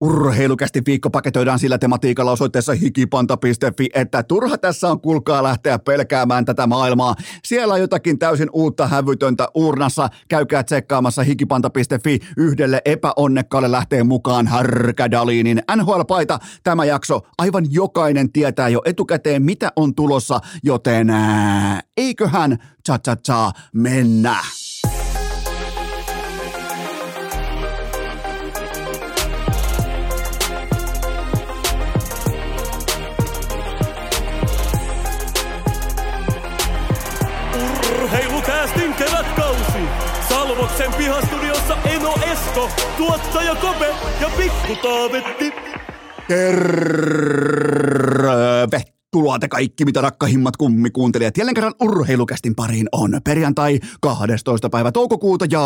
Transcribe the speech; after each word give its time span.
Urheilukästi 0.00 0.82
viikko 0.86 1.10
paketoidaan 1.10 1.58
sillä 1.58 1.78
tematiikalla 1.78 2.30
osoitteessa 2.32 2.72
hikipanta.fi, 2.72 3.88
että 3.94 4.22
turha 4.22 4.58
tässä 4.58 4.88
on 4.88 5.00
kulkaa 5.00 5.42
lähteä 5.42 5.78
pelkäämään 5.78 6.44
tätä 6.44 6.66
maailmaa. 6.66 7.14
Siellä 7.44 7.74
on 7.74 7.80
jotakin 7.80 8.18
täysin 8.18 8.48
uutta 8.52 8.86
hävytöntä 8.86 9.48
urnassa. 9.54 10.08
Käykää 10.28 10.62
tsekkaamassa 10.62 11.22
hikipanta.fi. 11.22 12.18
Yhdelle 12.36 12.82
epäonnekkaalle 12.84 13.72
lähtee 13.72 14.02
mukaan 14.02 14.46
Härkädaliinin 14.46 15.62
NHL-paita. 15.76 16.38
Tämä 16.62 16.84
jakso, 16.84 17.20
aivan 17.38 17.66
jokainen 17.70 18.32
tietää 18.32 18.68
jo 18.68 18.82
etukäteen, 18.84 19.42
mitä 19.42 19.72
on 19.76 19.94
tulossa, 19.94 20.40
joten 20.62 21.10
ää, 21.10 21.80
eiköhän 21.96 22.58
cha 22.86 22.98
cha 22.98 23.16
cha 23.16 23.52
mennä. 23.72 24.36
Salvoksen 40.78 40.98
pihastudiossa 40.98 41.76
Eno 41.84 42.14
Esko, 42.32 42.70
tuottaja 42.96 43.54
Kope 43.54 43.94
ja 44.20 44.30
Pikku 44.36 44.76
Taavetti. 44.82 45.54
Tervetuloa 46.28 46.98
te 49.40 49.48
kaikki, 49.48 49.84
mitä 49.84 50.00
rakkahimmat 50.00 50.56
kummikuuntelijat. 50.56 51.36
Jälleen 51.36 51.54
kerran 51.54 51.74
urheilukästin 51.80 52.54
pariin 52.54 52.88
on 52.92 53.20
perjantai 53.24 53.78
12. 54.00 54.70
päivä 54.70 54.92
toukokuuta 54.92 55.44
ja 55.50 55.60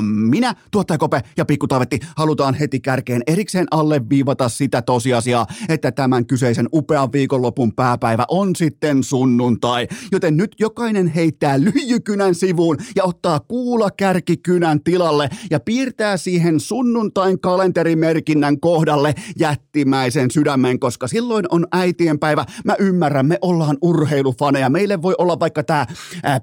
minä, 0.00 0.54
tuottaja 0.70 0.98
Kope 0.98 1.20
ja 1.36 1.44
Pikku 1.44 1.68
Taavetti, 1.68 1.98
halutaan 2.16 2.54
heti 2.54 2.80
kärkeen 2.80 3.22
erikseen 3.26 3.66
alleviivata 3.70 4.48
sitä 4.48 4.82
tosiasiaa, 4.82 5.46
että 5.68 5.92
tämän 5.92 6.26
kyseisen 6.26 6.68
upean 6.72 7.12
viikonlopun 7.12 7.72
pääpäivä 7.72 8.24
on 8.28 8.56
sitten 8.56 9.02
sunnuntai. 9.02 9.88
Joten 10.12 10.36
nyt 10.36 10.54
jokainen 10.60 11.06
heittää 11.08 11.60
lyijykynän 11.60 12.34
sivuun 12.34 12.76
ja 12.96 13.04
ottaa 13.04 13.40
kuula 13.40 13.90
kärkikynän 13.90 14.80
tilalle 14.84 15.28
ja 15.50 15.60
piirtää 15.60 16.16
siihen 16.16 16.60
sunnuntain 16.60 17.40
kalenterimerkinnän 17.40 18.60
kohdalle 18.60 19.14
jättimäisen 19.38 20.30
sydämen, 20.30 20.78
silloin 21.06 21.44
on 21.50 21.66
äitienpäivä. 21.72 22.44
Mä 22.64 22.76
ymmärrän, 22.78 23.26
me 23.26 23.38
ollaan 23.42 23.78
urheilufaneja. 23.82 24.70
Meille 24.70 25.02
voi 25.02 25.14
olla 25.18 25.40
vaikka 25.40 25.62
tämä 25.62 25.86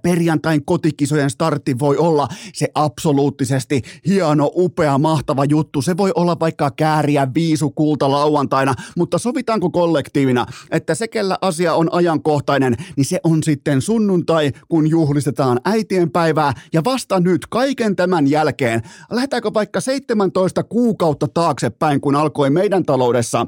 perjantain 0.02 0.66
kotikisojen 0.66 1.30
startti 1.30 1.80
voi 1.80 1.98
olla 1.98 2.28
se 2.54 2.68
absoluuttisesti 2.76 3.82
hieno, 4.08 4.52
upea, 4.56 4.98
mahtava 4.98 5.46
juttu. 5.46 5.82
Se 5.82 5.98
voi 5.98 6.12
olla 6.16 6.40
vaikka 6.40 6.72
kääriä 6.72 7.28
viisu 7.34 7.72
kulta 7.72 8.12
lauantaina, 8.12 8.74
mutta 8.98 9.18
sovitaanko 9.18 9.70
kollektiivina, 9.70 10.46
että 10.72 10.96
se, 10.96 11.08
kellä 11.08 11.38
asia 11.42 11.74
on 11.74 11.94
ajankohtainen, 11.94 12.76
niin 12.98 13.06
se 13.06 13.20
on 13.24 13.44
sitten 13.44 13.82
sunnuntai, 13.82 14.52
kun 14.70 14.90
juhlistetaan 14.90 15.60
äitienpäivää. 15.66 16.54
Ja 16.74 16.84
vasta 16.84 17.20
nyt, 17.20 17.48
kaiken 17.50 17.96
tämän 17.96 18.28
jälkeen, 18.28 18.82
lähdetäänkö 19.12 19.52
vaikka 19.54 19.82
17 19.82 20.64
kuukautta 20.64 21.28
taaksepäin, 21.28 22.02
kun 22.02 22.16
alkoi 22.16 22.50
meidän 22.50 22.86
taloudessa 22.86 23.48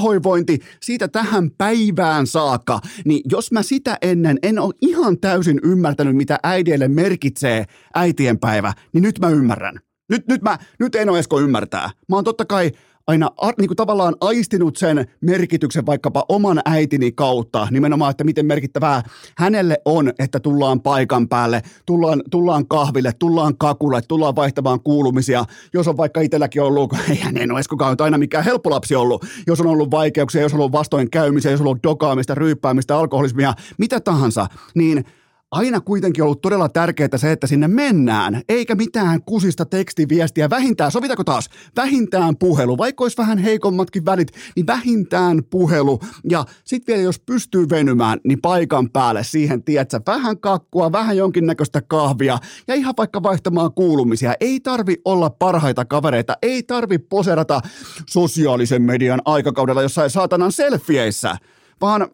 raskauspahoinvointi, 0.00 0.58
siitä 0.82 1.08
tähän 1.08 1.50
päivään 1.58 2.26
saakka, 2.26 2.80
niin 3.04 3.20
jos 3.30 3.52
mä 3.52 3.62
sitä 3.62 3.98
ennen 4.02 4.38
en 4.42 4.58
ole 4.58 4.74
ihan 4.80 5.20
täysin 5.20 5.60
ymmärtänyt, 5.62 6.16
mitä 6.16 6.38
äideille 6.42 6.88
merkitsee 6.88 7.64
äitienpäivä, 7.94 8.72
niin 8.92 9.02
nyt 9.02 9.18
mä 9.18 9.28
ymmärrän. 9.28 9.80
Nyt, 10.08 10.26
nyt, 10.28 10.42
mä, 10.42 10.58
nyt 10.78 10.94
Eno 10.94 11.16
Esko 11.16 11.40
ymmärtää. 11.40 11.90
Mä 12.08 12.16
oon 12.16 12.24
totta 12.24 12.44
kai 12.44 12.72
aina 13.10 13.30
niin 13.58 13.68
kuin 13.68 13.76
tavallaan 13.76 14.14
aistinut 14.20 14.76
sen 14.76 15.06
merkityksen 15.20 15.86
vaikkapa 15.86 16.24
oman 16.28 16.60
äitini 16.64 17.12
kautta, 17.12 17.68
nimenomaan, 17.70 18.10
että 18.10 18.24
miten 18.24 18.46
merkittävää 18.46 19.02
hänelle 19.36 19.78
on, 19.84 20.12
että 20.18 20.40
tullaan 20.40 20.80
paikan 20.80 21.28
päälle, 21.28 21.62
tullaan, 21.86 22.22
tullaan 22.30 22.68
kahville, 22.68 23.12
tullaan 23.18 23.56
kakulle, 23.58 24.02
tullaan 24.08 24.36
vaihtamaan 24.36 24.80
kuulumisia. 24.80 25.44
Jos 25.72 25.88
on 25.88 25.96
vaikka 25.96 26.20
itselläkin 26.20 26.62
ollut, 26.62 26.92
eihän 27.10 27.36
en 27.36 27.52
ole 27.52 27.60
kukaan 27.70 27.96
aina 27.98 28.18
mikään 28.18 28.44
helppo 28.44 28.70
lapsi 28.70 28.94
ollut, 28.94 29.24
jos 29.46 29.60
on 29.60 29.66
ollut 29.66 29.90
vaikeuksia, 29.90 30.42
jos 30.42 30.54
on 30.54 30.60
ollut 30.60 30.72
vastoinkäymisiä, 30.72 31.50
jos 31.50 31.60
on 31.60 31.66
ollut 31.66 31.82
dokaamista, 31.82 32.34
ryyppäämistä, 32.34 32.96
alkoholismia, 32.96 33.54
mitä 33.78 34.00
tahansa, 34.00 34.46
niin– 34.74 35.04
aina 35.50 35.80
kuitenkin 35.80 36.24
ollut 36.24 36.40
todella 36.40 36.68
tärkeää 36.68 37.16
se, 37.16 37.32
että 37.32 37.46
sinne 37.46 37.68
mennään, 37.68 38.42
eikä 38.48 38.74
mitään 38.74 39.22
kusista 39.22 39.64
tekstiviestiä. 39.64 40.50
Vähintään, 40.50 40.92
sovitako 40.92 41.24
taas, 41.24 41.50
vähintään 41.76 42.36
puhelu, 42.36 42.78
vaikka 42.78 43.04
olisi 43.04 43.16
vähän 43.16 43.38
heikommatkin 43.38 44.04
välit, 44.04 44.28
niin 44.56 44.66
vähintään 44.66 45.44
puhelu. 45.50 46.00
Ja 46.30 46.44
sitten 46.64 46.92
vielä 46.92 47.04
jos 47.04 47.20
pystyy 47.20 47.68
venymään, 47.68 48.18
niin 48.24 48.40
paikan 48.40 48.90
päälle 48.90 49.24
siihen, 49.24 49.64
tiedätkö, 49.64 50.00
vähän 50.06 50.40
kakkua, 50.40 50.92
vähän 50.92 51.16
jonkinnäköistä 51.16 51.82
kahvia 51.82 52.38
ja 52.68 52.74
ihan 52.74 52.94
vaikka 52.96 53.22
vaihtamaan 53.22 53.72
kuulumisia. 53.74 54.34
Ei 54.40 54.60
tarvi 54.60 54.96
olla 55.04 55.30
parhaita 55.30 55.84
kavereita, 55.84 56.36
ei 56.42 56.62
tarvi 56.62 56.98
poserata 56.98 57.60
sosiaalisen 58.06 58.82
median 58.82 59.20
aikakaudella 59.24 59.82
jossain 59.82 60.10
saatanan 60.10 60.52
selfieissä, 60.52 61.36
vaan 61.80 62.08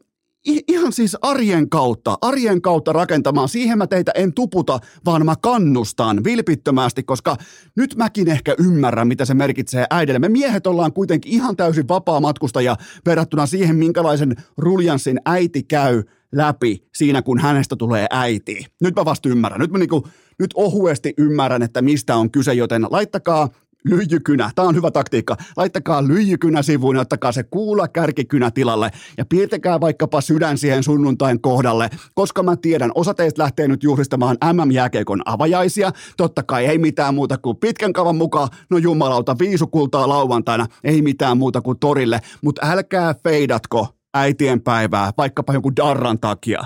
ihan 0.47 0.93
siis 0.93 1.17
arjen 1.23 1.71
kautta, 1.71 2.19
arjen 2.21 2.63
kautta 2.63 2.93
rakentamaan. 2.93 3.49
Siihen 3.49 3.79
mä 3.79 3.87
teitä 3.87 4.13
en 4.15 4.35
tuputa, 4.35 4.79
vaan 5.05 5.25
mä 5.25 5.35
kannustan 5.43 6.25
vilpittömästi, 6.25 7.03
koska 7.03 7.37
nyt 7.77 7.95
mäkin 7.97 8.29
ehkä 8.29 8.55
ymmärrän, 8.59 9.09
mitä 9.09 9.25
se 9.25 9.35
merkitsee 9.35 9.87
äidille. 9.91 10.19
Me 10.19 10.29
miehet 10.29 10.67
ollaan 10.67 10.93
kuitenkin 10.93 11.33
ihan 11.33 11.57
täysin 11.57 11.89
vapaa 11.89 12.21
matkustaja 12.21 12.77
verrattuna 13.07 13.47
siihen, 13.47 13.77
minkälaisen 13.77 14.37
ruljanssin 14.57 15.21
äiti 15.25 15.63
käy 15.63 16.03
läpi 16.33 16.87
siinä, 16.95 17.23
kun 17.23 17.39
hänestä 17.39 17.77
tulee 17.77 18.07
äiti. 18.11 18.67
Nyt 18.81 18.97
mä 18.97 19.05
vasta 19.05 19.29
ymmärrän. 19.29 19.61
Nyt 19.61 19.71
mä 19.71 19.79
niinku, 19.79 20.09
nyt 20.39 20.51
ohuesti 20.55 21.15
ymmärrän, 21.19 21.63
että 21.63 21.83
mistä 21.83 22.17
on 22.17 22.31
kyse, 22.31 22.55
joten 22.55 22.87
laittakaa 22.91 23.49
lyijykynä. 23.85 24.51
Tämä 24.55 24.69
on 24.69 24.75
hyvä 24.75 24.91
taktiikka. 24.91 25.37
Laittakaa 25.57 26.09
lyijykynä 26.09 26.63
sivuun 26.63 26.97
ja 26.97 27.03
ottakaa 27.03 27.33
se 27.33 27.43
kuula 27.43 27.89
kärkikynä 27.89 28.51
tilalle 28.51 28.91
ja 29.19 29.25
piirtäkää 29.25 29.81
vaikkapa 29.81 30.21
sydän 30.21 30.59
siihen 30.59 30.83
sunnuntain 30.83 31.41
kohdalle, 31.41 31.91
koska 32.15 32.43
mä 32.43 32.57
tiedän, 32.57 32.91
osa 32.95 33.15
teistä 33.15 33.43
lähtee 33.43 33.69
nyt 33.69 33.83
juhlistamaan 33.83 34.37
MM-jääkeikon 34.53 35.23
avajaisia. 35.25 35.93
Totta 36.17 36.43
kai 36.43 36.67
ei 36.67 36.79
mitään 36.79 37.15
muuta 37.15 37.39
kuin 37.39 37.57
pitkän 37.57 37.93
kavan 37.93 38.17
mukaan, 38.17 38.49
no 38.71 38.79
jumalauta, 38.79 39.37
viisukultaa 39.39 40.09
lauantaina, 40.09 40.67
ei 40.85 41.03
mitään 41.03 41.39
muuta 41.39 41.61
kuin 41.61 41.79
torille, 41.79 42.21
mutta 42.43 42.67
älkää 42.71 43.15
feidatko 43.25 43.89
äitien 44.15 44.61
päivää, 44.61 45.13
vaikkapa 45.19 45.53
jonkun 45.53 45.77
darran 45.77 46.19
takia 46.19 46.65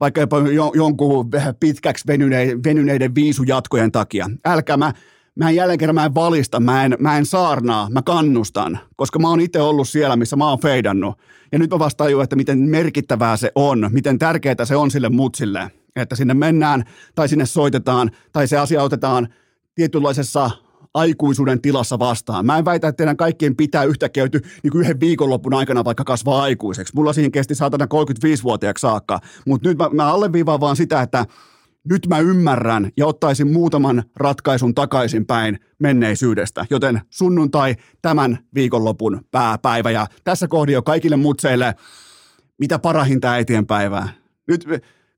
vaikka 0.00 0.20
jopa 0.20 0.36
jonkun 0.74 1.30
pitkäksi 1.60 2.04
venyneiden, 2.06 2.64
venyneiden 2.64 3.14
viisujatkojen 3.14 3.92
takia. 3.92 4.30
Älkää 4.44 4.76
mä, 4.76 4.92
mä 5.36 5.48
en 5.48 5.56
jälleen 5.56 5.78
kerran 5.78 5.94
mä 5.94 6.04
en 6.04 6.14
valista, 6.14 6.60
mä 6.60 6.84
en, 6.84 6.96
mä 6.98 7.18
en 7.18 7.26
saarnaa, 7.26 7.90
mä 7.90 8.02
kannustan, 8.02 8.78
koska 8.96 9.18
mä 9.18 9.28
oon 9.28 9.40
itse 9.40 9.60
ollut 9.60 9.88
siellä, 9.88 10.16
missä 10.16 10.36
mä 10.36 10.48
oon 10.48 10.60
feidannut. 10.60 11.18
Ja 11.52 11.58
nyt 11.58 11.70
mä 11.70 11.78
vasta 11.78 12.04
tajun, 12.04 12.22
että 12.22 12.36
miten 12.36 12.58
merkittävää 12.58 13.36
se 13.36 13.52
on, 13.54 13.88
miten 13.92 14.18
tärkeää 14.18 14.64
se 14.64 14.76
on 14.76 14.90
sille 14.90 15.08
mutsille, 15.08 15.70
että 15.96 16.16
sinne 16.16 16.34
mennään 16.34 16.84
tai 17.14 17.28
sinne 17.28 17.46
soitetaan 17.46 18.10
tai 18.32 18.48
se 18.48 18.58
asia 18.58 18.82
otetaan 18.82 19.28
tietynlaisessa 19.74 20.50
aikuisuuden 20.94 21.60
tilassa 21.60 21.98
vastaan. 21.98 22.46
Mä 22.46 22.58
en 22.58 22.64
väitä, 22.64 22.88
että 22.88 22.96
teidän 22.96 23.16
kaikkien 23.16 23.56
pitää 23.56 23.84
yhtäkkiä 23.84 24.22
joutu 24.22 24.38
niin 24.62 24.80
yhden 24.80 25.00
viikonloppun 25.00 25.54
aikana 25.54 25.84
vaikka 25.84 26.04
kasvaa 26.04 26.42
aikuiseksi. 26.42 26.94
Mulla 26.96 27.12
siihen 27.12 27.32
kesti 27.32 27.54
saatana 27.54 27.84
35-vuotiaaksi 27.84 28.80
saakka, 28.80 29.20
mutta 29.46 29.68
nyt 29.68 29.78
mä, 29.78 29.88
mä 29.92 30.12
alleviivaan 30.12 30.60
vaan 30.60 30.76
sitä, 30.76 31.02
että 31.02 31.26
nyt 31.90 32.06
mä 32.06 32.18
ymmärrän 32.18 32.90
ja 32.96 33.06
ottaisin 33.06 33.52
muutaman 33.52 34.02
ratkaisun 34.16 34.74
takaisinpäin 34.74 35.58
menneisyydestä. 35.78 36.66
Joten 36.70 37.00
sunnuntai 37.10 37.76
tämän 38.02 38.38
viikonlopun 38.54 39.20
pääpäivä 39.30 39.90
ja 39.90 40.06
tässä 40.24 40.48
kohdin 40.48 40.72
jo 40.72 40.82
kaikille 40.82 41.16
mutseille 41.16 41.74
mitä 42.58 42.78
parahinta 42.78 43.32
äitien 43.32 43.66
päivää. 43.66 44.08
Nyt 44.48 44.66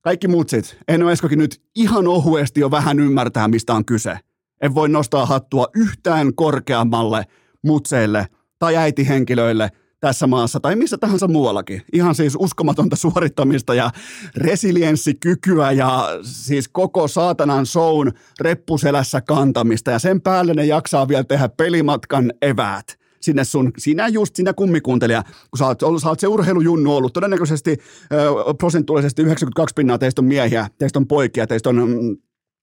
kaikki 0.01 0.29
mutsit, 0.29 0.79
Eno 0.89 1.11
Eskokin 1.11 1.39
nyt 1.39 1.61
ihan 1.75 2.07
ohuesti 2.07 2.61
jo 2.61 2.71
vähän 2.71 3.01
ymmärtää, 3.01 3.49
mistä 3.49 3.75
on 3.75 3.85
kyse. 3.85 4.19
En 4.63 4.75
voi 4.75 4.89
nostaa 4.89 5.27
hattua 5.27 5.67
yhtään 5.75 6.35
korkeammalle 6.35 7.25
mutseille 7.63 8.27
tai 8.59 8.77
äitihenkilöille– 8.77 9.71
tässä 10.01 10.27
maassa 10.27 10.61
tai 10.61 10.77
missä 10.77 10.99
tahansa 10.99 11.29
muuallakin. 11.29 11.83
Ihan 11.93 12.15
siis 12.15 12.37
uskomatonta 12.41 12.97
suorittamista 12.97 13.75
ja 13.75 13.91
resilienssikykyä 14.37 15.73
ja 15.73 16.09
siis 16.23 16.69
koko 16.69 17.09
saatanan 17.09 17.67
shown 17.67 18.13
reppuselässä 18.41 19.21
kantamista. 19.21 19.91
Ja 19.91 19.99
sen 19.99 20.21
päälle 20.21 20.55
ne 20.55 20.65
jaksaa 20.65 21.09
vielä 21.09 21.25
tehdä 21.25 21.49
pelimatkan 21.49 22.33
eväät. 22.43 22.99
Sinne 23.21 23.45
sun, 23.45 23.73
sinä 23.79 24.09
just, 24.09 24.37
sinä 24.37 24.53
kummikuuntelija, 24.53 25.23
kun 25.23 25.59
sä 25.59 25.67
oot, 25.67 25.81
sä 26.03 26.09
oot 26.09 26.21
se 26.21 26.27
urheilujunnu 26.27 26.97
ollut, 26.97 27.13
todennäköisesti 27.13 27.71
ö, 28.13 28.55
prosentuaalisesti 28.59 29.23
92 29.23 29.75
pinnaa 29.75 29.99
teistä 29.99 30.21
on 30.21 30.27
miehiä, 30.27 30.69
teistä 30.79 30.99
on 30.99 31.07
poikia, 31.07 31.47
teistä 31.47 31.69
on 31.69 31.77
mm, 31.77 32.17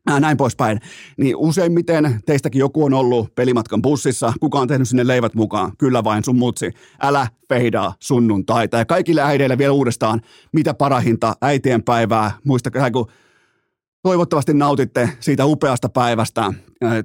näin 0.06 0.38
poispäin, 0.38 0.80
niin 1.18 1.36
useimmiten 1.36 2.20
teistäkin 2.26 2.60
joku 2.60 2.84
on 2.84 2.94
ollut 2.94 3.36
pelimatkan 3.36 3.82
bussissa, 3.82 4.34
kuka 4.40 4.60
on 4.60 4.68
tehnyt 4.68 4.88
sinne 4.88 5.08
leivät 5.08 5.34
mukaan, 5.34 5.72
kyllä 5.78 6.04
vain 6.04 6.24
sun 6.24 6.36
mutsi, 6.36 6.72
älä 7.02 7.28
feidaa 7.50 7.94
sunnuntaita. 8.00 8.78
Ja 8.78 8.86
kaikille 8.86 9.22
äideille 9.22 9.58
vielä 9.58 9.74
uudestaan, 9.74 10.22
mitä 10.52 10.74
parahinta 10.74 11.36
äitien 11.42 11.84
päivää, 11.84 12.32
muistakaa 12.44 12.92
kun 12.92 13.08
Toivottavasti 14.04 14.54
nautitte 14.54 15.10
siitä 15.20 15.46
upeasta 15.46 15.90
päivästä 15.90 16.54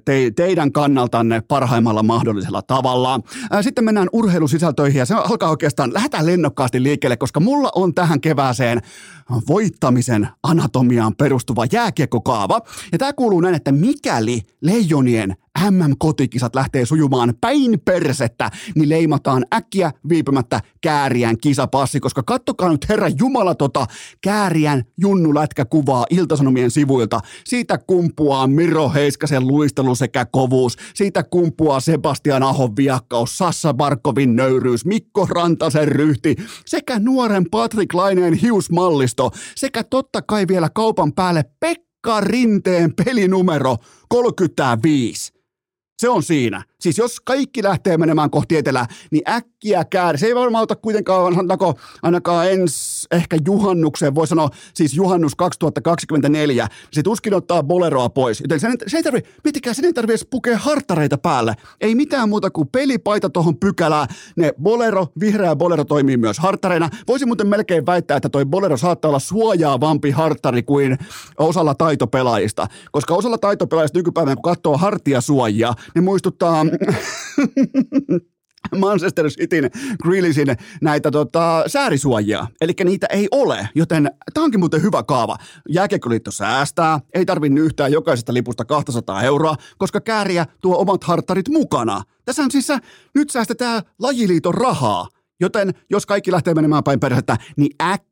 te, 0.05 0.31
teidän 0.37 0.73
kannaltanne 0.73 1.41
parhaimmalla 1.41 2.03
mahdollisella 2.03 2.63
tavalla. 2.63 3.21
Sitten 3.61 3.85
mennään 3.85 4.09
urheilusisältöihin 4.13 4.99
ja 4.99 5.07
se 5.07 5.15
alkaa 5.15 5.51
oikeastaan, 5.51 5.95
lähdetään 5.95 6.27
lennokkaasti 6.27 6.83
liikkeelle, 6.83 7.17
koska 7.17 7.41
mulla 7.41 7.71
on 7.75 7.95
tähän 7.95 8.21
kevääseen 8.21 8.83
voittamisen 9.49 10.29
anatomiaan 10.43 11.15
perustuva 11.17 11.65
jääkiekkokaava. 11.73 12.61
Ja 12.93 12.99
tämä 12.99 13.13
kuuluu 13.13 13.41
näin, 13.41 13.55
että 13.55 13.73
mikäli 13.73 14.43
leijonien 14.61 15.37
MM-kotikisat 15.71 16.55
lähtee 16.55 16.87
sujumaan 16.87 17.35
päin 17.41 17.81
persettä, 17.85 18.51
niin 18.75 18.89
leimataan 18.89 19.45
äkkiä 19.55 19.93
viipymättä 20.09 20.61
kääriän 20.81 21.39
kisapassi, 21.39 22.01
koska 22.01 22.23
kattokaa 22.23 22.69
nyt 22.69 22.89
herra 22.89 23.09
Jumala 23.09 23.55
tota 23.55 23.87
kääriän 24.21 24.83
junnulätkäkuvaa 25.01 26.07
Iltasanomien 26.11 26.71
sivuilta. 26.71 27.21
Siitä 27.45 27.79
kumpuaa 27.79 28.47
Miro 28.47 28.91
Heiskasen 28.91 29.47
luistelu 29.47 29.95
sekä 29.95 30.27
kovuus. 30.27 30.77
Siitä 30.95 31.23
kumpuaa 31.23 31.81
Sebastian 31.81 32.43
Ahon 32.43 32.77
viakkaus, 32.77 33.39
Sassa 33.39 33.75
Barkovin 33.75 34.37
nöyryys, 34.37 34.85
Mikko 34.85 35.27
Rantasen 35.31 35.89
ryhti 35.89 36.37
sekä 36.67 36.99
nuoren 36.99 37.45
Patrick 37.51 37.95
Laineen 37.95 38.35
hiusmallisto 38.35 39.31
sekä 39.57 39.85
totta 39.85 40.23
kai 40.23 40.49
vielä 40.49 40.69
kaupan 40.75 41.13
päälle 41.13 41.45
Pekka 41.61 42.21
Rinteen 42.21 42.95
pelinumero 43.05 43.77
35. 44.09 45.38
Se 45.99 46.09
on 46.09 46.23
siinä. 46.23 46.63
Siis 46.81 46.99
jos 46.99 47.21
kaikki 47.21 47.63
lähtee 47.63 47.97
menemään 47.97 48.31
kohti 48.31 48.57
etelää, 48.57 48.87
niin 49.11 49.23
äkkiä 49.29 49.85
käär. 49.85 50.19
Se 50.19 50.27
ei 50.27 50.35
varmaan 50.35 50.63
ota 50.63 50.77
kuitenkaan, 50.77 51.35
sanotaanko 51.35 51.75
ainakaan 52.03 52.51
ens 52.51 53.07
ehkä 53.11 53.39
juhannukseen, 53.47 54.15
voi 54.15 54.27
sanoa 54.27 54.51
siis 54.75 54.95
juhannus 54.95 55.35
2024. 55.35 56.69
Se 56.93 57.03
tuskin 57.03 57.35
ottaa 57.35 57.63
boleroa 57.63 58.09
pois. 58.09 58.41
Joten 58.41 58.61
sen, 58.61 58.77
se 58.87 58.97
ei 58.97 59.03
tarvi, 59.03 59.21
miettikää, 59.45 59.75
sen 59.75 59.85
ei 59.85 59.93
tarvi 59.93 60.13
edes 60.13 60.27
pukea 60.31 60.59
hartareita 60.59 61.19
päälle. 61.19 61.55
Ei 61.81 61.95
mitään 61.95 62.29
muuta 62.29 62.51
kuin 62.51 62.69
pelipaita 62.69 63.31
tuohon 63.31 63.57
pykälään. 63.57 64.09
Ne 64.37 64.53
bolero, 64.63 65.07
vihreä 65.21 65.57
bolero 65.57 65.85
toimii 65.85 66.17
myös 66.17 66.39
hartareina. 66.39 66.89
Voisi 67.09 67.27
muuten 67.27 67.49
melkein 67.49 67.87
väittää, 67.87 68.17
että 68.17 68.29
toi 68.29 68.47
bolero 68.47 68.77
saattaa 68.77 69.09
olla 69.09 69.19
suojaavampi 69.19 70.11
hartari 70.11 70.63
kuin 70.63 70.99
osalla 71.39 71.75
taitopelaajista. 71.75 72.67
Koska 72.93 73.15
osalla 73.15 73.39
taitopelaajista 73.39 73.99
nykypäivänä, 73.99 74.37
kun 74.37 74.43
katsoo 74.43 74.77
hartia 74.77 75.21
suojia, 75.21 75.75
ne 75.95 76.01
muistuttaa 76.01 76.68
Manchester 78.77 79.27
Cityn 79.29 79.71
Grealishin 80.03 80.57
näitä 80.83 81.11
tota, 81.11 81.65
säärisuojia. 81.67 82.47
Eli 82.61 82.73
niitä 82.85 83.07
ei 83.11 83.29
ole, 83.31 83.69
joten 83.75 84.11
tämä 84.35 84.45
onkin 84.45 84.61
muuten 84.61 84.83
hyvä 84.83 85.03
kaava. 85.03 85.37
Jääkiekkoliitto 85.69 86.31
säästää, 86.31 87.01
ei 87.15 87.27
tarvitse 87.27 87.61
yhtään 87.61 87.93
jokaisesta 87.93 88.35
lipusta 88.35 88.65
200 88.65 89.23
euroa, 89.23 89.57
koska 89.79 90.01
kääriä 90.01 90.47
tuo 90.61 90.79
omat 90.79 91.05
harttarit 91.05 91.49
mukana. 91.49 92.03
Tässä 92.25 92.43
on 92.43 92.51
siis 92.51 92.69
nyt 93.15 93.31
säästetään 93.31 93.83
lajiliiton 93.99 94.55
rahaa. 94.55 95.09
Joten 95.41 95.75
jos 95.91 96.07
kaikki 96.07 96.33
lähtee 96.33 96.55
menemään 96.55 96.85
päin 96.85 97.01
perhettä, 97.01 97.37
niin 97.57 97.71
äkkiä 97.83 98.09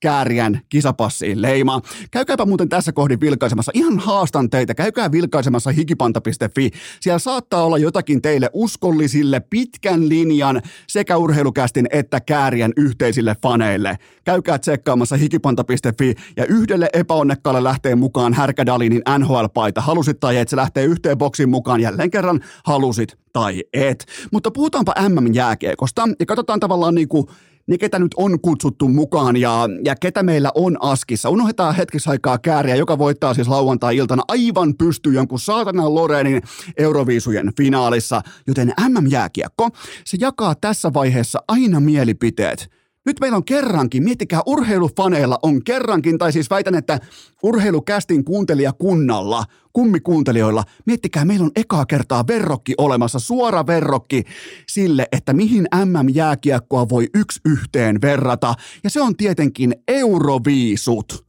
kääriän 0.00 0.60
kisapassiin 0.68 1.42
leima. 1.42 1.80
Käykääpä 2.10 2.46
muuten 2.46 2.68
tässä 2.68 2.92
kohdin 2.92 3.20
vilkaisemassa. 3.20 3.72
Ihan 3.74 3.98
haastan 3.98 4.50
teitä. 4.50 4.74
Käykää 4.74 5.12
vilkaisemassa 5.12 5.70
hikipanta.fi. 5.70 6.70
Siellä 7.00 7.18
saattaa 7.18 7.64
olla 7.64 7.78
jotakin 7.78 8.22
teille 8.22 8.50
uskollisille 8.52 9.40
pitkän 9.40 10.08
linjan 10.08 10.62
sekä 10.86 11.16
urheilukästin 11.16 11.86
että 11.90 12.20
kääriän 12.20 12.72
yhteisille 12.76 13.36
faneille. 13.42 13.98
Käykää 14.24 14.58
tsekkaamassa 14.58 15.16
hikipanta.fi 15.16 16.14
ja 16.36 16.46
yhdelle 16.46 16.88
epäonnekkaalle 16.92 17.64
lähtee 17.64 17.94
mukaan 17.94 18.34
Härkädalinin 18.34 19.02
NHL-paita. 19.18 19.80
Halusit 19.80 20.20
tai 20.20 20.36
et, 20.36 20.48
se 20.48 20.56
lähtee 20.56 20.84
yhteen 20.84 21.18
boksin 21.18 21.48
mukaan 21.48 21.80
jälleen 21.80 22.10
kerran 22.10 22.40
halusit 22.64 23.18
tai 23.32 23.62
et. 23.72 24.06
Mutta 24.32 24.50
puhutaanpa 24.50 24.94
MM-jääkiekosta 25.08 26.08
ja 26.20 26.26
katsotaan 26.26 26.60
tavallaan 26.60 26.94
niin 26.94 27.08
kuin 27.08 27.26
ne, 27.66 27.78
ketä 27.78 27.98
nyt 27.98 28.14
on 28.16 28.40
kutsuttu 28.40 28.88
mukaan 28.88 29.36
ja, 29.36 29.68
ja 29.84 29.96
ketä 29.96 30.22
meillä 30.22 30.50
on 30.54 30.76
askissa. 30.80 31.30
Unohdetaan 31.30 31.74
hetkeksi 31.74 32.10
aikaa 32.10 32.38
kääriä, 32.38 32.76
joka 32.76 32.98
voittaa 32.98 33.34
siis 33.34 33.48
lauantai-iltana 33.48 34.22
aivan 34.28 34.74
pysty 34.76 35.12
jonkun 35.12 35.40
saatanan 35.40 35.94
Lorenin 35.94 36.42
Euroviisujen 36.76 37.52
finaalissa. 37.56 38.22
Joten 38.46 38.72
MM-jääkiekko, 38.88 39.68
se 40.04 40.16
jakaa 40.20 40.54
tässä 40.54 40.92
vaiheessa 40.92 41.38
aina 41.48 41.80
mielipiteet. 41.80 42.83
Nyt 43.06 43.20
meillä 43.20 43.36
on 43.36 43.44
kerrankin, 43.44 44.02
miettikää, 44.02 44.40
urheilufaneilla 44.46 45.38
on 45.42 45.64
kerrankin, 45.64 46.18
tai 46.18 46.32
siis 46.32 46.50
väitän, 46.50 46.74
että 46.74 47.00
urheilukästin 47.42 48.24
kuuntelijakunnalla, 48.24 49.44
kummikuuntelijoilla, 49.72 50.64
miettikää, 50.86 51.24
meillä 51.24 51.44
on 51.44 51.50
ekaa 51.56 51.86
kertaa 51.86 52.26
verrokki 52.26 52.74
olemassa, 52.78 53.18
suora 53.18 53.66
verrokki 53.66 54.22
sille, 54.68 55.08
että 55.12 55.32
mihin 55.32 55.68
MM-jääkiekkoa 55.84 56.88
voi 56.88 57.08
yksi 57.14 57.40
yhteen 57.44 58.00
verrata, 58.02 58.54
ja 58.84 58.90
se 58.90 59.00
on 59.00 59.16
tietenkin 59.16 59.74
Euroviisut. 59.88 61.26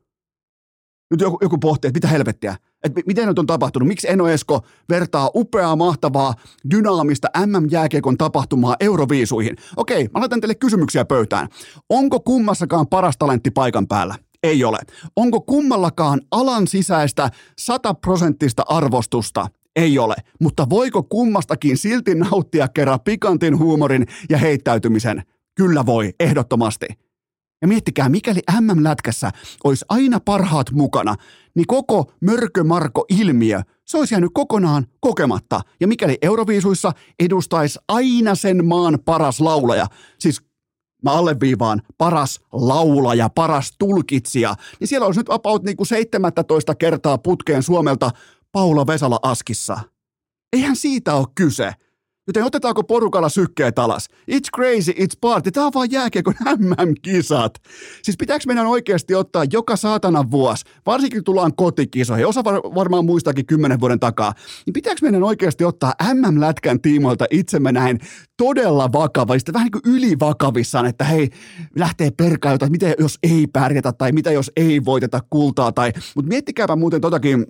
Nyt 1.12 1.22
joku, 1.22 1.38
joku 1.42 1.58
pohtii, 1.58 1.88
että 1.88 1.98
mitä 1.98 2.08
helvettiä, 2.08 2.56
että 2.86 3.02
miten 3.06 3.28
nyt 3.28 3.40
on 3.40 3.46
tapahtunut, 3.46 3.88
miksi 3.88 4.10
Eno 4.10 4.28
Esko 4.28 4.62
vertaa 4.90 5.30
upeaa, 5.36 5.76
mahtavaa, 5.76 6.34
dynaamista 6.72 7.28
MM-jääkiekon 7.46 8.18
tapahtumaa 8.18 8.76
Euroviisuihin. 8.80 9.56
Okei, 9.78 10.10
mä 10.14 10.20
laitan 10.20 10.42
teille 10.42 10.56
kysymyksiä 10.56 11.06
pöytään. 11.06 11.48
Onko 11.90 12.20
kummassakaan 12.20 12.88
paras 12.88 13.18
talentti 13.18 13.52
paikan 13.52 13.88
päällä? 13.88 14.16
Ei 14.44 14.64
ole. 14.64 14.78
Onko 15.16 15.42
kummallakaan 15.42 16.22
alan 16.32 16.68
sisäistä 16.68 17.30
sataprosenttista 17.60 18.64
arvostusta? 18.68 19.48
Ei 19.76 20.00
ole. 20.00 20.16
Mutta 20.42 20.70
voiko 20.70 21.04
kummastakin 21.04 21.78
silti 21.78 22.16
nauttia 22.16 22.68
kerran 22.68 23.00
pikantin 23.02 23.60
huumorin 23.60 24.06
ja 24.30 24.38
heittäytymisen? 24.38 25.24
Kyllä 25.56 25.86
voi, 25.86 26.14
ehdottomasti. 26.20 26.86
Ja 27.62 27.68
miettikää, 27.68 28.10
mikäli 28.10 28.40
MM-lätkässä 28.62 29.32
olisi 29.64 29.86
aina 29.90 30.20
parhaat 30.20 30.72
mukana, 30.72 31.16
niin 31.56 31.68
koko 31.68 32.12
mörkömarko-ilmiö, 32.22 33.62
se 33.86 33.98
olisi 33.98 34.14
jäänyt 34.14 34.32
kokonaan 34.34 34.86
kokematta. 35.00 35.62
Ja 35.80 35.88
mikäli 35.88 36.18
Euroviisuissa 36.22 36.92
edustaisi 37.20 37.80
aina 37.88 38.36
sen 38.36 38.66
maan 38.66 39.00
paras 39.06 39.40
laulaja, 39.42 39.88
siis 40.20 40.42
mä 41.04 41.12
alleviivaan 41.12 41.82
paras 41.98 42.40
laulaja, 42.54 43.30
paras 43.30 43.72
tulkitsija, 43.80 44.56
niin 44.80 44.88
siellä 44.88 45.06
olisi 45.06 45.20
nyt 45.20 45.30
about 45.30 45.64
niin 45.64 45.78
kuin 45.78 45.88
17 45.88 46.76
kertaa 46.76 47.18
putkeen 47.18 47.64
Suomelta 47.64 48.12
Paula 48.52 48.88
Vesala 48.88 49.20
Askissa. 49.24 49.80
Eihän 50.54 50.76
siitä 50.76 51.16
ole 51.16 51.28
kyse. 51.36 51.74
Joten 52.28 52.44
otetaanko 52.44 52.84
porukalla 52.84 53.30
sykkeet 53.30 53.80
alas? 53.80 54.08
It's 54.32 54.50
crazy, 54.56 54.92
it's 54.92 55.18
party. 55.22 55.52
Tämä 55.52 55.66
on 55.66 55.72
vaan 55.74 55.92
jääkiekon 55.92 56.34
MM-kisat. 56.58 57.54
Siis 58.04 58.18
pitääkö 58.18 58.44
meidän 58.48 58.68
oikeasti 58.68 59.16
ottaa 59.16 59.44
joka 59.52 59.76
saatana 59.76 60.32
vuosi, 60.32 60.66
varsinkin 60.86 61.24
tullaan 61.24 61.56
kotikisoihin, 61.56 62.28
osa 62.28 62.44
var- 62.44 62.76
varmaan 62.76 63.06
muistakin 63.06 63.46
kymmenen 63.46 63.80
vuoden 63.80 64.00
takaa, 64.00 64.34
niin 64.66 64.74
pitääkö 64.74 65.00
meidän 65.02 65.24
oikeasti 65.24 65.64
ottaa 65.64 65.94
MM-lätkän 66.14 66.82
tiimoilta 66.82 67.26
itsemme 67.32 67.72
näin 67.72 68.00
todella 68.38 68.92
vakavasti, 68.94 69.54
vähän 69.54 69.66
niin 69.66 69.82
kuin 69.82 69.96
ylivakavissaan, 69.96 70.86
että 70.86 71.04
hei, 71.04 71.30
lähtee 71.76 72.12
perkailta, 72.12 72.70
mitä 72.70 72.96
jos 73.00 73.20
ei 73.24 73.48
pärjätä 73.48 73.94
tai 73.94 74.12
mitä 74.12 74.32
jos 74.32 74.52
ei 74.56 74.86
voiteta 74.86 75.20
kultaa 75.30 75.72
tai, 75.72 75.92
mutta 76.16 76.30
miettikääpä 76.30 76.76
muuten 76.76 77.02
totakin 77.02 77.46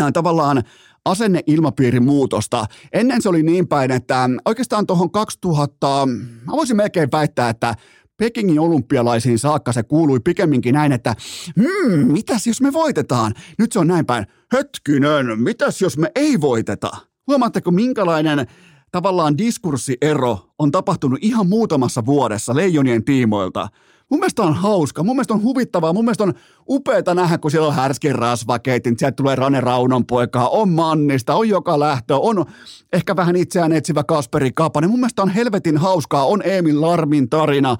äh, 0.00 0.12
tavallaan 0.12 0.62
asenneilmapiirin 1.04 2.04
muutosta. 2.04 2.66
Ennen 2.92 3.22
se 3.22 3.28
oli 3.28 3.42
niin 3.42 3.68
päin, 3.68 3.90
että 3.90 4.30
oikeastaan 4.44 4.86
tuohon 4.86 5.10
2000, 5.10 6.06
mä 6.46 6.52
voisin 6.52 6.76
melkein 6.76 7.08
väittää, 7.12 7.48
että 7.48 7.74
Pekingin 8.16 8.60
olympialaisiin 8.60 9.38
saakka 9.38 9.72
se 9.72 9.82
kuului 9.82 10.20
pikemminkin 10.20 10.74
näin, 10.74 10.92
että 10.92 11.14
hmm, 11.56 12.12
mitäs 12.12 12.46
jos 12.46 12.60
me 12.60 12.72
voitetaan? 12.72 13.34
Nyt 13.58 13.72
se 13.72 13.78
on 13.78 13.86
näin 13.86 14.06
päin, 14.06 14.26
hetkinen, 14.52 15.40
mitäs 15.40 15.82
jos 15.82 15.98
me 15.98 16.10
ei 16.14 16.40
voiteta? 16.40 16.90
Huomaatteko 17.26 17.70
minkälainen 17.70 18.46
tavallaan 18.92 19.38
diskurssiero 19.38 20.38
on 20.58 20.70
tapahtunut 20.70 21.18
ihan 21.22 21.48
muutamassa 21.48 22.06
vuodessa 22.06 22.56
leijonien 22.56 23.04
tiimoilta? 23.04 23.68
Mun 24.12 24.20
mielestä 24.20 24.42
on 24.42 24.54
hauska, 24.54 25.02
mun 25.02 25.16
mielestä 25.16 25.34
on 25.34 25.42
huvittavaa, 25.42 25.92
mun 25.92 26.04
mielestä 26.04 26.24
on 26.24 26.34
upeeta 26.68 27.14
nähdä, 27.14 27.38
kun 27.38 27.50
siellä 27.50 27.68
on 27.68 27.74
härskin 27.74 28.14
rasvakeitin, 28.14 28.98
sieltä 28.98 29.16
tulee 29.16 29.36
Rane 29.36 29.60
Raunon 29.60 30.06
poikaa, 30.06 30.48
on 30.48 30.68
Mannista, 30.68 31.34
on 31.34 31.48
joka 31.48 31.80
lähtö, 31.80 32.16
on 32.16 32.44
ehkä 32.92 33.16
vähän 33.16 33.36
itseään 33.36 33.72
etsivä 33.72 34.04
Kasperi 34.04 34.50
Kapanen. 34.54 34.90
Mun 34.90 35.00
mielestä 35.00 35.22
on 35.22 35.28
helvetin 35.28 35.76
hauskaa, 35.76 36.26
on 36.26 36.42
Emil 36.44 36.80
Larmin 36.80 37.30
tarina. 37.30 37.76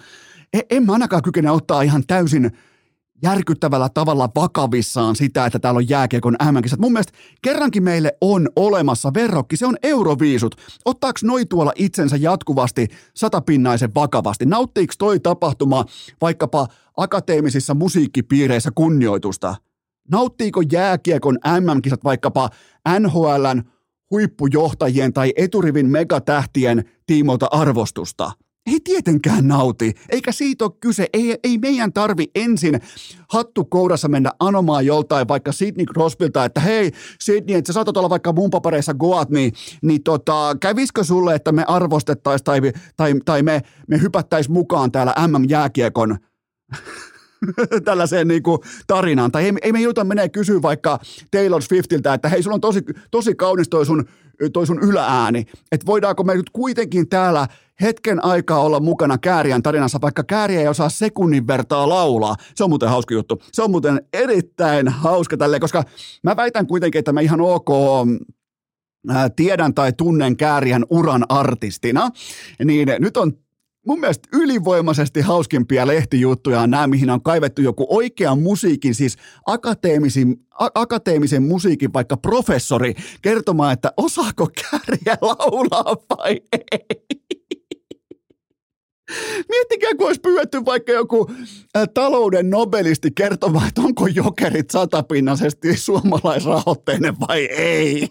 E- 0.53 0.61
en 0.71 0.87
mä 0.87 0.93
ainakaan 0.93 1.23
kykene 1.23 1.51
ottaa 1.51 1.83
ihan 1.83 2.03
täysin 2.07 2.51
järkyttävällä 3.23 3.89
tavalla 3.95 4.29
vakavissaan 4.37 5.17
sitä, 5.17 5.47
että 5.47 5.59
täällä 5.59 5.79
on 5.79 5.89
jääkiekon 5.89 6.37
mm 6.53 6.63
Mun 6.79 6.93
mielestä 6.93 7.13
kerrankin 7.43 7.83
meille 7.83 8.17
on 8.21 8.49
olemassa 8.57 9.15
verrokki, 9.15 9.57
se 9.57 9.67
on 9.67 9.77
Euroviisut. 9.83 10.55
Ottaaks 10.85 11.25
noi 11.25 11.47
tuolla 11.47 11.73
itsensä 11.77 12.17
jatkuvasti 12.17 12.89
satapinnaisen 13.15 13.95
vakavasti? 13.95 14.47
Nauttiiko 14.47 14.95
toi 14.99 15.21
tapahtuma 15.21 15.85
vaikkapa 16.21 16.69
akateemisissa 16.97 17.75
musiikkipiireissä 17.75 18.71
kunnioitusta? 18.75 19.55
Nauttiiko 20.11 20.63
jääkiekon 20.73 21.39
MM-kisat 21.61 22.05
vaikkapa 22.05 22.51
NHLn 22.99 23.63
huippujohtajien 24.11 25.13
tai 25.13 25.33
eturivin 25.37 25.91
megatähtien 25.91 26.85
tiimoilta 27.07 27.47
arvostusta? 27.51 28.33
Ei 28.67 28.81
tietenkään 28.85 29.49
nauti, 29.49 29.93
eikä 30.09 30.33
siitä 30.33 30.65
ole 30.65 30.73
kyse. 30.81 31.07
Ei, 31.13 31.39
ei 31.45 31.59
meidän 31.59 31.93
tarvi 31.93 32.31
ensin 32.35 32.81
hattu 33.29 33.65
kourassa 33.65 34.09
mennä 34.09 34.31
anomaan 34.41 34.87
joltain 34.87 35.29
vaikka 35.29 35.53
Sidney 35.53 35.87
Crosbylta, 35.87 36.45
että 36.45 36.61
hei 36.61 36.93
Sidney, 37.21 37.57
että 37.57 37.67
sä 37.67 37.73
saatat 37.73 37.97
olla 37.97 38.11
vaikka 38.11 38.33
mun 38.33 38.51
papereissa 38.51 38.95
Goat, 38.95 39.31
niin, 39.31 39.53
niin 39.83 40.03
tota, 40.03 40.57
kävisikö 40.61 41.05
sulle, 41.05 41.35
että 41.35 41.53
me 41.53 41.65
arvostettaisiin 41.69 42.45
tai, 42.45 42.61
tai, 42.97 43.15
tai 43.25 43.43
me, 43.43 43.63
me 43.89 44.01
hypättäisiin 44.01 44.53
mukaan 44.53 44.93
täällä 44.93 45.15
MM-jääkiekon 45.29 46.19
tällaiseen 47.85 48.29
niin 48.29 48.43
kuin 48.43 48.59
tarinaan. 48.87 49.33
Tai 49.33 49.45
ei, 49.45 49.53
ei 49.63 49.73
me 49.73 49.81
jouduta 49.81 50.05
menee 50.05 50.29
kysyä 50.29 50.63
vaikka 50.63 50.99
Taylor 51.31 51.63
Swiftiltä, 51.63 52.15
että 52.15 52.29
hei, 52.29 52.43
sulla 52.43 52.55
on 52.55 52.61
tosi, 52.61 52.81
tosi 53.11 53.35
kaunis 53.35 53.69
toi 53.69 53.87
sun, 53.87 54.05
toi 54.53 54.67
sun 54.67 54.83
yläääni. 54.83 55.47
Että 55.73 55.87
voidaanko 55.87 56.25
me 56.25 56.35
nyt 56.35 56.51
kuitenkin 56.51 57.09
täällä 57.09 57.47
hetken 57.81 58.25
aikaa 58.25 58.61
olla 58.61 58.81
mukana 58.81 59.19
Kääriän 59.19 59.63
tarinassa, 59.63 60.01
vaikka 60.03 60.25
Kääriä 60.25 60.61
ei 60.61 60.69
osaa 60.69 60.89
sekunnin 60.89 61.47
vertaa 61.47 61.89
laulaa. 61.89 62.37
Se 62.55 62.65
on 62.65 62.71
muuten 62.71 62.89
hauska 62.89 63.15
juttu. 63.15 63.43
Se 63.53 63.63
on 63.63 63.71
muuten 63.71 64.01
erittäin 64.13 64.89
hauska 64.89 65.37
tälle, 65.37 65.61
koska 65.61 65.85
mä 66.23 66.37
väitän 66.37 66.67
kuitenkin, 66.67 66.99
että 66.99 67.13
mä 67.13 67.21
ihan 67.21 67.41
ok 67.41 67.69
tiedän 69.37 69.75
tai 69.75 69.93
tunnen 69.93 70.37
Kääriän 70.37 70.85
uran 70.91 71.25
artistina, 71.29 72.11
niin 72.65 72.89
nyt 72.99 73.17
on 73.17 73.33
mun 73.87 74.01
mielestä 74.01 74.29
ylivoimaisesti 74.33 75.21
hauskimpia 75.21 75.87
lehtijuttuja 75.87 76.61
on 76.61 76.71
nämä, 76.71 76.87
mihin 76.87 77.11
on 77.11 77.23
kaivettu 77.23 77.63
joku 77.63 77.87
oikean 77.89 78.43
musiikin, 78.43 78.95
siis 78.95 79.17
akateemisen, 79.47 80.37
a- 80.61 80.69
akateemisen 80.75 81.43
musiikin 81.43 81.93
vaikka 81.93 82.17
professori 82.17 82.95
kertomaan, 83.23 83.73
että 83.73 83.93
osaako 83.97 84.49
kärjä 84.71 85.17
laulaa 85.21 85.97
vai 86.17 86.41
ei. 86.53 87.03
Miettikää, 89.49 89.91
kun 89.99 90.07
olisi 90.07 90.21
pyydetty 90.21 90.65
vaikka 90.65 90.93
joku 90.93 91.31
talouden 91.95 92.51
nobelisti 92.51 93.11
kertomaan, 93.15 93.69
että 93.69 93.81
onko 93.81 94.07
jokerit 94.07 94.71
satapinnaisesti 94.71 95.77
suomalaisrahoitteinen 95.77 97.15
vai 97.29 97.45
ei. 97.45 98.09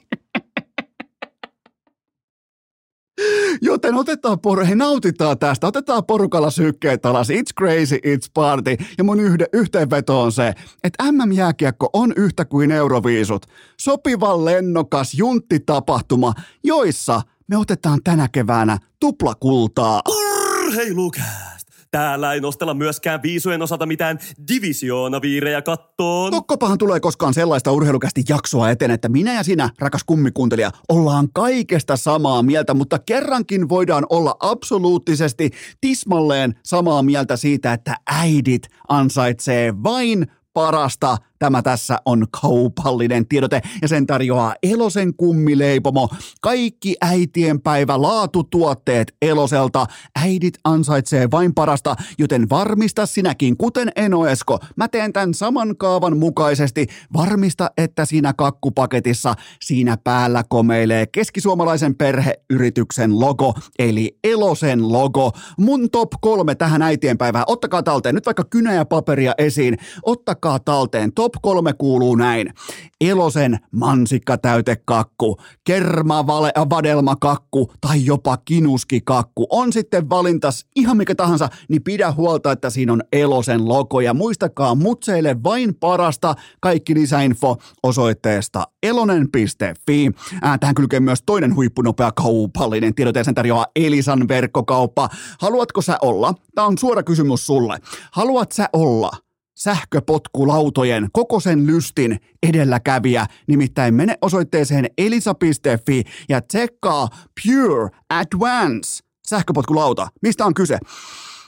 Joten 3.61 3.95
otetaan 3.95 4.37
por- 4.47 4.65
hei, 4.65 4.75
nautitaan 4.75 5.39
tästä, 5.39 5.67
otetaan 5.67 6.05
porukalla 6.05 6.51
sykkeet 6.51 7.05
alas, 7.05 7.29
it's 7.29 7.53
crazy, 7.59 7.95
it's 7.95 8.31
party. 8.33 8.77
Ja 8.97 9.03
mun 9.03 9.19
yhde, 9.19 9.45
yhteenveto 9.53 10.21
on 10.21 10.31
se, 10.31 10.53
että 10.83 11.11
MM-jääkiekko 11.11 11.89
on 11.93 12.13
yhtä 12.15 12.45
kuin 12.45 12.71
Euroviisut. 12.71 13.45
Sopivan 13.77 14.45
lennokas 14.45 15.13
junttitapahtuma, 15.13 16.33
joissa 16.63 17.21
me 17.47 17.57
otetaan 17.57 17.99
tänä 18.03 18.27
keväänä 18.31 18.77
tuplakultaa. 18.99 20.01
Urheilukää! 20.09 21.50
Täällä 21.91 22.33
ei 22.33 22.39
nostella 22.39 22.73
myöskään 22.73 23.21
viisujen 23.21 23.61
osalta 23.61 23.85
mitään 23.85 24.19
divisioonaviirejä 24.47 25.61
kattoon. 25.61 26.31
Tokkopahan 26.31 26.77
tulee 26.77 26.99
koskaan 26.99 27.33
sellaista 27.33 27.71
urheilukästi 27.71 28.23
jaksoa 28.29 28.69
eteen, 28.69 28.91
että 28.91 29.09
minä 29.09 29.33
ja 29.33 29.43
sinä, 29.43 29.69
rakas 29.79 30.03
kummikuuntelija, 30.03 30.71
ollaan 30.89 31.27
kaikesta 31.33 31.97
samaa 31.97 32.43
mieltä, 32.43 32.73
mutta 32.73 32.99
kerrankin 32.99 33.69
voidaan 33.69 34.05
olla 34.09 34.35
absoluuttisesti 34.39 35.49
tismalleen 35.81 36.55
samaa 36.63 37.03
mieltä 37.03 37.37
siitä, 37.37 37.73
että 37.73 37.95
äidit 38.05 38.67
ansaitsee 38.87 39.73
vain 39.83 40.27
parasta– 40.53 41.17
Tämä 41.41 41.61
tässä 41.61 41.97
on 42.05 42.25
kaupallinen 42.41 43.27
tiedote 43.27 43.61
ja 43.81 43.87
sen 43.87 44.07
tarjoaa 44.07 44.55
Elosen 44.63 45.13
kummileipomo. 45.13 46.09
Kaikki 46.41 46.95
äitien 47.01 47.61
päivä 47.61 48.01
laatutuotteet 48.01 49.15
Eloselta. 49.21 49.85
Äidit 50.15 50.53
ansaitsee 50.63 51.31
vain 51.31 51.53
parasta, 51.53 51.95
joten 52.19 52.49
varmista 52.49 53.05
sinäkin, 53.05 53.57
kuten 53.57 53.91
Enoesko. 53.95 54.59
Mä 54.75 54.87
teen 54.87 55.13
tämän 55.13 55.33
saman 55.33 55.77
kaavan 55.77 56.17
mukaisesti. 56.17 56.87
Varmista, 57.13 57.71
että 57.77 58.05
siinä 58.05 58.33
kakkupaketissa 58.33 59.33
siinä 59.61 59.97
päällä 59.97 60.43
komeilee 60.49 61.07
keskisuomalaisen 61.07 61.95
perheyrityksen 61.95 63.19
logo, 63.19 63.53
eli 63.79 64.17
Elosen 64.23 64.91
logo. 64.91 65.31
Mun 65.57 65.89
top 65.89 66.09
kolme 66.21 66.55
tähän 66.55 66.81
äitien 66.81 67.17
päivään. 67.17 67.45
Ottakaa 67.47 67.83
talteen 67.83 68.15
nyt 68.15 68.25
vaikka 68.25 68.43
kynä 68.43 68.73
ja 68.73 68.85
paperia 68.85 69.33
esiin. 69.37 69.77
Ottakaa 70.03 70.59
talteen 70.59 71.13
top 71.13 71.30
Top 71.31 71.41
kolme 71.41 71.73
kuuluu 71.73 72.15
näin. 72.15 72.53
Elosen 73.01 73.59
mansikkatäytekakku, 73.71 75.37
kerma 75.63 76.27
vadelmakakku 76.69 77.71
tai 77.81 78.05
jopa 78.05 78.37
kinuskikakku. 78.37 79.47
On 79.49 79.73
sitten 79.73 80.09
valintas 80.09 80.65
ihan 80.75 80.97
mikä 80.97 81.15
tahansa, 81.15 81.49
niin 81.69 81.83
pidä 81.83 82.11
huolta, 82.11 82.51
että 82.51 82.69
siinä 82.69 82.93
on 82.93 83.03
Elosen 83.13 83.67
logo. 83.67 83.99
Ja 83.99 84.13
muistakaa 84.13 84.75
mutseille 84.75 85.43
vain 85.43 85.75
parasta. 85.75 86.35
Kaikki 86.59 86.95
lisäinfo 86.95 87.57
osoitteesta 87.83 88.67
elonen.fi. 88.83 90.11
Ää, 90.41 90.57
tähän 90.57 90.75
kylkee 90.75 90.99
myös 90.99 91.23
toinen 91.25 91.55
huippunopea 91.55 92.11
kaupallinen 92.11 92.95
tiedote 92.95 93.23
sen 93.23 93.35
tarjoaa 93.35 93.65
Elisan 93.75 94.27
verkkokauppa. 94.27 95.09
Haluatko 95.39 95.81
sä 95.81 95.97
olla? 96.01 96.33
Tämä 96.55 96.67
on 96.67 96.77
suora 96.77 97.03
kysymys 97.03 97.45
sulle. 97.47 97.79
Haluat 98.11 98.51
sä 98.51 98.69
olla– 98.73 99.11
sähköpotkulautojen 99.63 101.09
koko 101.11 101.39
sen 101.39 101.67
lystin 101.67 102.19
edelläkävijä. 102.43 103.25
Nimittäin 103.47 103.93
mene 103.93 104.17
osoitteeseen 104.21 104.87
elisa.fi 104.97 106.03
ja 106.29 106.41
tsekkaa 106.41 107.07
Pure 107.43 107.89
Advance 108.09 109.03
sähköpotkulauta. 109.27 110.07
Mistä 110.21 110.45
on 110.45 110.53
kyse? 110.53 110.77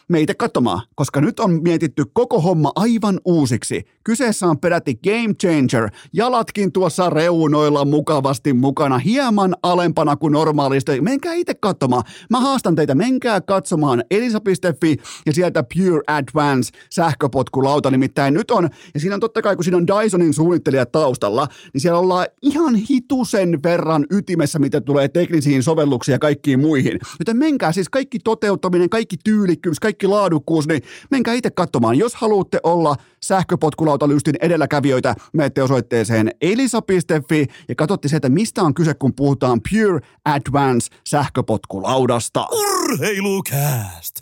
Meitä 0.10 0.36
katsomaan, 0.36 0.82
koska 0.96 1.22
nyt 1.22 1.40
on 1.40 1.62
mietitty 1.64 2.04
koko 2.14 2.40
homma 2.40 2.72
aivan 2.76 3.20
uusiksi. 3.26 3.84
Kyseessä 4.04 4.48
on 4.48 4.60
peräti 4.60 4.96
Game 5.04 5.34
Changer, 5.34 5.90
jalatkin 6.14 6.72
tuossa 6.72 7.10
reunoilla 7.10 7.86
mukavasti 7.86 8.54
mukana, 8.54 8.98
hieman 8.98 9.56
alempana 9.64 10.16
kuin 10.16 10.34
normaalisti. 10.34 11.02
Menkää 11.02 11.34
itse 11.34 11.54
katsomaan. 11.54 12.04
Mä 12.30 12.40
haastan 12.40 12.76
teitä, 12.76 12.96
menkää 12.96 13.42
katsomaan 13.42 14.04
elisa.fi 14.12 14.98
ja 15.26 15.34
sieltä 15.34 15.64
Pure 15.74 16.02
Advance 16.08 16.72
sähköpotkulauta. 16.90 17.92
Nimittäin 17.92 18.34
nyt 18.34 18.52
on, 18.52 18.70
ja 18.94 19.00
siinä 19.00 19.16
on 19.16 19.20
totta 19.20 19.42
kai, 19.42 19.56
kun 19.56 19.64
siinä 19.64 19.78
on 19.78 19.88
Dysonin 19.88 20.34
suunnittelija 20.34 20.86
taustalla, 20.86 21.48
niin 21.74 21.82
siellä 21.82 22.00
ollaan 22.00 22.28
ihan 22.42 22.76
hitusen 22.76 23.64
verran 23.64 24.06
ytimessä, 24.12 24.60
mitä 24.60 24.82
tulee 24.82 25.08
teknisiin 25.08 25.64
sovelluksiin 25.64 26.14
ja 26.14 26.20
kaikkiin 26.20 26.60
muihin. 26.60 27.00
Joten 27.20 27.38
menkää 27.38 27.72
siis 27.72 27.90
kaikki 27.90 28.20
toteuttaminen, 28.20 28.90
kaikki 28.90 29.16
tyylikkyys, 29.24 29.80
kaikki 29.80 29.93
kaikki 29.94 30.08
laadukkuus, 30.08 30.68
niin 30.68 30.82
menkää 31.12 31.34
itse 31.34 31.52
katsomaan. 31.52 31.98
Jos 31.98 32.16
haluatte 32.16 32.60
olla 32.64 32.96
sähköpotkulautalyystin 33.24 34.36
edelläkävijöitä, 34.42 35.16
menette 35.34 35.64
osoitteeseen 35.64 36.32
elisa.fi 36.42 37.48
ja 37.70 37.76
katsotte 37.76 38.08
sieltä, 38.08 38.30
mistä 38.30 38.62
on 38.64 38.74
kyse, 38.74 38.94
kun 38.94 39.14
puhutaan 39.16 39.62
Pure 39.70 40.00
Advance 40.26 40.96
sähköpotkulaudasta. 41.10 42.48
Urheilukääst! 42.52 44.16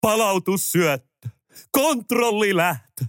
Palautussyöttö! 0.00 1.28
Kontrollilähtö! 1.72 3.04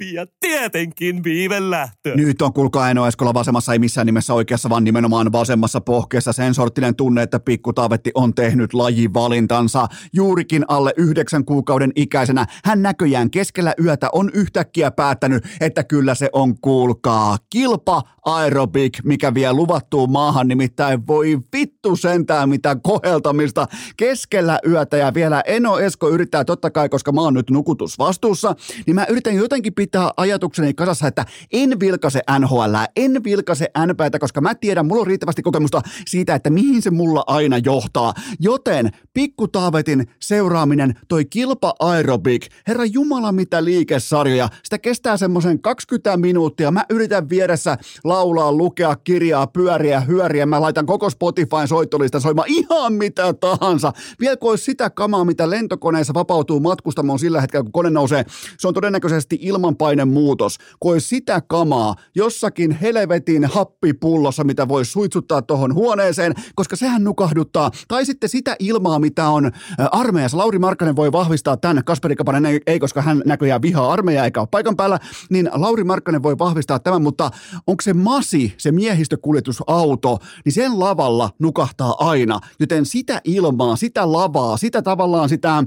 Tolppatrappi 0.00 0.14
ja 0.14 0.26
tietenkin 0.40 1.24
viivelähtö. 1.24 2.14
Nyt 2.16 2.42
on 2.42 2.52
kuulkaa 2.52 2.84
Aino 2.84 3.06
Eskola 3.06 3.34
vasemmassa, 3.34 3.72
ei 3.72 3.78
missään 3.78 4.06
nimessä 4.06 4.34
oikeassa, 4.34 4.70
vaan 4.70 4.84
nimenomaan 4.84 5.32
vasemmassa 5.32 5.80
pohkeessa 5.80 6.32
sen 6.32 6.54
sorttinen 6.54 6.96
tunne, 6.96 7.22
että 7.22 7.40
pikku 7.40 7.72
Taavetti 7.72 8.10
on 8.14 8.34
tehnyt 8.34 8.74
lajivalintansa. 8.74 9.86
Juurikin 10.12 10.64
alle 10.68 10.92
yhdeksän 10.96 11.44
kuukauden 11.44 11.92
ikäisenä 11.96 12.46
hän 12.64 12.82
näköjään 12.82 13.30
keskellä 13.30 13.74
yötä 13.84 14.08
on 14.12 14.30
yhtäkkiä 14.34 14.90
päättänyt, 14.90 15.44
että 15.60 15.84
kyllä 15.84 16.14
se 16.14 16.28
on 16.32 16.60
kuulkaa 16.60 17.36
kilpa 17.50 18.02
aerobik, 18.24 18.98
mikä 19.04 19.34
vie 19.34 19.52
luvattuun 19.52 20.12
maahan, 20.12 20.48
nimittäin 20.48 21.06
voi 21.06 21.38
vittu 21.52 21.96
sentään 21.96 22.48
mitä 22.48 22.76
koheltamista 22.82 23.66
keskellä 23.96 24.58
yötä 24.66 24.96
ja 24.96 25.14
vielä 25.14 25.40
Eno 25.46 25.78
Esko 25.78 26.08
yrittää 26.08 26.44
totta 26.44 26.70
kai, 26.70 26.88
koska 26.88 27.12
mä 27.12 27.20
oon 27.20 27.34
nyt 27.34 27.50
nukutusvastuussa, 27.50 28.54
niin 28.86 28.94
mä 28.94 29.06
yritän 29.08 29.34
jotenkin 29.34 29.74
pitää 29.74 29.89
pitää 29.90 30.10
ajatukseni 30.16 30.74
kasassa, 30.74 31.06
että 31.06 31.24
en 31.52 31.80
vilkase 31.80 32.20
NHL, 32.38 32.74
en 32.96 33.24
vilkase 33.24 33.70
NPtä, 33.86 34.18
koska 34.18 34.40
mä 34.40 34.54
tiedän, 34.54 34.86
mulla 34.86 35.00
on 35.00 35.06
riittävästi 35.06 35.42
kokemusta 35.42 35.82
siitä, 36.06 36.34
että 36.34 36.50
mihin 36.50 36.82
se 36.82 36.90
mulla 36.90 37.24
aina 37.26 37.58
johtaa. 37.58 38.14
Joten 38.40 38.90
pikku 39.14 39.48
Taavetin 39.48 40.06
seuraaminen, 40.20 40.94
toi 41.08 41.24
kilpa 41.24 41.74
aerobik, 41.80 42.46
herra 42.68 42.84
Jumala 42.84 43.32
mitä 43.32 43.64
liikesarjoja, 43.64 44.48
sitä 44.62 44.78
kestää 44.78 45.16
semmoisen 45.16 45.62
20 45.62 46.16
minuuttia. 46.16 46.70
Mä 46.70 46.84
yritän 46.90 47.28
vieressä 47.28 47.78
laulaa, 48.04 48.52
lukea 48.52 48.96
kirjaa, 49.04 49.46
pyöriä, 49.46 50.00
hyöriä. 50.00 50.46
Mä 50.46 50.60
laitan 50.60 50.86
koko 50.86 51.10
Spotifyn 51.10 51.68
soittolista 51.68 52.20
soimaan 52.20 52.48
ihan 52.48 52.92
mitä 52.92 53.32
tahansa. 53.32 53.92
Vielä 54.20 54.36
olisi 54.40 54.64
sitä 54.64 54.90
kamaa, 54.90 55.24
mitä 55.24 55.50
lentokoneessa 55.50 56.14
vapautuu 56.14 56.60
matkustamoon 56.60 57.18
sillä 57.18 57.40
hetkellä, 57.40 57.62
kun 57.62 57.72
kone 57.72 57.90
nousee. 57.90 58.24
Se 58.58 58.68
on 58.68 58.74
todennäköisesti 58.74 59.38
ilmanpaine 59.40 59.79
muutos. 60.06 60.58
Kun 60.80 61.00
sitä 61.00 61.40
kamaa 61.40 61.94
jossakin 62.14 62.70
helvetin 62.70 63.44
happipullossa, 63.44 64.44
mitä 64.44 64.68
voi 64.68 64.84
suitsuttaa 64.84 65.42
tuohon 65.42 65.74
huoneeseen, 65.74 66.34
koska 66.54 66.76
sehän 66.76 67.04
nukahduttaa. 67.04 67.70
Tai 67.88 68.04
sitten 68.04 68.30
sitä 68.30 68.56
ilmaa, 68.58 68.98
mitä 68.98 69.28
on 69.28 69.50
armeijassa. 69.90 70.38
Lauri 70.38 70.58
Markkanen 70.58 70.96
voi 70.96 71.12
vahvistaa 71.12 71.56
tämän. 71.56 71.84
Kasperi 71.84 72.16
Kapanen 72.16 72.46
ei, 72.46 72.60
ei, 72.66 72.78
koska 72.78 73.02
hän 73.02 73.22
näköjään 73.26 73.62
vihaa 73.62 73.92
armeijaa 73.92 74.24
eikä 74.24 74.40
ole 74.40 74.48
paikan 74.50 74.76
päällä. 74.76 74.98
Niin 75.30 75.50
Lauri 75.52 75.84
Markkanen 75.84 76.22
voi 76.22 76.38
vahvistaa 76.38 76.78
tämän, 76.78 77.02
mutta 77.02 77.30
onko 77.66 77.82
se 77.82 77.94
masi, 77.94 78.54
se 78.58 78.72
miehistökuljetusauto, 78.72 80.18
niin 80.44 80.52
sen 80.52 80.80
lavalla 80.80 81.30
nukahtaa 81.38 81.94
aina. 81.98 82.40
Joten 82.60 82.86
sitä 82.86 83.20
ilmaa, 83.24 83.76
sitä 83.76 84.12
lavaa, 84.12 84.56
sitä 84.56 84.82
tavallaan 84.82 85.28
sitä 85.28 85.64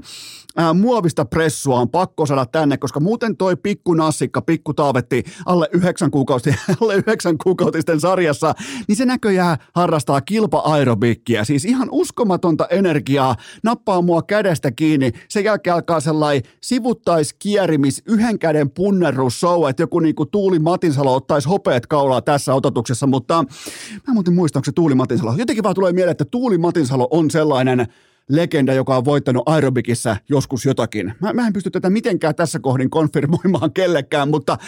ää, 0.56 0.74
muovista 0.74 1.24
pressua 1.24 1.80
on 1.80 1.88
pakko 1.88 2.26
saada 2.26 2.46
tänne, 2.46 2.76
koska 2.76 3.00
muuten 3.00 3.36
toi 3.36 3.56
pikku 3.56 3.94
nassikka, 4.04 4.42
pikku 4.42 4.74
taavetti 4.74 5.24
alle 5.46 5.68
yhdeksän, 5.72 6.10
kuukausi, 6.10 6.54
alle 6.80 6.94
yhdeksän 6.94 7.38
kuukautisten 7.38 8.00
sarjassa, 8.00 8.54
niin 8.88 8.96
se 8.96 9.04
näköjään 9.04 9.56
harrastaa 9.74 10.20
kilpa-aerobikkiä. 10.20 11.44
Siis 11.44 11.64
ihan 11.64 11.88
uskomatonta 11.90 12.66
energiaa, 12.70 13.36
nappaa 13.62 14.02
mua 14.02 14.22
kädestä 14.22 14.70
kiinni, 14.70 15.12
sen 15.28 15.44
jälkeen 15.44 15.74
alkaa 15.74 16.00
sellainen 16.00 16.42
sivuttais-kierimis, 16.60 18.02
yhden 18.06 18.38
käden 18.38 18.70
punnerrusshow, 18.70 19.68
että 19.68 19.82
joku 19.82 20.00
niinku 20.00 20.26
Tuuli 20.26 20.58
Matinsalo 20.58 21.14
ottaisi 21.14 21.48
hopeet 21.48 21.86
kaulaa 21.86 22.22
tässä 22.22 22.54
ototuksessa, 22.54 23.06
mutta 23.06 23.44
mä 24.06 24.14
muuten 24.14 24.34
muistan, 24.34 24.58
onko 24.58 24.64
se 24.64 24.72
Tuuli 24.72 24.94
Matinsalo. 24.94 25.34
Jotenkin 25.36 25.64
vaan 25.64 25.74
tulee 25.74 25.92
mieleen, 25.92 26.10
että 26.10 26.24
Tuuli 26.24 26.58
Matinsalo 26.58 27.08
on 27.10 27.30
sellainen 27.30 27.86
legenda, 28.30 28.74
joka 28.74 28.96
on 28.96 29.04
voittanut 29.04 29.48
aerobikissa 29.48 30.16
joskus 30.28 30.64
jotakin. 30.64 31.14
Mä, 31.20 31.32
mä 31.32 31.46
en 31.46 31.52
pysty 31.52 31.70
tätä 31.70 31.90
mitenkään 31.90 32.34
tässä 32.34 32.58
kohdin 32.58 32.90
konfirmoimaan 32.90 33.72
kellekään, 33.72 34.28
mutta 34.28 34.58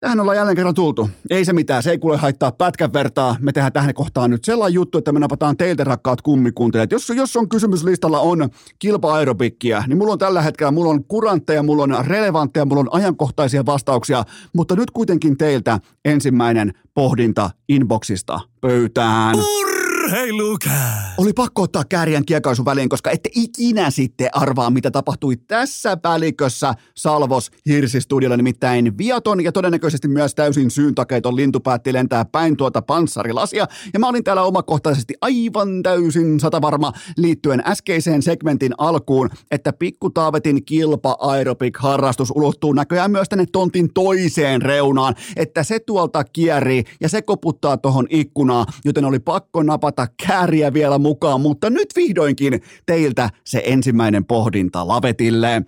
Tähän 0.00 0.20
ollaan 0.20 0.36
jälleen 0.36 0.56
kerran 0.56 0.74
tultu. 0.74 1.10
Ei 1.30 1.44
se 1.44 1.52
mitään, 1.52 1.82
se 1.82 1.90
ei 1.90 1.98
kuule 1.98 2.16
haittaa 2.16 2.52
pätkän 2.52 2.92
vertaa. 2.92 3.36
Me 3.40 3.52
tehdään 3.52 3.72
tähän 3.72 3.94
kohtaan 3.94 4.30
nyt 4.30 4.44
sellainen 4.44 4.74
juttu, 4.74 4.98
että 4.98 5.12
me 5.12 5.18
napataan 5.18 5.56
teiltä 5.56 5.84
rakkaat 5.84 6.22
kummikuuntelijat. 6.22 6.92
Jos, 6.92 7.12
jos 7.16 7.36
on 7.36 7.48
kysymyslistalla 7.48 8.20
on 8.20 8.48
kilpa-aerobikkiä, 8.78 9.84
niin 9.86 9.98
mulla 9.98 10.12
on 10.12 10.18
tällä 10.18 10.42
hetkellä, 10.42 10.72
mulla 10.72 10.90
on 10.90 11.04
kurantteja, 11.04 11.62
mulla 11.62 11.82
on 11.82 12.04
relevantteja, 12.06 12.64
mulla 12.64 12.80
on 12.80 12.94
ajankohtaisia 12.94 13.66
vastauksia, 13.66 14.24
mutta 14.52 14.76
nyt 14.76 14.90
kuitenkin 14.90 15.36
teiltä 15.36 15.78
ensimmäinen 16.04 16.72
pohdinta 16.94 17.50
inboxista 17.68 18.40
pöytään. 18.60 19.36
Urra! 19.36 19.77
Urheilukää! 20.08 21.14
Oli 21.18 21.32
pakko 21.32 21.62
ottaa 21.62 21.84
kärjen 21.84 22.24
kiekaisun 22.24 22.64
väliin, 22.64 22.88
koska 22.88 23.10
ette 23.10 23.30
ikinä 23.34 23.90
sitten 23.90 24.28
arvaa, 24.32 24.70
mitä 24.70 24.90
tapahtui 24.90 25.36
tässä 25.36 25.96
välikössä 26.04 26.74
Salvos 26.96 27.50
Hirsistudiolla. 27.66 28.36
Nimittäin 28.36 28.98
viaton 28.98 29.44
ja 29.44 29.52
todennäköisesti 29.52 30.08
myös 30.08 30.34
täysin 30.34 30.70
syyntakeiton 30.70 31.36
lintu 31.36 31.60
päätti 31.60 31.92
lentää 31.92 32.24
päin 32.24 32.56
tuota 32.56 32.82
panssarilasia. 32.82 33.66
Ja 33.92 34.00
mä 34.00 34.08
olin 34.08 34.24
täällä 34.24 34.42
omakohtaisesti 34.42 35.14
aivan 35.20 35.82
täysin 35.82 36.40
satavarma 36.40 36.92
liittyen 37.16 37.62
äskeiseen 37.66 38.22
segmentin 38.22 38.72
alkuun, 38.78 39.30
että 39.50 39.72
pikku 39.72 40.10
Taavetin 40.10 40.64
kilpa 40.64 41.16
aerobik 41.20 41.78
harrastus 41.78 42.30
ulottuu 42.30 42.72
näköjään 42.72 43.10
myös 43.10 43.28
tänne 43.28 43.46
tontin 43.52 43.92
toiseen 43.94 44.62
reunaan, 44.62 45.14
että 45.36 45.62
se 45.62 45.80
tuolta 45.80 46.24
kierrii 46.24 46.84
ja 47.00 47.08
se 47.08 47.22
koputtaa 47.22 47.76
tuohon 47.76 48.06
ikkunaan, 48.10 48.66
joten 48.84 49.04
oli 49.04 49.18
pakko 49.18 49.62
napata 49.62 49.97
napata 49.98 50.14
kääriä 50.26 50.72
vielä 50.72 50.98
mukaan, 50.98 51.40
mutta 51.40 51.70
nyt 51.70 51.88
vihdoinkin 51.96 52.62
teiltä 52.86 53.30
se 53.44 53.62
ensimmäinen 53.64 54.24
pohdinta 54.24 54.88
lavetille. 54.88 55.62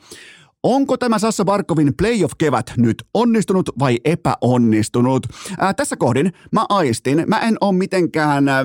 Onko 0.63 0.97
tämä 0.97 1.19
Sassa 1.19 1.45
Barkovin 1.45 1.95
playoff-kevät 1.97 2.73
nyt 2.77 3.05
onnistunut 3.15 3.71
vai 3.79 3.99
epäonnistunut? 4.05 5.27
Ää, 5.59 5.75
tässä 5.75 5.97
kohdin 5.97 6.33
mä 6.53 6.67
aistin, 6.69 7.25
mä 7.27 7.39
en 7.39 7.57
ole 7.61 7.73
mitenkään 7.73 8.49
ä, 8.49 8.65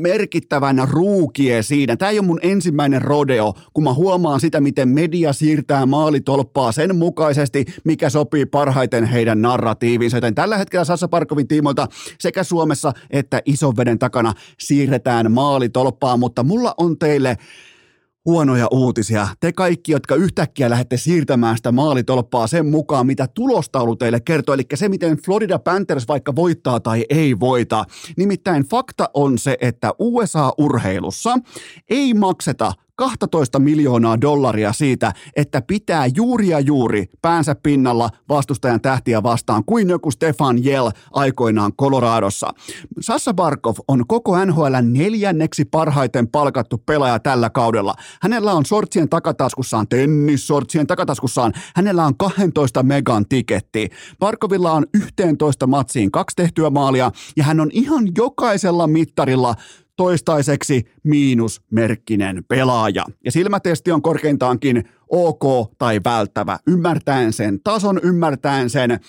merkittävän 0.00 0.88
ruukie 0.90 1.62
siinä. 1.62 1.96
Tämä 1.96 2.10
ei 2.10 2.18
ole 2.18 2.26
mun 2.26 2.40
ensimmäinen 2.42 3.02
rodeo, 3.02 3.54
kun 3.74 3.84
mä 3.84 3.94
huomaan 3.94 4.40
sitä, 4.40 4.60
miten 4.60 4.88
media 4.88 5.32
siirtää 5.32 5.86
maalitolppaa 5.86 6.72
sen 6.72 6.96
mukaisesti, 6.96 7.64
mikä 7.84 8.10
sopii 8.10 8.46
parhaiten 8.46 9.04
heidän 9.04 9.42
narratiivinsa. 9.42 10.16
Joten 10.16 10.34
tällä 10.34 10.58
hetkellä 10.58 10.84
Sassa 10.84 11.08
Barkovin 11.08 11.48
tiimoilta 11.48 11.88
sekä 12.20 12.44
Suomessa 12.44 12.92
että 13.10 13.42
ison 13.44 13.76
veden 13.76 13.98
takana 13.98 14.32
siirretään 14.58 15.32
maalitolppaa, 15.32 16.16
mutta 16.16 16.42
mulla 16.42 16.74
on 16.78 16.98
teille 16.98 17.36
huonoja 18.28 18.68
uutisia. 18.70 19.28
Te 19.40 19.52
kaikki, 19.52 19.92
jotka 19.92 20.14
yhtäkkiä 20.14 20.70
lähdette 20.70 20.96
siirtämään 20.96 21.56
sitä 21.56 21.72
maalitolppaa 21.72 22.46
sen 22.46 22.66
mukaan, 22.66 23.06
mitä 23.06 23.26
tulostaulu 23.26 23.96
teille 23.96 24.20
kertoo, 24.20 24.54
eli 24.54 24.62
se, 24.74 24.88
miten 24.88 25.16
Florida 25.16 25.58
Panthers 25.58 26.08
vaikka 26.08 26.36
voittaa 26.36 26.80
tai 26.80 27.04
ei 27.10 27.40
voita. 27.40 27.84
Nimittäin 28.16 28.62
fakta 28.62 29.10
on 29.14 29.38
se, 29.38 29.56
että 29.60 29.92
USA-urheilussa 29.98 31.38
ei 31.88 32.14
makseta 32.14 32.72
12 32.98 33.58
miljoonaa 33.58 34.20
dollaria 34.20 34.72
siitä, 34.72 35.12
että 35.36 35.62
pitää 35.62 36.06
juuri 36.16 36.48
ja 36.48 36.60
juuri 36.60 37.06
päänsä 37.22 37.54
pinnalla 37.54 38.10
vastustajan 38.28 38.80
tähtiä 38.80 39.22
vastaan 39.22 39.64
kuin 39.64 39.88
joku 39.88 40.10
Stefan 40.10 40.64
Jell 40.64 40.90
aikoinaan 41.12 41.72
Coloradossa. 41.72 42.50
Sassa 43.00 43.34
Barkov 43.34 43.76
on 43.88 44.06
koko 44.06 44.44
NHL 44.44 44.74
neljänneksi 44.82 45.64
parhaiten 45.64 46.28
palkattu 46.28 46.78
pelaaja 46.78 47.18
tällä 47.18 47.50
kaudella. 47.50 47.94
Hänellä 48.22 48.52
on 48.52 48.66
sortsien 48.66 49.08
takataskussaan, 49.08 49.88
tennissortsien 49.88 50.86
takataskussaan, 50.86 51.52
hänellä 51.76 52.04
on 52.04 52.16
12 52.16 52.82
megan 52.82 53.26
tiketti. 53.28 53.88
Barkovilla 54.18 54.72
on 54.72 54.86
11 54.94 55.66
matsiin 55.66 56.10
kaksi 56.10 56.36
tehtyä 56.36 56.70
maalia 56.70 57.10
ja 57.36 57.44
hän 57.44 57.60
on 57.60 57.70
ihan 57.72 58.04
jokaisella 58.16 58.86
mittarilla 58.86 59.54
toistaiseksi 59.98 60.84
miinusmerkkinen 61.04 62.44
pelaaja. 62.48 63.04
Ja 63.24 63.32
silmätesti 63.32 63.92
on 63.92 64.02
korkeintaankin 64.02 64.88
ok 65.10 65.70
tai 65.78 66.00
välttävä, 66.04 66.58
ymmärtäen 66.66 67.32
sen 67.32 67.60
tason, 67.64 68.00
ymmärtäen 68.02 68.70
sen 68.70 69.00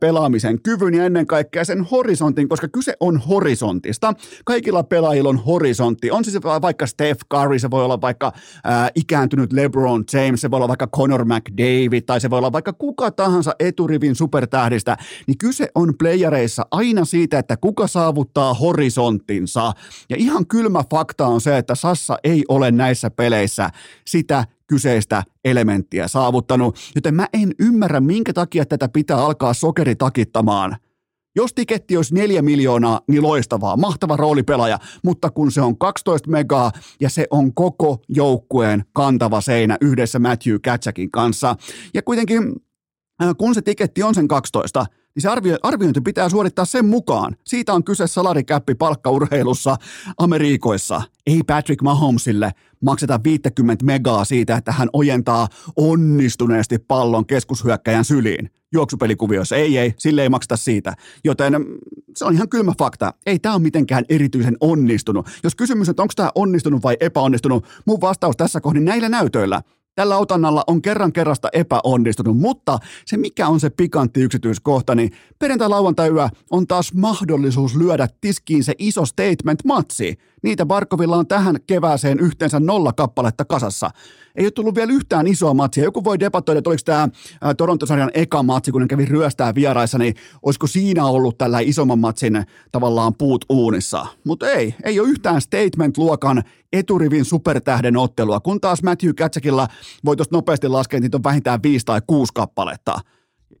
pelaamisen 0.00 0.62
kyvyn 0.62 0.94
ja 0.94 1.04
ennen 1.04 1.26
kaikkea 1.26 1.64
sen 1.64 1.84
horisontin, 1.90 2.48
koska 2.48 2.68
kyse 2.68 2.94
on 3.00 3.18
horisontista. 3.18 4.14
Kaikilla 4.44 4.82
pelaajilla 4.82 5.28
on 5.28 5.44
horisontti. 5.44 6.10
On 6.10 6.24
siis 6.24 6.42
vaikka 6.62 6.86
Steph 6.86 7.20
Curry, 7.32 7.58
se 7.58 7.70
voi 7.70 7.84
olla 7.84 8.00
vaikka 8.00 8.32
ää, 8.64 8.88
ikääntynyt 8.94 9.52
LeBron 9.52 10.04
James, 10.12 10.40
se 10.40 10.50
voi 10.50 10.56
olla 10.56 10.68
vaikka 10.68 10.86
Conor 10.86 11.24
McDavid 11.24 12.02
tai 12.02 12.20
se 12.20 12.30
voi 12.30 12.38
olla 12.38 12.52
vaikka 12.52 12.72
kuka 12.72 13.10
tahansa 13.10 13.54
eturivin 13.58 14.14
supertähdistä, 14.14 14.96
niin 15.26 15.38
kyse 15.38 15.68
on 15.74 15.94
playereissa 15.98 16.66
aina 16.70 17.04
siitä, 17.04 17.38
että 17.38 17.56
kuka 17.56 17.86
saavuttaa 17.86 18.54
horisonttinsa. 18.54 19.72
Ja 20.10 20.16
ihan 20.16 20.46
kylmä 20.46 20.84
fakta 20.90 21.26
on 21.26 21.40
se, 21.40 21.58
että 21.58 21.74
Sassa 21.74 22.18
ei 22.24 22.44
ole 22.48 22.70
näissä 22.70 23.10
peleissä 23.10 23.70
sitä 24.06 24.44
kyseistä 24.70 25.22
elementtiä 25.44 26.08
saavuttanut, 26.08 26.76
joten 26.94 27.14
mä 27.14 27.26
en 27.32 27.54
ymmärrä, 27.58 28.00
minkä 28.00 28.32
takia 28.32 28.66
tätä 28.66 28.88
pitää 28.88 29.24
alkaa 29.24 29.54
sokeritakittamaan. 29.54 30.76
Jos 31.36 31.54
tiketti 31.54 31.96
olisi 31.96 32.14
neljä 32.14 32.42
miljoonaa, 32.42 33.00
niin 33.08 33.22
loistavaa, 33.22 33.76
mahtava 33.76 34.16
roolipelaaja, 34.16 34.78
mutta 35.04 35.30
kun 35.30 35.52
se 35.52 35.60
on 35.60 35.78
12 35.78 36.30
megaa 36.30 36.72
ja 37.00 37.10
se 37.10 37.26
on 37.30 37.54
koko 37.54 38.02
joukkueen 38.08 38.84
kantava 38.92 39.40
seinä 39.40 39.76
yhdessä 39.80 40.18
Matthew 40.18 40.56
Katsakin 40.64 41.10
kanssa. 41.10 41.56
Ja 41.94 42.02
kuitenkin 42.02 42.52
kun 43.38 43.54
se 43.54 43.62
tiketti 43.62 44.02
on 44.02 44.14
sen 44.14 44.28
12, 44.28 44.86
niin 45.14 45.22
se 45.22 45.28
arvio, 45.28 45.58
arviointi 45.62 46.00
pitää 46.00 46.28
suorittaa 46.28 46.64
sen 46.64 46.84
mukaan. 46.84 47.36
Siitä 47.44 47.72
on 47.72 47.84
kyse 47.84 48.06
salarikäppi 48.06 48.74
palkkaurheilussa 48.74 49.76
Amerikoissa. 50.18 51.02
Ei 51.26 51.40
Patrick 51.46 51.82
Mahomesille 51.82 52.50
makseta 52.84 53.20
50 53.24 53.84
megaa 53.84 54.24
siitä, 54.24 54.56
että 54.56 54.72
hän 54.72 54.88
ojentaa 54.92 55.48
onnistuneesti 55.76 56.78
pallon 56.78 57.26
keskushyökkäjän 57.26 58.04
syliin. 58.04 58.50
Juoksupelikuvioissa 58.72 59.56
ei, 59.56 59.78
ei, 59.78 59.94
sille 59.98 60.22
ei 60.22 60.28
makseta 60.28 60.56
siitä. 60.56 60.94
Joten 61.24 61.52
mm, 61.52 61.64
se 62.16 62.24
on 62.24 62.34
ihan 62.34 62.48
kylmä 62.48 62.72
fakta. 62.78 63.14
Ei 63.26 63.38
tämä 63.38 63.54
ole 63.54 63.62
mitenkään 63.62 64.04
erityisen 64.08 64.56
onnistunut. 64.60 65.28
Jos 65.44 65.54
kysymys 65.54 65.88
on, 65.88 65.94
onko 65.98 66.12
tämä 66.16 66.30
onnistunut 66.34 66.82
vai 66.82 66.96
epäonnistunut, 67.00 67.64
mun 67.86 68.00
vastaus 68.00 68.36
tässä 68.36 68.60
kohdin 68.60 68.84
näillä 68.84 69.08
näytöillä. 69.08 69.62
Tällä 69.94 70.16
otannalla 70.16 70.64
on 70.66 70.82
kerran 70.82 71.12
kerrasta 71.12 71.48
epäonnistunut, 71.52 72.38
mutta 72.38 72.78
se 73.06 73.16
mikä 73.16 73.48
on 73.48 73.60
se 73.60 73.70
pikantti 73.70 74.22
yksityiskohta, 74.22 74.94
niin 74.94 75.10
perjantai-lauantai-yö 75.38 76.28
on 76.50 76.66
taas 76.66 76.94
mahdollisuus 76.94 77.76
lyödä 77.76 78.08
tiskiin 78.20 78.64
se 78.64 78.74
iso 78.78 79.04
statement-matsi. 79.04 80.18
Niitä 80.42 80.66
Barkovilla 80.66 81.16
on 81.16 81.26
tähän 81.26 81.56
kevääseen 81.66 82.20
yhteensä 82.20 82.60
nolla 82.60 82.92
kappaletta 82.92 83.44
kasassa. 83.44 83.90
Ei 84.40 84.46
ole 84.46 84.50
tullut 84.50 84.74
vielä 84.74 84.92
yhtään 84.92 85.26
isoa 85.26 85.54
matsia. 85.54 85.84
Joku 85.84 86.04
voi 86.04 86.20
debatoida, 86.20 86.58
että 86.58 86.70
oliko 86.70 86.82
tämä 86.84 87.08
Torontosarjan 87.54 88.10
eka 88.14 88.42
matsi, 88.42 88.72
kun 88.72 88.80
ne 88.80 88.88
kävi 88.88 89.04
ryöstää 89.04 89.54
vieraissa, 89.54 89.98
niin 89.98 90.14
olisiko 90.42 90.66
siinä 90.66 91.06
ollut 91.06 91.38
tällä 91.38 91.60
isomman 91.60 91.98
matsin 91.98 92.44
tavallaan 92.72 93.14
puut 93.14 93.44
uunissa. 93.48 94.06
Mutta 94.24 94.50
ei, 94.50 94.74
ei 94.84 95.00
ole 95.00 95.08
yhtään 95.08 95.40
statement-luokan 95.40 96.42
eturivin 96.72 97.24
supertähden 97.24 97.96
ottelua, 97.96 98.40
kun 98.40 98.60
taas 98.60 98.82
Matthew 98.82 99.10
Katsekilla 99.14 99.68
voi 100.04 100.16
tuosta 100.16 100.36
nopeasti 100.36 100.68
laskea, 100.68 100.96
että 100.96 101.04
niitä 101.04 101.16
on 101.16 101.24
vähintään 101.24 101.62
viisi 101.62 101.86
tai 101.86 102.00
kuusi 102.06 102.32
kappaletta. 102.34 102.98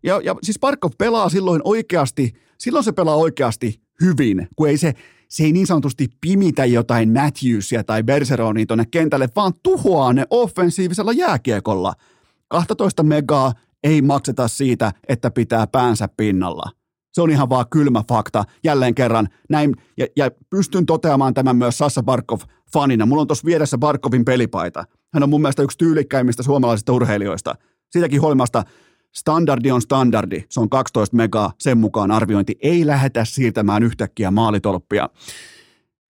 Ja, 0.02 0.20
ja 0.24 0.36
siis 0.42 0.58
Parkov 0.58 0.92
pelaa 0.98 1.28
silloin 1.28 1.60
oikeasti, 1.64 2.32
silloin 2.58 2.84
se 2.84 2.92
pelaa 2.92 3.16
oikeasti 3.16 3.80
hyvin, 4.00 4.48
kun 4.56 4.68
ei 4.68 4.76
se, 4.76 4.94
se 5.30 5.44
ei 5.44 5.52
niin 5.52 5.66
sanotusti 5.66 6.08
pimitä 6.20 6.64
jotain 6.64 7.12
Matthewsia 7.12 7.84
tai 7.84 8.02
Bergeronia 8.02 8.66
tuonne 8.66 8.84
kentälle, 8.90 9.28
vaan 9.36 9.52
tuhoaa 9.62 10.12
ne 10.12 10.26
offensiivisella 10.30 11.12
jääkiekolla. 11.12 11.92
12 12.48 13.02
megaa 13.02 13.52
ei 13.84 14.02
makseta 14.02 14.48
siitä, 14.48 14.92
että 15.08 15.30
pitää 15.30 15.66
päänsä 15.66 16.08
pinnalla. 16.16 16.70
Se 17.12 17.22
on 17.22 17.30
ihan 17.30 17.48
vaan 17.48 17.66
kylmä 17.70 18.02
fakta. 18.08 18.44
Jälleen 18.64 18.94
kerran 18.94 19.28
näin, 19.48 19.76
ja, 19.96 20.06
ja 20.16 20.30
pystyn 20.50 20.86
toteamaan 20.86 21.34
tämän 21.34 21.56
myös 21.56 21.78
Sassa 21.78 22.02
Barkov 22.02 22.40
fanina. 22.72 23.06
Mulla 23.06 23.20
on 23.20 23.26
tuossa 23.26 23.46
vieressä 23.46 23.78
Barkovin 23.78 24.24
pelipaita. 24.24 24.84
Hän 25.14 25.22
on 25.22 25.28
mun 25.28 25.40
mielestä 25.40 25.62
yksi 25.62 25.78
tyylikkäimmistä 25.78 26.42
suomalaisista 26.42 26.92
urheilijoista. 26.92 27.54
Siitäkin 27.90 28.20
huolimatta 28.20 28.64
standardi 29.12 29.70
on 29.70 29.82
standardi. 29.82 30.44
Se 30.48 30.60
on 30.60 30.68
12 30.68 31.16
megaa, 31.16 31.52
sen 31.58 31.78
mukaan 31.78 32.10
arviointi. 32.10 32.58
Ei 32.62 32.86
lähetä 32.86 33.24
siirtämään 33.24 33.82
yhtäkkiä 33.82 34.30
maalitolppia. 34.30 35.08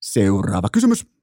Seuraava 0.00 0.68
kysymys. 0.72 1.19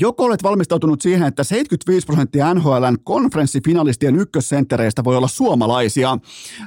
Joko 0.00 0.24
olet 0.24 0.42
valmistautunut 0.42 1.00
siihen, 1.00 1.28
että 1.28 1.44
75 1.44 2.06
prosenttia 2.06 2.54
NHLn 2.54 2.96
konferenssifinalistien 3.04 4.16
ykkössenttereistä 4.16 5.04
voi 5.04 5.16
olla 5.16 5.28
suomalaisia? 5.28 6.18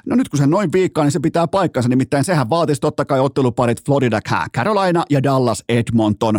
No 0.05 0.15
nyt 0.15 0.29
kun 0.29 0.37
se 0.37 0.47
noin 0.47 0.71
viikkaa, 0.71 1.03
niin 1.03 1.11
se 1.11 1.19
pitää 1.19 1.47
paikkansa, 1.47 1.89
nimittäin 1.89 2.23
sehän 2.23 2.49
vaatisi 2.49 2.81
totta 2.81 3.05
kai 3.05 3.19
otteluparit 3.19 3.85
Florida 3.85 4.19
Carolina 4.55 5.03
ja 5.09 5.23
Dallas 5.23 5.63
Edmonton, 5.69 6.35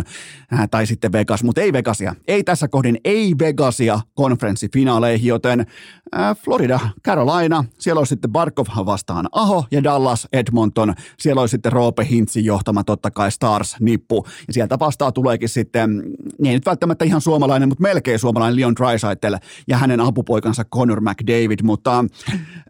äh, 0.53 0.69
tai 0.71 0.85
sitten 0.85 1.11
Vegas, 1.11 1.43
mutta 1.43 1.61
ei 1.61 1.73
Vegasia. 1.73 2.15
Ei 2.27 2.43
tässä 2.43 2.67
kohdin, 2.67 2.97
ei 3.05 3.35
Vegasia 3.39 3.99
konferenssifinaaleihin, 4.13 5.27
joten 5.27 5.59
äh, 5.59 6.37
Florida 6.37 6.79
Carolina, 7.05 7.65
siellä 7.79 7.99
olisi 7.99 8.09
sitten 8.09 8.31
Barkov 8.31 8.65
vastaan 8.85 9.29
Aho 9.31 9.65
ja 9.71 9.83
Dallas 9.83 10.27
Edmonton, 10.33 10.93
siellä 11.19 11.41
olisi 11.41 11.51
sitten 11.51 11.71
Roope 11.71 12.07
Hintsin 12.09 12.45
johtama 12.45 12.83
totta 12.83 13.11
kai 13.11 13.31
Stars-nippu, 13.31 14.25
ja 14.47 14.53
sieltä 14.53 14.79
vastaan 14.79 15.13
tuleekin 15.13 15.49
sitten, 15.49 16.03
niin 16.39 16.53
nyt 16.53 16.67
ihan 17.05 17.21
suomalainen, 17.21 17.69
mutta 17.69 17.81
melkein 17.81 18.19
suomalainen 18.19 18.59
Leon 18.59 18.75
Draisaitl 18.75 19.35
ja 19.67 19.77
hänen 19.77 19.99
apupoikansa 19.99 20.65
Connor 20.65 21.01
McDavid, 21.01 21.59
mutta 21.63 22.05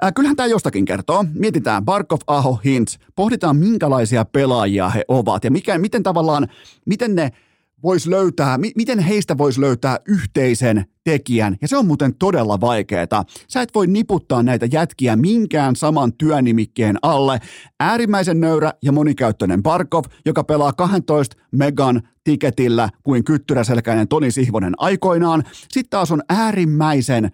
äh, 0.04 0.14
kyllähän 0.16 0.36
tämä 0.36 0.48
jostakin 0.48 0.86
kertoo. 0.86 1.26
Mietitään 1.34 1.86
Barkov, 1.86 2.20
Aho, 2.28 2.60
Hintz, 2.66 2.98
pohditaan 3.16 3.58
minkälaisia 3.58 4.26
pelaajia 4.26 4.90
he 4.90 5.06
ovat 5.08 5.44
ja 5.44 5.52
mikä, 5.52 5.78
miten 5.78 6.04
tavallaan, 6.04 6.48
miten 6.86 7.16
ne 7.16 7.32
voisi 7.84 8.10
löytää, 8.10 8.58
miten 8.76 9.00
heistä 9.00 9.38
voisi 9.38 9.62
löytää 9.62 9.98
yhteisen 10.08 10.86
tekijän, 11.04 11.58
ja 11.62 11.68
se 11.68 11.78
on 11.78 11.88
muuten 11.88 12.16
todella 12.16 12.62
vaikeaa. 12.62 13.26
Sä 13.48 13.62
et 13.62 13.76
voi 13.76 13.88
niputtaa 13.88 14.44
näitä 14.44 14.68
jätkiä 14.72 15.16
minkään 15.16 15.76
saman 15.76 16.14
työnimikkeen 16.14 16.98
alle. 17.02 17.40
Äärimmäisen 17.80 18.40
nöyrä 18.40 18.74
ja 18.84 18.92
monikäyttöinen 18.92 19.64
Barkov, 19.64 20.04
joka 20.26 20.44
pelaa 20.44 20.74
12 20.74 21.36
megan 21.52 22.02
tiketillä 22.24 22.90
kuin 23.04 23.24
kyttyräselkäinen 23.24 24.08
Toni 24.08 24.32
Sihvonen 24.32 24.74
aikoinaan. 24.78 25.44
Sitten 25.54 25.90
taas 25.90 26.12
on 26.12 26.22
äärimmäisen 26.30 27.32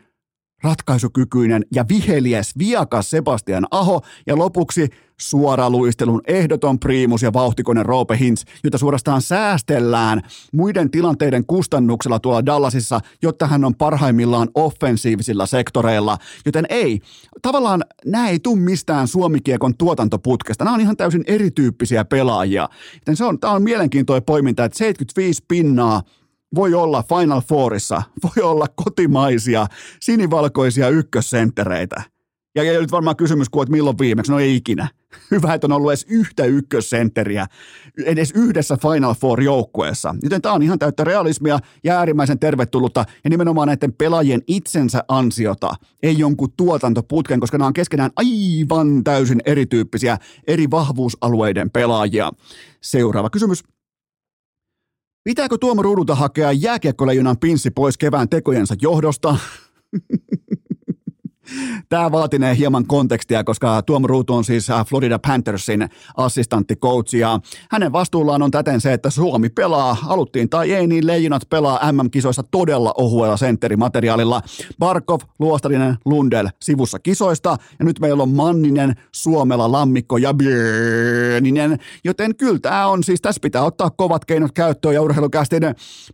ratkaisukykyinen 0.63 1.65
ja 1.75 1.85
viheliäs 1.89 2.57
viakas 2.57 3.09
Sebastian 3.09 3.67
Aho 3.71 4.01
ja 4.27 4.37
lopuksi 4.37 4.89
suoraluistelun 5.19 6.21
ehdoton 6.27 6.79
priimus 6.79 7.21
ja 7.21 7.33
vauhtikonen 7.33 7.85
Roope 7.85 8.17
Hintz, 8.17 8.43
jota 8.63 8.77
suorastaan 8.77 9.21
säästellään 9.21 10.21
muiden 10.53 10.91
tilanteiden 10.91 11.45
kustannuksella 11.45 12.19
tuolla 12.19 12.45
Dallasissa, 12.45 12.99
jotta 13.21 13.47
hän 13.47 13.65
on 13.65 13.75
parhaimmillaan 13.75 14.49
offensiivisilla 14.55 15.45
sektoreilla. 15.45 16.17
Joten 16.45 16.65
ei, 16.69 16.99
tavallaan 17.41 17.83
nämä 18.05 18.29
ei 18.29 18.39
tule 18.39 18.59
mistään 18.59 19.07
suomikiekon 19.07 19.77
tuotantoputkesta. 19.77 20.63
Nämä 20.63 20.75
on 20.75 20.81
ihan 20.81 20.97
täysin 20.97 21.23
erityyppisiä 21.27 22.05
pelaajia. 22.05 22.69
Joten 22.93 23.15
se 23.15 23.23
on, 23.23 23.39
tämä 23.39 23.53
on 23.53 23.63
mielenkiintoinen 23.63 24.23
poiminta, 24.23 24.65
että 24.65 24.77
75 24.77 25.43
pinnaa 25.47 26.03
voi 26.55 26.73
olla 26.73 27.03
Final 27.03 27.41
Fourissa, 27.41 28.01
voi 28.23 28.43
olla 28.43 28.65
kotimaisia 28.75 29.67
sinivalkoisia 29.99 30.89
ykkössenttereitä. 30.89 32.03
Ja, 32.55 32.63
ja 32.63 32.79
nyt 32.79 32.91
varmaan 32.91 33.15
kysymys, 33.15 33.47
että 33.61 33.71
milloin 33.71 33.97
viimeksi? 33.99 34.31
No 34.31 34.39
ei 34.39 34.55
ikinä. 34.55 34.87
Hyvä, 35.31 35.53
että 35.53 35.67
on 35.67 35.71
ollut 35.71 35.91
edes 35.91 36.05
yhtä 36.09 36.45
ykkössentteriä 36.45 37.47
edes 38.05 38.31
yhdessä 38.31 38.77
Final 38.81 39.15
Four-joukkueessa. 39.15 40.15
Joten 40.23 40.41
tämä 40.41 40.55
on 40.55 40.61
ihan 40.61 40.79
täyttä 40.79 41.03
realismia 41.03 41.59
ja 41.83 41.97
äärimmäisen 41.97 42.39
tervetullutta 42.39 43.05
ja 43.23 43.29
nimenomaan 43.29 43.67
näiden 43.67 43.93
pelaajien 43.93 44.41
itsensä 44.47 45.03
ansiota, 45.07 45.73
ei 46.03 46.19
jonkun 46.19 46.53
tuotantoputken, 46.57 47.39
koska 47.39 47.57
nämä 47.57 47.67
on 47.67 47.73
keskenään 47.73 48.11
aivan 48.15 49.03
täysin 49.03 49.41
erityyppisiä 49.45 50.17
eri 50.47 50.71
vahvuusalueiden 50.71 51.69
pelaajia. 51.69 52.31
Seuraava 52.81 53.29
kysymys. 53.29 53.63
Pitääkö 55.23 55.57
Tuomo 55.57 55.81
Ruudulta 55.81 56.15
hakea 56.15 56.51
jääkiekkoleijonan 56.51 57.37
pinssi 57.39 57.71
pois 57.71 57.97
kevään 57.97 58.29
tekojensa 58.29 58.75
johdosta? 58.81 59.35
Tämä 61.89 62.11
vaatinee 62.11 62.57
hieman 62.57 62.85
kontekstia, 62.87 63.43
koska 63.43 63.81
Tuomo 63.81 64.07
Ruutu 64.07 64.33
on 64.33 64.43
siis 64.43 64.69
äh, 64.69 64.85
Florida 64.85 65.19
Panthersin 65.19 65.89
assistantticoach 66.17 67.15
ja 67.15 67.39
hänen 67.71 67.91
vastuullaan 67.91 68.41
on 68.41 68.51
täten 68.51 68.81
se, 68.81 68.93
että 68.93 69.09
Suomi 69.09 69.49
pelaa, 69.49 69.97
aluttiin 70.07 70.49
tai 70.49 70.73
ei, 70.73 70.87
niin 70.87 71.07
leijonat 71.07 71.49
pelaa 71.49 71.91
MM-kisoissa 71.91 72.43
todella 72.51 72.93
ohuella 72.97 73.37
sentterimateriaalilla. 73.37 74.41
Barkov, 74.79 75.19
Luostarinen, 75.39 75.97
Lundell 76.05 76.47
sivussa 76.61 76.99
kisoista. 76.99 77.57
Ja 77.79 77.85
nyt 77.85 77.99
meillä 77.99 78.23
on 78.23 78.29
Manninen, 78.29 78.95
Suomella, 79.11 79.71
Lammikko 79.71 80.17
ja 80.17 80.33
Bieninen, 80.33 81.79
joten 82.03 82.35
kyllä 82.35 82.59
tämä 82.59 82.87
on 82.87 83.03
siis, 83.03 83.21
tässä 83.21 83.39
pitää 83.41 83.63
ottaa 83.63 83.89
kovat 83.89 84.25
keinot 84.25 84.51
käyttöön 84.51 84.95
ja 84.95 85.01
urheilukästin 85.01 85.63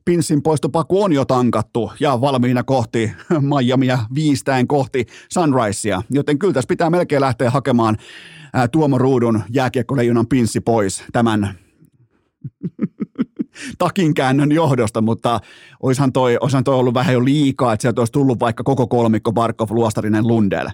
pinssin 0.05 0.41
poistopaku 0.41 1.03
on 1.03 1.13
jo 1.13 1.25
tankattu 1.25 1.91
ja 1.99 2.21
valmiina 2.21 2.63
kohti 2.63 3.11
Miamia 3.59 3.99
viistäen 4.15 4.67
kohti 4.67 5.05
Sunrisea, 5.33 6.01
joten 6.09 6.39
kyllä 6.39 6.53
tässä 6.53 6.67
pitää 6.67 6.89
melkein 6.89 7.21
lähteä 7.21 7.49
hakemaan 7.49 7.97
ää, 8.53 8.67
Tuomo 8.67 8.97
Ruudun 8.97 9.43
jääkiekkoleijonan 9.49 10.27
pinssi 10.27 10.59
pois 10.59 11.03
tämän 11.13 11.49
takinkäännön 13.77 14.51
johdosta, 14.51 15.01
mutta 15.01 15.39
oishan 15.79 16.13
toi, 16.13 16.37
oishan 16.41 16.63
toi 16.63 16.75
ollut 16.75 16.93
vähän 16.93 17.13
jo 17.13 17.25
liikaa, 17.25 17.73
että 17.73 17.81
sieltä 17.81 18.01
olisi 18.01 18.13
tullut 18.13 18.39
vaikka 18.39 18.63
koko 18.63 18.87
kolmikko 18.87 19.33
Barkov, 19.33 19.67
Luostarinen, 19.71 20.27
Lundell 20.27 20.67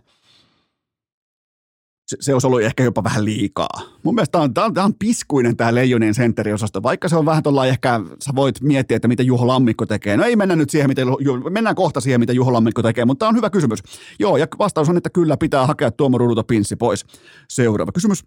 se, 2.12 2.18
se 2.20 2.34
olisi 2.34 2.48
ollut 2.48 2.62
ehkä 2.62 2.84
jopa 2.84 3.04
vähän 3.04 3.26
liikaa. 3.26 3.82
Mun 4.04 4.16
mielestä 4.16 4.32
tämä 4.32 4.44
on, 4.44 4.54
tämä 4.54 4.66
on, 4.66 4.74
tämä 4.74 4.86
on 4.86 4.94
piskuinen 5.00 5.58
tämä 5.58 5.76
Leijonien 5.76 6.14
sentteriosasto, 6.14 6.84
vaikka 6.84 7.10
se 7.10 7.16
on 7.16 7.26
vähän 7.26 7.44
tuolla 7.44 7.66
ehkä, 7.66 8.00
sä 8.20 8.32
voit 8.36 8.62
miettiä, 8.62 8.96
että 8.96 9.08
mitä 9.08 9.24
Juho 9.24 9.48
Lammikko 9.48 9.86
tekee. 9.86 10.18
No 10.18 10.24
ei 10.24 10.36
mennä 10.36 10.56
nyt 10.56 10.70
siihen, 10.70 10.90
mitä, 10.90 11.02
mennään 11.50 11.76
kohta 11.76 12.02
siihen, 12.02 12.20
mitä 12.20 12.34
Juho 12.34 12.54
Lammikko 12.54 12.82
tekee, 12.82 13.06
mutta 13.06 13.20
tämä 13.20 13.30
on 13.30 13.36
hyvä 13.36 13.50
kysymys. 13.50 13.80
Joo, 14.20 14.38
ja 14.38 14.48
vastaus 14.60 14.90
on, 14.90 14.98
että 14.98 15.10
kyllä 15.10 15.38
pitää 15.38 15.68
hakea 15.68 15.92
Tuomo 15.92 16.18
Ruudulta 16.18 16.44
pinssi 16.44 16.76
pois. 16.76 17.06
Seuraava 17.50 17.92
kysymys. 17.92 18.24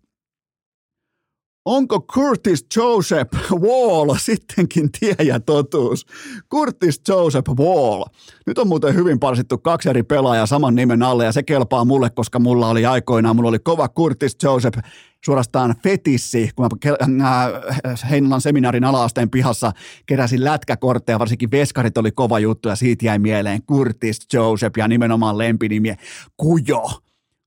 Onko 1.64 2.00
Curtis 2.00 2.66
Joseph 2.76 3.50
Wall 3.52 4.14
sittenkin 4.18 4.92
tie 5.00 5.14
ja 5.24 5.40
totuus? 5.40 6.06
Curtis 6.50 7.00
Joseph 7.08 7.50
Wall. 7.58 8.04
Nyt 8.46 8.58
on 8.58 8.68
muuten 8.68 8.94
hyvin 8.94 9.20
parsittu 9.20 9.58
kaksi 9.58 9.88
eri 9.88 10.02
pelaajaa 10.02 10.46
saman 10.46 10.74
nimen 10.74 11.02
alle 11.02 11.24
ja 11.24 11.32
se 11.32 11.42
kelpaa 11.42 11.84
mulle, 11.84 12.10
koska 12.10 12.38
mulla 12.38 12.68
oli 12.68 12.86
aikoinaan, 12.86 13.36
mulla 13.36 13.48
oli 13.48 13.58
kova 13.58 13.88
Curtis 13.88 14.36
Joseph 14.42 14.78
suorastaan 15.24 15.74
fetissi, 15.82 16.50
kun 16.56 16.68
mä 17.08 17.44
äh, 17.86 18.10
Heinolan 18.10 18.40
seminaarin 18.40 18.84
alaasteen 18.84 19.30
pihassa 19.30 19.72
keräsin 20.06 20.44
lätkäkortteja, 20.44 21.18
varsinkin 21.18 21.50
veskarit 21.50 21.98
oli 21.98 22.12
kova 22.12 22.38
juttu 22.38 22.68
ja 22.68 22.76
siitä 22.76 23.06
jäi 23.06 23.18
mieleen 23.18 23.62
Curtis 23.62 24.26
Joseph 24.32 24.78
ja 24.78 24.88
nimenomaan 24.88 25.38
lempinimi 25.38 25.94
Kujo. 26.36 26.84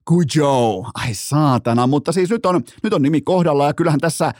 Kujo, 0.07 0.85
ai 0.93 1.13
saatana, 1.13 1.87
mutta 1.87 2.11
siis 2.11 2.29
nyt 2.29 2.45
on, 2.45 2.61
nyt 2.83 2.93
on 2.93 3.01
nimi 3.01 3.21
kohdalla 3.21 3.67
ja 3.67 3.73
kyllähän 3.73 3.99
tässä 3.99 4.33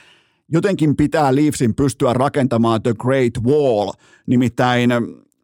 jotenkin 0.52 0.96
pitää 0.96 1.36
Leafsin 1.36 1.76
pystyä 1.76 2.14
rakentamaan 2.14 2.84
The 2.84 2.94
Great 2.94 3.34
Wall, 3.44 3.92
nimittäin 4.28 4.90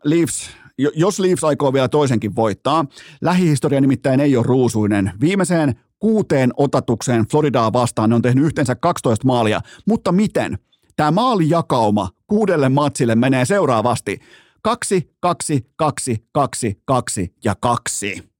Leafs 0.03 0.49
jos 0.77 1.19
Leafs 1.19 1.43
aikoo 1.43 1.73
vielä 1.73 1.89
toisenkin 1.89 2.35
voittaa, 2.35 2.85
lähihistoria 3.21 3.81
nimittäin 3.81 4.19
ei 4.19 4.37
ole 4.37 4.45
ruusuinen. 4.47 5.11
Viimeiseen 5.21 5.75
kuuteen 5.99 6.51
otatukseen 6.57 7.25
Floridaa 7.31 7.73
vastaan 7.73 8.09
ne 8.09 8.15
on 8.15 8.21
tehnyt 8.21 8.45
yhteensä 8.45 8.75
12 8.75 9.27
maalia, 9.27 9.61
mutta 9.87 10.11
miten? 10.11 10.57
Tämä 10.95 11.11
maalijakauma 11.11 12.09
kuudelle 12.27 12.69
matsille 12.69 13.15
menee 13.15 13.45
seuraavasti. 13.45 14.19
Kaksi, 14.61 15.15
kaksi, 15.19 15.65
kaksi, 15.75 16.27
kaksi, 16.31 16.81
kaksi 16.85 17.33
ja 17.43 17.55
kaksi. 17.59 18.32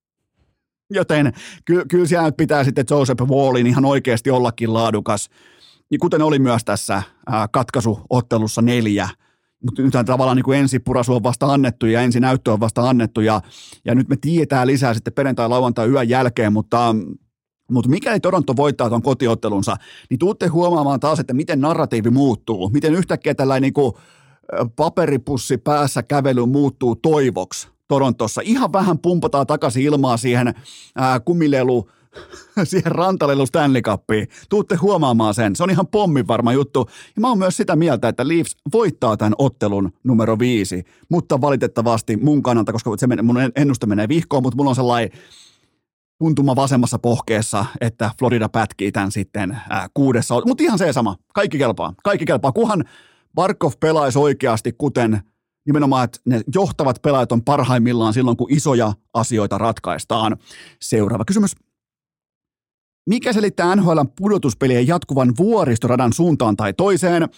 Joten 1.00 1.34
ky- 1.66 1.86
kyllä 1.90 2.06
siellä 2.06 2.32
pitää 2.32 2.64
sitten 2.64 2.86
Joseph 2.90 3.22
Wallin 3.22 3.68
ihan 3.68 3.86
oikeasti 3.86 4.32
ollakin 4.32 4.74
laadukas. 4.74 5.30
Ja 5.92 5.98
kuten 6.02 6.22
oli 6.22 6.40
myös 6.40 6.66
tässä 6.66 7.04
ää, 7.28 7.48
katkaisuottelussa 7.48 8.62
neljä, 8.62 9.10
mutta 9.64 9.82
nyt 9.82 9.94
tavallaan 10.06 10.38
niin 10.38 10.44
kuin 10.44 10.60
ensi 10.60 10.80
purasu 10.80 11.16
on 11.16 11.24
vasta 11.24 11.46
annettu 11.46 11.86
ja 11.86 12.02
ensi 12.02 12.20
näyttö 12.20 12.54
on 12.54 12.60
vasta 12.60 12.90
annettu 12.90 13.22
ja, 13.22 13.42
ja 13.86 13.96
nyt 13.96 14.10
me 14.10 14.16
tietää 14.22 14.68
lisää 14.68 14.94
sitten 14.94 15.14
perjantai, 15.14 15.50
lauantai, 15.50 15.88
yön 15.88 16.10
jälkeen, 16.10 16.54
mutta 16.54 16.96
mutta 17.72 17.90
mikäli 17.90 18.20
Toronto 18.20 18.56
voittaa 18.56 18.90
tuon 18.90 19.02
kotiottelunsa, 19.02 19.76
niin 20.10 20.20
tuutte 20.20 20.48
huomaamaan 20.48 21.00
taas, 21.00 21.20
että 21.20 21.34
miten 21.34 21.62
narratiivi 21.62 22.10
muuttuu, 22.10 22.70
miten 22.70 22.94
yhtäkkiä 22.94 23.36
tällainen 23.36 23.62
niin 23.62 23.74
kuin 23.74 23.94
paperipussi 24.76 25.58
päässä 25.58 26.04
kävely 26.04 26.46
muuttuu 26.46 26.96
toivoksi 26.96 27.73
Torontossa. 27.88 28.42
Ihan 28.44 28.74
vähän 28.74 29.00
pumpataan 29.00 29.48
takaisin 29.48 29.84
ilmaa 29.84 30.18
siihen 30.18 30.54
ää, 30.96 31.20
kumilelu, 31.20 31.90
siihen 32.64 32.92
rantalelu 32.92 33.46
Stanley 33.46 33.82
Cupiin. 33.82 34.28
Tuutte 34.50 34.76
huomaamaan 34.76 35.34
sen. 35.34 35.56
Se 35.56 35.64
on 35.64 35.70
ihan 35.70 35.88
pommin 35.88 36.28
varma 36.28 36.54
juttu. 36.54 36.90
Ja 37.16 37.22
mä 37.22 37.30
oon 37.30 37.38
myös 37.38 37.58
sitä 37.58 37.76
mieltä, 37.76 38.08
että 38.08 38.28
Leafs 38.28 38.58
voittaa 38.74 39.18
tämän 39.18 39.34
ottelun 39.38 39.92
numero 40.04 40.40
viisi. 40.40 40.84
Mutta 41.10 41.42
valitettavasti 41.42 42.18
mun 42.18 42.44
kannalta, 42.44 42.72
koska 42.72 42.92
se 42.98 43.08
menee, 43.08 43.24
mun 43.24 43.38
ennuste 43.56 43.86
menee 43.86 44.08
vihkoon, 44.08 44.44
mutta 44.44 44.58
mulla 44.58 44.70
on 44.70 44.76
sellainen 44.76 45.20
tuntuma 46.20 46.56
vasemmassa 46.56 47.00
pohkeessa, 47.00 47.66
että 47.82 48.12
Florida 48.20 48.50
pätkii 48.50 48.92
tämän 48.92 49.12
sitten 49.12 49.58
ää, 49.70 49.88
kuudessa. 49.94 50.42
Mutta 50.48 50.64
ihan 50.64 50.78
se 50.78 50.94
sama. 50.94 51.16
Kaikki 51.34 51.58
kelpaa. 51.58 51.94
Kaikki 52.04 52.26
kelpaa. 52.26 52.52
Kuhan 52.52 52.84
Barkov 53.36 53.72
pelaisi 53.80 54.20
oikeasti, 54.20 54.72
kuten 54.78 55.22
nimenomaan, 55.66 56.04
että 56.04 56.20
ne 56.26 56.42
johtavat 56.54 57.02
pelaajat 57.02 57.32
on 57.32 57.44
parhaimmillaan 57.44 58.14
silloin, 58.14 58.38
kun 58.38 58.52
isoja 58.52 58.94
asioita 59.14 59.58
ratkaistaan. 59.58 60.38
Seuraava 60.82 61.26
kysymys. 61.26 61.52
Mikä 63.10 63.34
selittää 63.34 63.76
NHL 63.76 64.00
pudotuspelien 64.18 64.88
jatkuvan 64.88 65.34
vuoristoradan 65.38 66.14
suuntaan 66.14 66.56
tai 66.56 66.74
toiseen? 66.74 67.30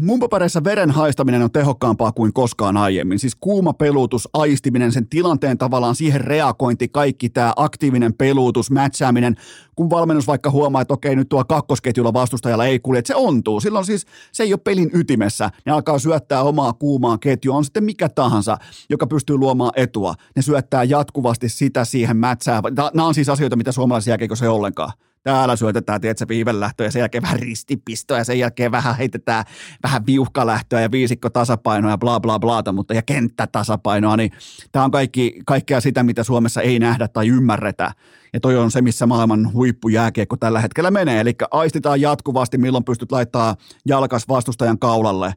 Mun 0.00 0.18
papereissa 0.18 0.64
veren 0.64 0.90
haistaminen 0.90 1.42
on 1.42 1.52
tehokkaampaa 1.52 2.12
kuin 2.12 2.32
koskaan 2.32 2.76
aiemmin. 2.76 3.18
Siis 3.18 3.36
kuuma 3.40 3.72
pelutus, 3.72 4.28
aistiminen, 4.32 4.92
sen 4.92 5.08
tilanteen 5.08 5.58
tavallaan 5.58 5.94
siihen 5.94 6.20
reagointi, 6.20 6.88
kaikki 6.88 7.28
tämä 7.28 7.52
aktiivinen 7.56 8.14
pelutus, 8.14 8.70
mätsääminen. 8.70 9.36
Kun 9.76 9.90
valmennus 9.90 10.26
vaikka 10.26 10.50
huomaa, 10.50 10.82
että 10.82 10.94
okei, 10.94 11.16
nyt 11.16 11.28
tuo 11.28 11.44
kakkosketjulla 11.44 12.12
vastustajalla 12.12 12.66
ei 12.66 12.78
kulje, 12.78 12.98
että 12.98 13.06
se 13.06 13.14
ontuu. 13.14 13.60
Silloin 13.60 13.84
siis 13.84 14.06
se 14.32 14.42
ei 14.42 14.52
ole 14.52 14.60
pelin 14.64 14.90
ytimessä. 14.94 15.50
Ne 15.66 15.72
alkaa 15.72 15.98
syöttää 15.98 16.42
omaa 16.42 16.72
kuumaa 16.72 17.18
ketjua, 17.18 17.56
on 17.56 17.64
sitten 17.64 17.84
mikä 17.84 18.08
tahansa, 18.08 18.58
joka 18.90 19.06
pystyy 19.06 19.36
luomaan 19.36 19.72
etua. 19.76 20.14
Ne 20.36 20.42
syöttää 20.42 20.84
jatkuvasti 20.84 21.48
sitä 21.48 21.84
siihen 21.84 22.16
mätsää. 22.16 22.62
Nämä 22.94 23.08
on 23.08 23.14
siis 23.14 23.28
asioita, 23.28 23.56
mitä 23.56 23.72
suomalaisia 23.72 24.18
ei 24.42 24.48
ollenkaan 24.48 24.92
täällä 25.22 25.56
syötetään, 25.56 26.00
tiedätkö, 26.00 26.28
viivelähtöä 26.28 26.86
ja 26.86 26.90
sen 26.90 27.00
jälkeen 27.00 27.22
vähän 27.22 27.38
ristipistoa 27.38 28.18
ja 28.18 28.24
sen 28.24 28.38
jälkeen 28.38 28.72
vähän 28.72 28.96
heitetään 28.96 29.44
vähän 29.82 30.06
viuhkalähtöä 30.06 30.80
ja 30.80 30.90
viisikko 30.90 31.30
tasapainoa 31.30 31.90
ja 31.90 31.98
bla 31.98 32.20
bla 32.20 32.38
bla, 32.38 32.72
mutta 32.72 32.94
ja 32.94 33.02
kenttätasapainoa, 33.02 34.16
niin 34.16 34.30
tämä 34.72 34.84
on 34.84 34.90
kaikki, 34.90 35.40
kaikkea 35.46 35.80
sitä, 35.80 36.02
mitä 36.02 36.24
Suomessa 36.24 36.62
ei 36.62 36.78
nähdä 36.78 37.08
tai 37.08 37.28
ymmärretä. 37.28 37.92
Ja 38.32 38.40
toi 38.40 38.56
on 38.56 38.70
se, 38.70 38.82
missä 38.82 39.06
maailman 39.06 39.52
huippujääkiekko 39.52 40.36
tällä 40.36 40.60
hetkellä 40.60 40.90
menee. 40.90 41.20
Eli 41.20 41.34
aistitaan 41.50 42.00
jatkuvasti, 42.00 42.58
milloin 42.58 42.84
pystyt 42.84 43.12
laittaa 43.12 43.56
jalkas 43.86 44.28
vastustajan 44.28 44.78
kaulalle 44.78 45.32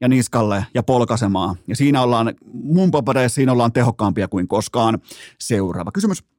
ja 0.00 0.08
niskalle 0.08 0.66
ja 0.74 0.82
polkasemaan. 0.82 1.56
Ja 1.68 1.76
siinä 1.76 2.02
ollaan, 2.02 2.34
mun 2.52 2.90
papereissa 2.90 3.34
siinä 3.34 3.52
ollaan 3.52 3.72
tehokkaampia 3.72 4.28
kuin 4.28 4.48
koskaan. 4.48 4.98
Seuraava 5.40 5.92
kysymys. 5.92 6.33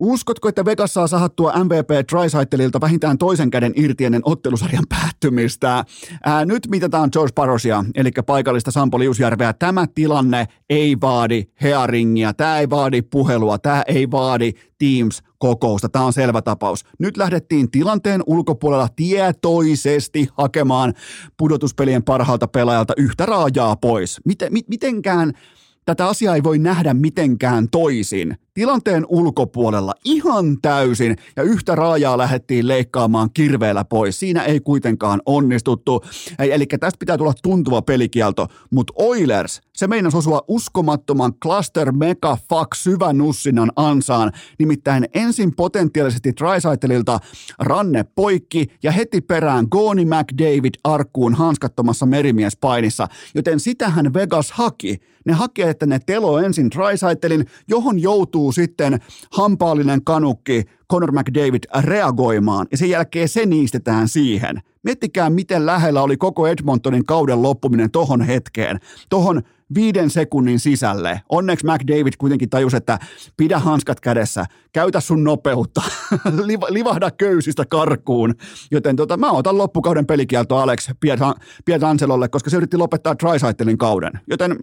Uskotko, 0.00 0.48
että 0.48 0.64
Vegas 0.64 0.94
saa 0.94 1.06
sahattua 1.06 1.52
MVP 1.64 2.06
Trisaitelilta 2.10 2.80
vähintään 2.80 3.18
toisen 3.18 3.50
käden 3.50 3.72
irti 3.76 4.04
ennen 4.04 4.22
ottelusarjan 4.24 4.84
päättymistä? 4.88 5.84
Ää, 6.24 6.44
nyt 6.44 6.66
mitataan 6.70 7.08
George 7.12 7.32
Parosia, 7.34 7.84
eli 7.94 8.10
paikallista 8.26 8.70
Sampo 8.70 8.98
Liusjärveä. 8.98 9.52
Tämä 9.52 9.86
tilanne 9.94 10.46
ei 10.70 10.96
vaadi 11.00 11.44
hearingia, 11.62 12.34
tämä 12.34 12.58
ei 12.58 12.70
vaadi 12.70 13.02
puhelua, 13.02 13.58
tämä 13.58 13.82
ei 13.86 14.10
vaadi 14.10 14.52
Teams-kokousta. 14.78 15.88
Tämä 15.88 16.04
on 16.04 16.12
selvä 16.12 16.42
tapaus. 16.42 16.84
Nyt 16.98 17.16
lähdettiin 17.16 17.70
tilanteen 17.70 18.22
ulkopuolella 18.26 18.88
tietoisesti 18.96 20.28
hakemaan 20.38 20.94
pudotuspelien 21.36 22.02
parhaalta 22.02 22.48
pelaajalta 22.48 22.94
yhtä 22.96 23.26
raajaa 23.26 23.76
pois. 23.76 24.20
Miten, 24.24 24.52
mitenkään 24.68 25.32
tätä 25.84 26.06
asiaa 26.06 26.34
ei 26.34 26.42
voi 26.42 26.58
nähdä 26.58 26.94
mitenkään 26.94 27.68
toisin 27.70 28.36
tilanteen 28.56 29.06
ulkopuolella 29.08 29.94
ihan 30.04 30.60
täysin 30.62 31.16
ja 31.36 31.42
yhtä 31.42 31.74
raajaa 31.74 32.18
lähdettiin 32.18 32.68
leikkaamaan 32.68 33.30
kirveellä 33.34 33.84
pois. 33.84 34.20
Siinä 34.20 34.42
ei 34.42 34.60
kuitenkaan 34.60 35.22
onnistuttu. 35.26 36.04
Eli 36.38 36.66
tästä 36.66 36.96
pitää 36.98 37.18
tulla 37.18 37.32
tuntuva 37.42 37.82
pelikielto, 37.82 38.46
mutta 38.70 38.92
Oilers, 38.96 39.60
se 39.76 39.86
meinasi 39.86 40.16
osua 40.16 40.42
uskomattoman 40.48 41.34
cluster 41.34 41.92
mega 41.92 42.38
fuck 42.48 42.74
syvän 42.74 43.18
nussinnan 43.18 43.72
ansaan. 43.76 44.32
Nimittäin 44.58 45.04
ensin 45.14 45.56
potentiaalisesti 45.56 46.32
Trisaitelilta 46.32 47.18
ranne 47.58 48.04
poikki 48.14 48.66
ja 48.82 48.92
heti 48.92 49.20
perään 49.20 49.66
Goni 49.70 50.04
McDavid 50.04 50.74
arkkuun 50.84 51.34
hanskattomassa 51.34 52.06
merimiespainissa. 52.06 53.08
Joten 53.34 53.60
sitähän 53.60 54.14
Vegas 54.14 54.52
haki. 54.52 54.98
Ne 55.26 55.32
haki, 55.32 55.62
että 55.62 55.86
ne 55.86 55.98
telo 56.06 56.38
ensin 56.38 56.70
Trisaitelin, 56.70 57.46
johon 57.68 57.98
joutuu 57.98 58.45
joutuu 58.46 58.52
sitten 58.52 59.00
hampaallinen 59.32 60.04
kanukki 60.04 60.64
Conor 60.92 61.12
McDavid 61.12 61.64
reagoimaan 61.80 62.66
ja 62.70 62.76
sen 62.76 62.90
jälkeen 62.90 63.28
se 63.28 63.46
niistetään 63.46 64.08
siihen. 64.08 64.60
Miettikää, 64.82 65.30
miten 65.30 65.66
lähellä 65.66 66.02
oli 66.02 66.16
koko 66.16 66.46
Edmontonin 66.46 67.04
kauden 67.04 67.42
loppuminen 67.42 67.90
tohon 67.90 68.22
hetkeen, 68.22 68.80
tohon 69.08 69.42
viiden 69.74 70.10
sekunnin 70.10 70.58
sisälle. 70.58 71.20
Onneksi 71.28 71.66
McDavid 71.66 72.12
kuitenkin 72.18 72.50
tajusi, 72.50 72.76
että 72.76 72.98
pidä 73.36 73.58
hanskat 73.58 74.00
kädessä, 74.00 74.44
käytä 74.72 75.00
sun 75.00 75.24
nopeutta, 75.24 75.82
livahda 76.68 77.10
köysistä 77.10 77.64
karkuun. 77.64 78.34
Joten 78.70 78.96
tota, 78.96 79.16
mä 79.16 79.30
otan 79.30 79.58
loppukauden 79.58 80.06
pelikielto 80.06 80.56
Alex 80.56 80.90
Pietancelolle, 81.64 82.28
koska 82.28 82.50
se 82.50 82.56
yritti 82.56 82.76
lopettaa 82.76 83.14
Trisaitelin 83.14 83.78
kauden. 83.78 84.12
Joten 84.30 84.56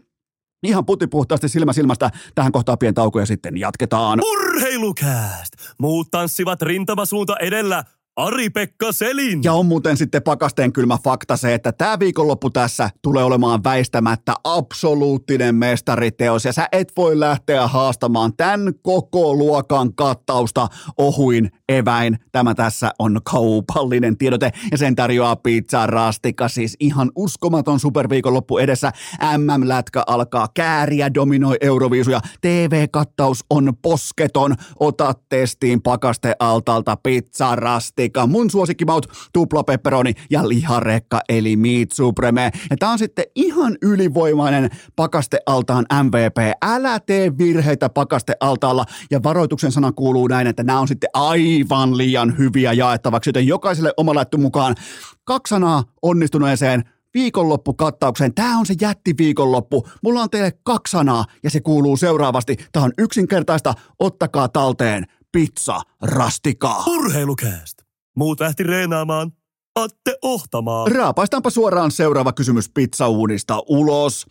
Ihan 0.63 0.85
putipuhtaasti 0.85 1.49
silmä 1.49 1.73
silmästä. 1.73 2.09
Tähän 2.35 2.51
kohtaa 2.51 2.77
pieni 2.77 2.93
tauko 2.93 3.19
ja 3.19 3.25
sitten 3.25 3.57
jatketaan. 3.57 4.19
Urheilukääst! 4.31 5.53
Muut 5.79 6.07
tanssivat 6.11 6.61
rintamasuunta 6.61 7.37
edellä. 7.37 7.83
Ari-Pekka 8.15 8.91
Selin. 8.91 9.43
Ja 9.43 9.53
on 9.53 9.65
muuten 9.65 9.97
sitten 9.97 10.23
pakasteen 10.23 10.73
kylmä 10.73 10.97
fakta 11.03 11.37
se, 11.37 11.53
että 11.53 11.71
tämä 11.71 11.99
viikonloppu 11.99 12.49
tässä 12.49 12.89
tulee 13.01 13.23
olemaan 13.23 13.63
väistämättä 13.63 14.33
absoluuttinen 14.43 15.55
mestariteos. 15.55 16.45
Ja 16.45 16.53
sä 16.53 16.67
et 16.71 16.91
voi 16.97 17.19
lähteä 17.19 17.67
haastamaan 17.67 18.33
tämän 18.37 18.73
koko 18.81 19.33
luokan 19.33 19.95
kattausta 19.95 20.67
ohuin 20.97 21.51
eväin. 21.69 22.17
Tämä 22.31 22.55
tässä 22.55 22.91
on 22.99 23.19
kaupallinen 23.23 24.17
tiedote 24.17 24.51
ja 24.71 24.77
sen 24.77 24.95
tarjoaa 24.95 25.35
pizza 25.35 25.87
rastika. 25.87 26.47
Siis 26.47 26.75
ihan 26.79 27.11
uskomaton 27.15 27.79
superviikonloppu 27.79 28.57
edessä. 28.57 28.91
MM-lätkä 29.37 30.03
alkaa 30.07 30.47
kääriä, 30.53 31.13
dominoi 31.13 31.57
Euroviisuja. 31.61 32.21
TV-kattaus 32.41 33.45
on 33.49 33.73
posketon. 33.81 34.55
Ota 34.79 35.13
testiin 35.29 35.81
pakastealtalta 35.81 36.97
pizza 37.03 37.55
rastika 37.55 38.02
Attica, 38.03 38.27
mun 38.27 38.49
suosikkimaut, 38.49 39.05
tupla 39.33 39.63
pepperoni 39.63 40.13
ja 40.29 40.47
liharekka 40.47 41.21
eli 41.29 41.55
meat 41.55 41.91
supreme. 41.91 42.51
Ja 42.69 42.77
tää 42.77 42.89
on 42.89 42.99
sitten 42.99 43.25
ihan 43.35 43.77
ylivoimainen 43.81 44.69
pakastealtaan 44.95 45.85
MVP. 46.03 46.57
Älä 46.61 46.99
tee 46.99 47.37
virheitä 47.37 47.89
pakastealtaalla 47.89 48.85
ja 49.11 49.23
varoituksen 49.23 49.71
sana 49.71 49.91
kuuluu 49.91 50.27
näin, 50.27 50.47
että 50.47 50.63
nämä 50.63 50.79
on 50.79 50.87
sitten 50.87 51.09
aivan 51.13 51.97
liian 51.97 52.37
hyviä 52.37 52.73
jaettavaksi, 52.73 53.29
joten 53.29 53.47
jokaiselle 53.47 53.93
oma 53.97 54.15
lätty 54.15 54.37
mukaan 54.37 54.75
kaksi 55.23 55.49
sanaa 55.49 55.83
onnistuneeseen 56.01 56.83
viikonloppukattaukseen. 57.13 58.33
Tämä 58.33 58.59
on 58.59 58.65
se 58.65 58.73
jättiviikonloppu. 58.81 59.87
Mulla 60.03 60.21
on 60.21 60.29
teille 60.29 60.51
kaksi 60.63 60.91
sanaa 60.91 61.25
ja 61.43 61.49
se 61.49 61.61
kuuluu 61.61 61.97
seuraavasti. 61.97 62.57
Tämä 62.71 62.85
on 62.85 62.91
yksinkertaista. 62.97 63.73
Ottakaa 63.99 64.47
talteen 64.47 65.05
pizza 65.31 65.81
rastikaa. 66.01 66.83
Urheilukääst! 66.87 67.82
Muut 68.15 68.39
lähti 68.39 68.63
reenaamaan. 68.63 69.31
Atte 69.75 70.17
ohtamaan. 70.21 70.91
Raapaistaanpa 70.91 71.49
suoraan 71.49 71.91
seuraava 71.91 72.33
kysymys 72.33 72.69
pizzauunista 72.69 73.63
ulos. 73.69 74.25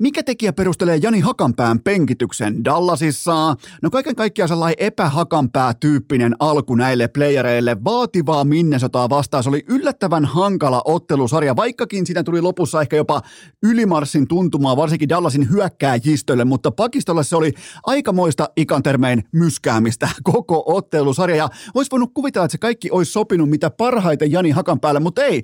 Mikä 0.00 0.22
tekijä 0.22 0.52
perustelee 0.52 0.96
Jani 1.02 1.20
Hakanpään 1.20 1.80
penkityksen 1.80 2.64
Dallasissa? 2.64 3.56
No 3.82 3.90
kaiken 3.90 4.16
kaikkiaan 4.16 4.48
sellainen 4.48 4.76
epähakanpää-tyyppinen 4.78 6.36
alku 6.38 6.74
näille 6.74 7.08
playereille. 7.08 7.76
Vaativaa 7.84 8.44
Minnesotaa 8.44 9.08
vastaan. 9.08 9.42
Se 9.42 9.48
oli 9.48 9.64
yllättävän 9.68 10.24
hankala 10.24 10.82
ottelusarja, 10.84 11.56
vaikkakin 11.56 12.06
siinä 12.06 12.22
tuli 12.22 12.40
lopussa 12.40 12.80
ehkä 12.80 12.96
jopa 12.96 13.22
ylimarssin 13.62 14.28
tuntumaa, 14.28 14.76
varsinkin 14.76 15.08
Dallasin 15.08 15.50
hyökkääjistölle, 15.50 16.44
mutta 16.44 16.70
pakistolle 16.70 17.24
se 17.24 17.36
oli 17.36 17.52
aikamoista 17.86 18.48
ikantermein 18.56 19.24
myskäämistä 19.32 20.08
koko 20.32 20.62
ottelusarja. 20.66 21.36
Ja 21.36 21.48
olisi 21.74 21.90
voinut 21.90 22.14
kuvitella, 22.14 22.44
että 22.44 22.52
se 22.52 22.58
kaikki 22.58 22.90
olisi 22.90 23.12
sopinut 23.12 23.50
mitä 23.50 23.70
parhaiten 23.70 24.32
Jani 24.32 24.50
Hakanpäälle, 24.50 25.00
mutta 25.00 25.24
ei. 25.24 25.42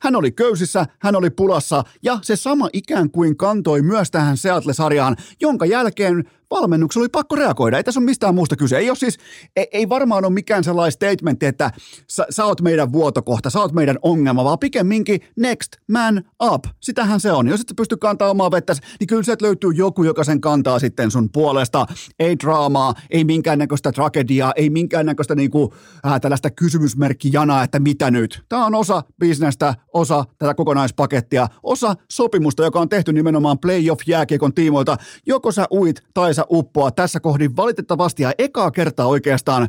Hän 0.00 0.16
oli 0.16 0.32
köysissä, 0.32 0.86
hän 0.98 1.16
oli 1.16 1.30
pulassa 1.30 1.84
ja 2.02 2.18
se 2.22 2.36
sama 2.36 2.68
ikään 2.72 3.10
kuin 3.10 3.36
kantoi 3.36 3.82
myös 3.82 3.97
tähän 4.10 4.36
Seattle-sarjaan, 4.36 5.16
jonka 5.40 5.66
jälkeen 5.66 6.24
valmennuksella 6.50 7.02
oli 7.02 7.08
pakko 7.08 7.36
reagoida. 7.36 7.76
Ei 7.76 7.84
tässä 7.84 8.00
ole 8.00 8.04
mistään 8.04 8.34
muusta 8.34 8.56
kyse. 8.56 8.78
Ei, 8.78 8.90
ole 8.90 8.96
siis, 8.96 9.18
ei, 9.56 9.66
ei 9.72 9.88
varmaan 9.88 10.24
ole 10.24 10.32
mikään 10.32 10.64
sellainen 10.64 10.92
statementti, 10.92 11.46
että 11.46 11.70
sä, 12.10 12.26
sä 12.30 12.44
oot 12.44 12.60
meidän 12.60 12.92
vuotokohta, 12.92 13.50
sä 13.50 13.60
oot 13.60 13.72
meidän 13.72 13.98
ongelma, 14.02 14.44
vaan 14.44 14.58
pikemminkin 14.58 15.20
next 15.36 15.72
man 15.92 16.24
up. 16.42 16.64
Sitähän 16.80 17.20
se 17.20 17.32
on. 17.32 17.48
Jos 17.48 17.60
et 17.60 17.72
pysty 17.76 17.96
kantaa 17.96 18.30
omaa 18.30 18.50
vettä, 18.50 18.74
niin 19.00 19.06
kyllä 19.06 19.22
sieltä 19.22 19.44
löytyy 19.44 19.70
joku, 19.74 20.04
joka 20.04 20.24
sen 20.24 20.40
kantaa 20.40 20.78
sitten 20.78 21.10
sun 21.10 21.30
puolesta. 21.32 21.86
Ei 22.18 22.38
draamaa, 22.38 22.94
ei 23.10 23.24
minkäännäköistä 23.24 23.92
tragediaa, 23.92 24.52
ei 24.56 24.70
minkäännäköistä 24.70 25.34
niinku, 25.34 25.74
äh, 26.06 26.20
tällaista 26.20 26.50
kysymysmerkkijanaa, 26.50 27.62
että 27.62 27.78
mitä 27.78 28.10
nyt. 28.10 28.42
Tämä 28.48 28.66
on 28.66 28.74
osa 28.74 29.02
bisnestä, 29.20 29.74
osa 29.92 30.24
tätä 30.38 30.54
kokonaispakettia, 30.54 31.48
osa 31.62 31.94
sopimusta, 32.10 32.64
joka 32.64 32.80
on 32.80 32.88
tehty 32.88 33.12
nimenomaan 33.12 33.58
playoff-jääkiekon 33.58 34.54
tiimoilta. 34.54 34.96
Joko 35.26 35.52
sä 35.52 35.66
uit 35.72 36.02
tai 36.14 36.34
uppoa. 36.50 36.90
Tässä 36.90 37.20
kohdin 37.20 37.56
valitettavasti 37.56 38.22
ja 38.22 38.32
ekaa 38.38 38.70
kertaa 38.70 39.06
oikeastaan 39.06 39.68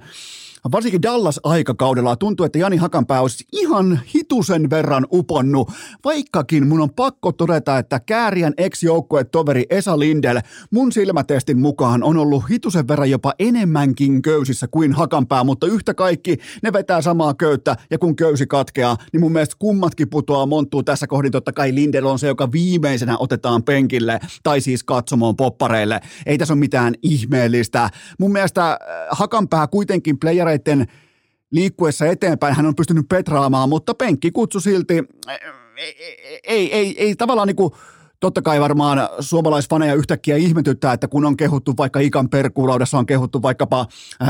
varsinkin 0.72 1.02
Dallas-aikakaudella 1.02 2.16
tuntuu, 2.16 2.46
että 2.46 2.60
Jani 2.60 2.78
Hakanpää 2.78 3.22
olisi 3.22 3.46
ihan 3.52 4.00
hitusen 4.16 4.70
verran 4.70 5.08
uponnut, 5.12 5.72
vaikkakin 6.06 6.68
mun 6.68 6.82
on 6.82 6.90
pakko 6.90 7.32
todeta, 7.32 7.78
että 7.78 8.00
Kääriän 8.00 8.54
ex 8.58 8.82
toveri 9.32 9.66
Esa 9.70 10.00
Lindel 10.00 10.42
mun 10.72 10.92
silmätestin 10.92 11.60
mukaan 11.60 12.04
on 12.04 12.18
ollut 12.18 12.50
hitusen 12.50 12.88
verran 12.88 13.10
jopa 13.10 13.34
enemmänkin 13.40 14.22
köysissä 14.22 14.68
kuin 14.68 14.94
Hakanpää, 14.94 15.44
mutta 15.44 15.68
yhtä 15.68 15.94
kaikki 15.94 16.38
ne 16.64 16.74
vetää 16.74 17.02
samaa 17.02 17.34
köyttä 17.34 17.76
ja 17.92 17.98
kun 18.00 18.16
köysi 18.16 18.48
katkeaa, 18.48 18.98
niin 19.14 19.22
mun 19.22 19.32
mielestä 19.32 19.56
kummatkin 19.60 20.10
putoaa 20.10 20.46
monttuu 20.46 20.84
tässä 20.84 21.08
kohdin. 21.08 21.32
Totta 21.32 21.54
kai 21.54 21.76
Lindel 21.76 22.06
on 22.06 22.20
se, 22.20 22.28
joka 22.28 22.52
viimeisenä 22.52 23.18
otetaan 23.18 23.64
penkille 23.64 24.20
tai 24.44 24.62
siis 24.62 24.84
katsomoon 24.84 25.36
poppareille. 25.36 26.00
Ei 26.26 26.38
tässä 26.38 26.54
ole 26.54 26.60
mitään 26.60 26.94
ihmeellistä. 27.04 27.90
Mun 28.20 28.32
mielestä 28.32 28.72
äh, 28.72 28.78
Hakanpää 29.12 29.68
kuitenkin 29.68 30.20
player 30.20 30.49
kavereiden 30.50 30.88
liikkuessa 31.52 32.06
eteenpäin 32.06 32.56
hän 32.56 32.66
on 32.66 32.76
pystynyt 32.76 33.10
petraamaan, 33.10 33.70
mutta 33.70 33.94
penkki 33.94 34.32
kutsu 34.32 34.60
silti, 34.60 34.94
ei, 35.28 35.38
ei, 35.78 36.40
ei, 36.44 36.74
ei, 36.74 37.04
ei 37.04 37.16
tavallaan 37.16 37.48
niin 37.48 37.56
kuin, 37.56 37.72
totta 38.20 38.42
kai 38.42 38.60
varmaan 38.60 39.10
suomalaisfaneja 39.20 39.94
yhtäkkiä 39.94 40.36
ihmetyttää, 40.36 40.94
että 40.94 41.08
kun 41.08 41.26
on 41.26 41.38
kehuttu 41.38 41.74
vaikka 41.78 42.00
Ikan 42.00 42.30
perkuulaudessa, 42.30 42.98
on 42.98 43.06
kehuttu 43.06 43.42
vaikkapa 43.42 43.88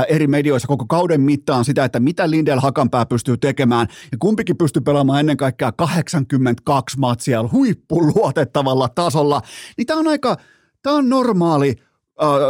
eri 0.08 0.26
medioissa 0.26 0.68
koko 0.68 0.84
kauden 0.86 1.20
mittaan 1.20 1.64
sitä, 1.64 1.84
että 1.84 2.00
mitä 2.00 2.30
Lindel 2.30 2.60
Hakanpää 2.60 3.06
pystyy 3.06 3.36
tekemään, 3.36 3.86
ja 4.12 4.18
kumpikin 4.18 4.56
pystyy 4.56 4.82
pelaamaan 4.82 5.20
ennen 5.20 5.36
kaikkea 5.36 5.72
82 5.72 6.98
matsia 6.98 7.44
huippuluotettavalla 7.52 8.88
tasolla, 8.88 9.42
niin 9.76 9.86
tämä 9.86 10.00
on 10.00 10.08
aika, 10.08 10.36
tämä 10.82 10.96
on 10.96 11.08
normaali 11.08 11.76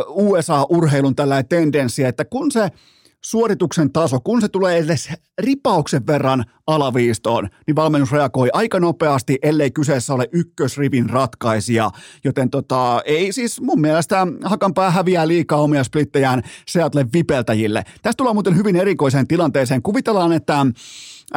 USA-urheilun 0.09 1.17
tällainen 1.17 1.49
tendenssi, 1.49 2.05
että 2.05 2.25
kun 2.25 2.51
se 2.51 2.71
suorituksen 3.25 3.93
taso, 3.93 4.21
kun 4.21 4.41
se 4.41 4.49
tulee 4.49 4.79
edes 4.79 5.09
ripauksen 5.39 6.07
verran 6.07 6.45
alaviistoon, 6.67 7.49
niin 7.67 7.77
valmennus 7.77 8.13
reagoi 8.13 8.49
aika 8.53 8.81
nopeasti, 8.81 9.39
ellei 9.43 9.71
kyseessä 9.71 10.15
ole 10.15 10.29
ykkösrivin 10.33 11.11
ratkaisija. 11.11 11.91
Joten 12.25 12.51
tota, 12.51 13.03
ei 13.05 13.33
siis 13.33 13.61
mun 13.61 13.81
mielestä 13.81 14.27
Hakanpää 14.45 14.91
häviää 14.91 15.29
liikaa 15.29 15.61
omia 15.61 15.85
splittejään 15.85 16.43
Seattle 16.69 17.07
vipeltäjille. 17.13 17.85
Tästä 18.03 18.17
tullaan 18.17 18.37
muuten 18.37 18.57
hyvin 18.57 18.77
erikoiseen 18.77 19.29
tilanteeseen. 19.29 19.83
Kuvitellaan, 19.83 20.33
että 20.33 20.67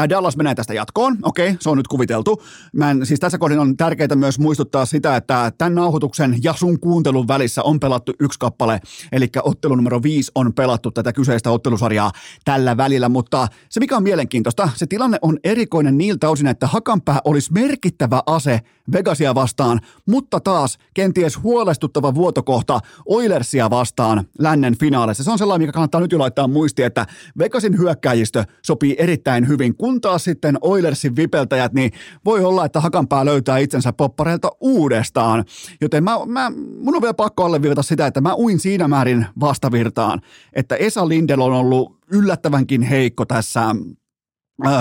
Dallas 0.10 0.38
menee 0.38 0.56
tästä 0.56 0.74
jatkoon, 0.74 1.18
okei, 1.22 1.56
se 1.60 1.70
on 1.70 1.78
nyt 1.78 1.88
kuviteltu. 1.88 2.44
Mä 2.74 2.92
en, 2.92 3.06
siis 3.06 3.20
tässä 3.20 3.38
kohdin 3.38 3.60
on 3.60 3.78
tärkeää 3.78 4.16
myös 4.16 4.40
muistuttaa 4.40 4.86
sitä, 4.86 5.16
että 5.16 5.52
tämän 5.58 5.76
nauhoituksen 5.76 6.36
ja 6.44 6.54
sun 6.54 6.80
kuuntelun 6.80 7.28
välissä 7.28 7.64
on 7.64 7.80
pelattu 7.80 8.14
yksi 8.20 8.40
kappale, 8.40 8.82
eli 9.12 9.30
ottelu 9.44 9.76
numero 9.76 10.04
viisi 10.04 10.32
on 10.36 10.54
pelattu 10.54 10.92
tätä 10.92 11.14
kyseistä 11.14 11.52
ottelusarjaa 11.52 12.12
tällä 12.46 12.78
välillä, 12.78 13.10
mutta 13.10 13.48
se 13.70 13.80
mikä 13.80 13.98
on 13.98 14.04
mielenkiintoista, 14.04 14.70
se 14.76 14.88
tilanne 14.88 15.18
on 15.22 15.40
erikoinen 15.44 15.98
niiltä 15.98 16.30
osin, 16.30 16.48
että 16.48 16.68
Hakanpää 16.68 17.22
olisi 17.26 17.54
merkittävä 17.54 18.24
ase 18.26 18.60
Vegasia 18.92 19.36
vastaan, 19.36 19.80
mutta 20.06 20.40
taas 20.40 20.78
kenties 20.94 21.44
huolestuttava 21.44 22.16
vuotokohta 22.16 22.80
Oilersia 23.06 23.70
vastaan 23.70 24.28
lännen 24.40 24.78
finaalissa. 24.78 25.24
Se 25.24 25.32
on 25.32 25.38
sellainen, 25.38 25.64
mikä 25.64 25.72
kannattaa 25.72 26.02
nyt 26.02 26.12
jo 26.12 26.20
laittaa 26.20 26.48
muistiin, 26.48 26.86
että 26.86 27.06
Vegasin 27.38 27.78
hyökkäjistö 27.78 28.44
sopii 28.62 28.96
erittäin 29.00 29.48
hyvin, 29.48 29.76
kun 29.76 30.02
taas 30.02 30.24
sitten 30.24 30.58
Oilersin 30.62 31.16
vipeltäjät, 31.16 31.74
niin 31.74 31.92
voi 32.26 32.44
olla, 32.44 32.66
että 32.66 32.80
Hakanpää 32.82 33.26
löytää 33.26 33.58
itsensä 33.58 33.94
poppareilta 33.94 34.50
uudestaan. 34.60 35.46
Joten 35.82 36.04
mä, 36.04 36.12
mä, 36.26 36.52
mun 36.80 36.96
on 36.96 37.02
vielä 37.02 37.14
pakko 37.14 37.46
alleviivata 37.46 37.84
sitä, 37.84 38.08
että 38.08 38.22
mä 38.22 38.36
uin 38.36 38.60
siinä 38.60 38.88
määrin 38.88 39.26
vastavirtaan, 39.40 40.22
että 40.54 40.76
Esa 40.76 41.08
Lindel 41.08 41.42
on 41.42 41.54
ollut 41.54 41.98
yllättävänkin 42.12 42.82
heikko 42.82 43.26
tässä 43.26 43.76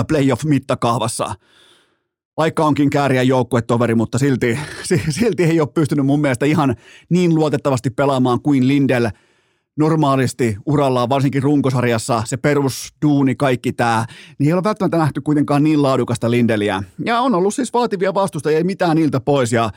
playoff-mittakaavassa. 0.07 1.35
Vaikka 2.37 2.65
onkin 2.65 2.89
kääriä 2.89 3.23
joukkuetoveri, 3.23 3.95
mutta 3.95 4.17
silti, 4.17 4.59
silti 5.19 5.43
ei 5.43 5.59
ole 5.59 5.69
pystynyt 5.73 6.05
mun 6.05 6.21
mielestä 6.21 6.45
ihan 6.45 6.75
niin 7.09 7.35
luotettavasti 7.35 7.89
pelaamaan 7.89 8.41
kuin 8.41 8.67
Lindel 8.67 9.09
normaalisti 9.79 10.57
urallaan, 10.65 11.09
varsinkin 11.09 11.43
runkosarjassa, 11.43 12.23
se 12.25 12.37
perusduuni, 12.37 13.35
kaikki 13.35 13.73
tämä, 13.73 14.05
niin 14.39 14.47
ei 14.47 14.53
ole 14.53 14.63
välttämättä 14.63 14.97
nähty 14.97 15.21
kuitenkaan 15.21 15.63
niin 15.63 15.83
laadukasta 15.83 16.31
Lindeliä. 16.31 16.83
Ja 17.05 17.19
on 17.19 17.35
ollut 17.35 17.53
siis 17.53 17.73
vaativia 17.73 18.13
vastustajia, 18.13 18.57
ei 18.57 18.63
mitään 18.63 18.95
niiltä 18.95 19.19
pois. 19.19 19.51
Ja 19.51 19.63
on 19.63 19.71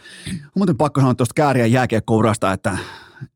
muuten 0.55 0.77
pakko 0.77 1.01
sanoa 1.01 1.15
tuosta 1.15 1.35
kääriä 1.35 1.67
jääkiekkourasta, 1.67 2.53
että 2.53 2.79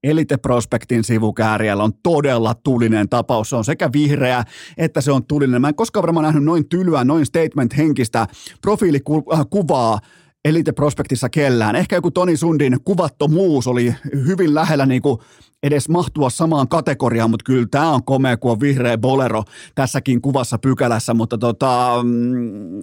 Elite 0.05 0.37
Prospectin 0.37 1.05
sivukääriällä 1.05 1.85
on 1.85 1.93
todella 2.03 2.55
tulinen 2.55 3.09
tapaus. 3.09 3.51
Se 3.51 3.57
on 3.57 3.65
sekä 3.65 3.91
vihreä 3.93 4.45
että 4.77 5.01
se 5.01 5.13
on 5.13 5.25
tulinen. 5.25 5.61
Mä 5.61 5.69
en 5.69 5.75
koskaan 5.75 6.03
varmaan 6.03 6.25
nähnyt 6.25 6.45
noin 6.45 6.69
tylyä, 6.69 7.05
noin 7.05 7.27
statement-henkistä 7.27 8.27
profiilikuvaa 8.63 9.99
Elite 10.45 10.73
Prospectissa 10.73 11.29
kellään. 11.29 11.77
Ehkä 11.77 11.97
joku 11.97 12.11
Toni 12.11 12.37
Sundin 12.37 12.77
kuvattomuus 12.85 13.67
oli 13.67 13.95
hyvin 14.27 14.55
lähellä 14.55 14.87
niin 14.87 15.03
kuin 15.03 15.19
edes 15.63 15.89
mahtua 15.89 16.31
samaan 16.31 16.69
kategoriaan, 16.69 17.31
mutta 17.31 17.45
kyllä 17.45 17.67
tämä 17.71 17.91
on 17.91 18.05
komea, 18.05 18.37
kun 18.37 18.51
on 18.51 18.61
vihreä 18.61 18.99
bolero 18.99 19.43
tässäkin 19.75 20.23
kuvassa 20.23 20.59
pykälässä, 20.59 21.15
mutta 21.15 21.39
tota, 21.39 21.91
mm, 22.03 22.83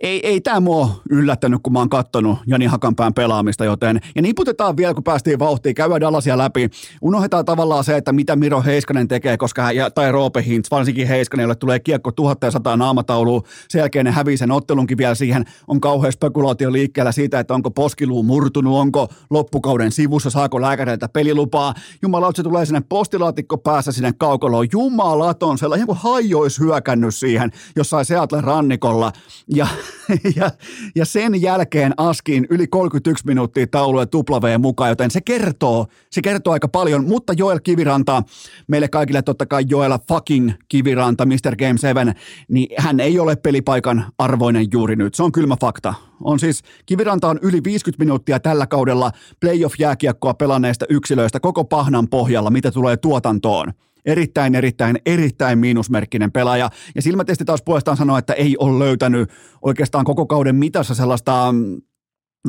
ei, 0.00 0.26
ei 0.26 0.40
tämä 0.40 0.60
mua 0.60 1.00
yllättänyt, 1.10 1.60
kun 1.62 1.72
mä 1.72 1.78
oon 1.78 1.88
kattonut 1.88 2.38
Jani 2.46 2.66
Hakanpään 2.66 3.14
pelaamista, 3.14 3.64
joten, 3.64 4.00
ja 4.14 4.22
niputetaan 4.22 4.76
vielä, 4.76 4.94
kun 4.94 5.04
päästiin 5.04 5.38
vauhtiin, 5.38 5.74
käydään 5.74 6.00
Dallasia 6.00 6.38
läpi, 6.38 6.70
unohdetaan 7.02 7.44
tavallaan 7.44 7.84
se, 7.84 7.96
että 7.96 8.12
mitä 8.12 8.36
Miro 8.36 8.62
Heiskanen 8.62 9.08
tekee, 9.08 9.36
koska 9.36 9.72
ja, 9.72 9.90
tai 9.90 10.12
Roope 10.12 10.44
Hintz, 10.46 10.70
varsinkin 10.70 11.08
Heiskanen, 11.08 11.44
jolle 11.44 11.54
tulee 11.54 11.80
kiekko 11.80 12.12
1100 12.12 12.76
naamatauluun, 12.76 13.42
sen 13.68 13.78
jälkeen 13.78 14.04
ne 14.04 14.10
hävii 14.10 14.36
sen 14.36 14.50
ottelunkin 14.50 14.98
vielä 14.98 15.14
siihen, 15.14 15.44
on 15.68 15.80
kauhean 15.80 16.12
spekulaatio 16.12 16.72
liikkeellä 16.72 17.12
siitä, 17.12 17.40
että 17.40 17.54
onko 17.54 17.70
poskiluu 17.70 18.22
murtunut, 18.22 18.78
onko 18.78 19.08
loppukauden 19.30 19.92
sivussa, 19.92 20.30
saako 20.30 20.60
lääkäreiltä 20.60 21.08
pelilupaa, 21.08 21.74
jumala, 22.02 22.30
se 22.34 22.42
tulee 22.42 22.66
sinne 22.66 22.82
postilaatikko 22.88 23.58
päässä 23.58 23.92
sinne 23.92 24.12
kaukoloon. 24.18 24.66
Jumalaton, 24.72 25.58
sellainen 25.58 25.86
kuin 25.86 25.98
hajo 25.98 26.38
olisi 26.38 26.60
hyökännyt 26.60 27.14
siihen 27.14 27.50
jossain 27.76 28.04
Seattle 28.04 28.40
rannikolla. 28.40 29.12
Ja, 29.54 29.66
ja, 30.36 30.50
ja 30.94 31.04
sen 31.04 31.42
jälkeen 31.42 31.92
askiin 31.96 32.46
yli 32.50 32.66
31 32.66 33.26
minuuttia 33.26 33.66
taulue 33.66 34.06
W 34.14 34.58
mukaan, 34.58 34.90
joten 34.90 35.10
se 35.10 35.20
kertoo, 35.20 35.86
se 36.10 36.22
kertoo 36.22 36.52
aika 36.52 36.68
paljon. 36.68 37.08
Mutta 37.08 37.32
Joel 37.32 37.60
Kiviranta, 37.60 38.22
meille 38.66 38.88
kaikille 38.88 39.22
totta 39.22 39.46
kai 39.46 39.64
Joel 39.68 39.98
fucking 40.08 40.50
Kiviranta, 40.68 41.26
Mr. 41.26 41.56
Game 41.58 41.78
7, 41.78 42.14
niin 42.48 42.68
hän 42.78 43.00
ei 43.00 43.18
ole 43.18 43.36
pelipaikan 43.36 44.04
arvoinen 44.18 44.66
juuri 44.72 44.96
nyt. 44.96 45.14
Se 45.14 45.22
on 45.22 45.32
kylmä 45.32 45.56
fakta 45.60 45.94
on 46.24 46.38
siis, 46.38 46.62
Kiviranta 46.86 47.28
on 47.28 47.38
yli 47.42 47.64
50 47.64 48.04
minuuttia 48.04 48.40
tällä 48.40 48.66
kaudella 48.66 49.10
playoff-jääkiekkoa 49.40 50.34
pelanneista 50.34 50.86
yksilöistä 50.88 51.40
koko 51.40 51.64
pahnan 51.64 52.08
pohjalla, 52.08 52.50
mitä 52.50 52.70
tulee 52.70 52.96
tuotantoon. 52.96 53.72
Erittäin, 54.04 54.54
erittäin, 54.54 54.98
erittäin 55.06 55.58
miinusmerkkinen 55.58 56.32
pelaaja. 56.32 56.70
Ja 56.94 57.02
silmätesti 57.02 57.44
taas 57.44 57.62
puolestaan 57.62 57.96
sanoo, 57.96 58.18
että 58.18 58.32
ei 58.32 58.56
ole 58.58 58.84
löytänyt 58.84 59.30
oikeastaan 59.62 60.04
koko 60.04 60.26
kauden 60.26 60.56
mitassa 60.56 60.94
sellaista 60.94 61.54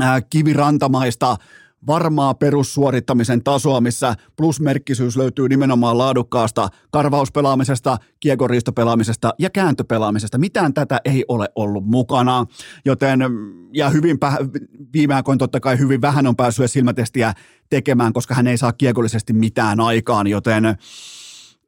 äh, 0.02 0.24
kivirantamaista 0.30 1.38
varmaa 1.88 2.34
perussuorittamisen 2.34 3.43
tasoa, 3.43 3.82
missä 3.82 4.16
plusmerkkisyys 4.38 5.18
löytyy 5.18 5.49
nimenomaan 5.49 5.97
laadukkaasta 5.97 6.70
karvauspelaamisesta, 6.91 7.97
kiekoriistopelaamisesta 8.20 9.34
ja 9.39 9.49
kääntöpelaamisesta. 9.49 10.38
Mitään 10.38 10.74
tätä 10.74 11.02
ei 11.06 11.26
ole 11.28 11.49
ollut 11.56 11.86
mukana, 11.86 12.45
joten 12.86 13.20
ja 13.74 13.89
hyvin 13.89 14.18
viime 14.93 15.16
aikoina 15.16 15.38
totta 15.38 15.60
kai 15.60 15.80
hyvin 15.80 16.02
vähän 16.02 16.28
on 16.28 16.36
päässyt 16.36 16.72
silmätestiä 16.72 17.34
tekemään, 17.70 18.14
koska 18.14 18.34
hän 18.34 18.47
ei 18.47 18.58
saa 18.58 18.74
kiekollisesti 18.74 19.34
mitään 19.34 19.80
aikaan, 19.80 20.28
joten, 20.28 20.64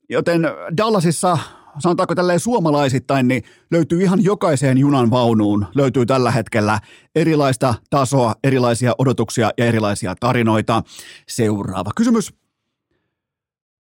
joten 0.09 0.41
Dallasissa 0.77 1.37
sanotaanko 1.79 2.15
tälleen 2.15 2.39
suomalaisittain, 2.39 3.27
niin 3.27 3.43
löytyy 3.71 4.01
ihan 4.01 4.23
jokaiseen 4.23 4.77
junan 4.77 5.11
vaunuun, 5.11 5.65
löytyy 5.75 6.05
tällä 6.05 6.31
hetkellä 6.31 6.79
erilaista 7.15 7.73
tasoa, 7.89 8.33
erilaisia 8.43 8.95
odotuksia 8.97 9.51
ja 9.57 9.65
erilaisia 9.65 10.15
tarinoita. 10.19 10.83
Seuraava 11.27 11.91
kysymys. 11.95 12.33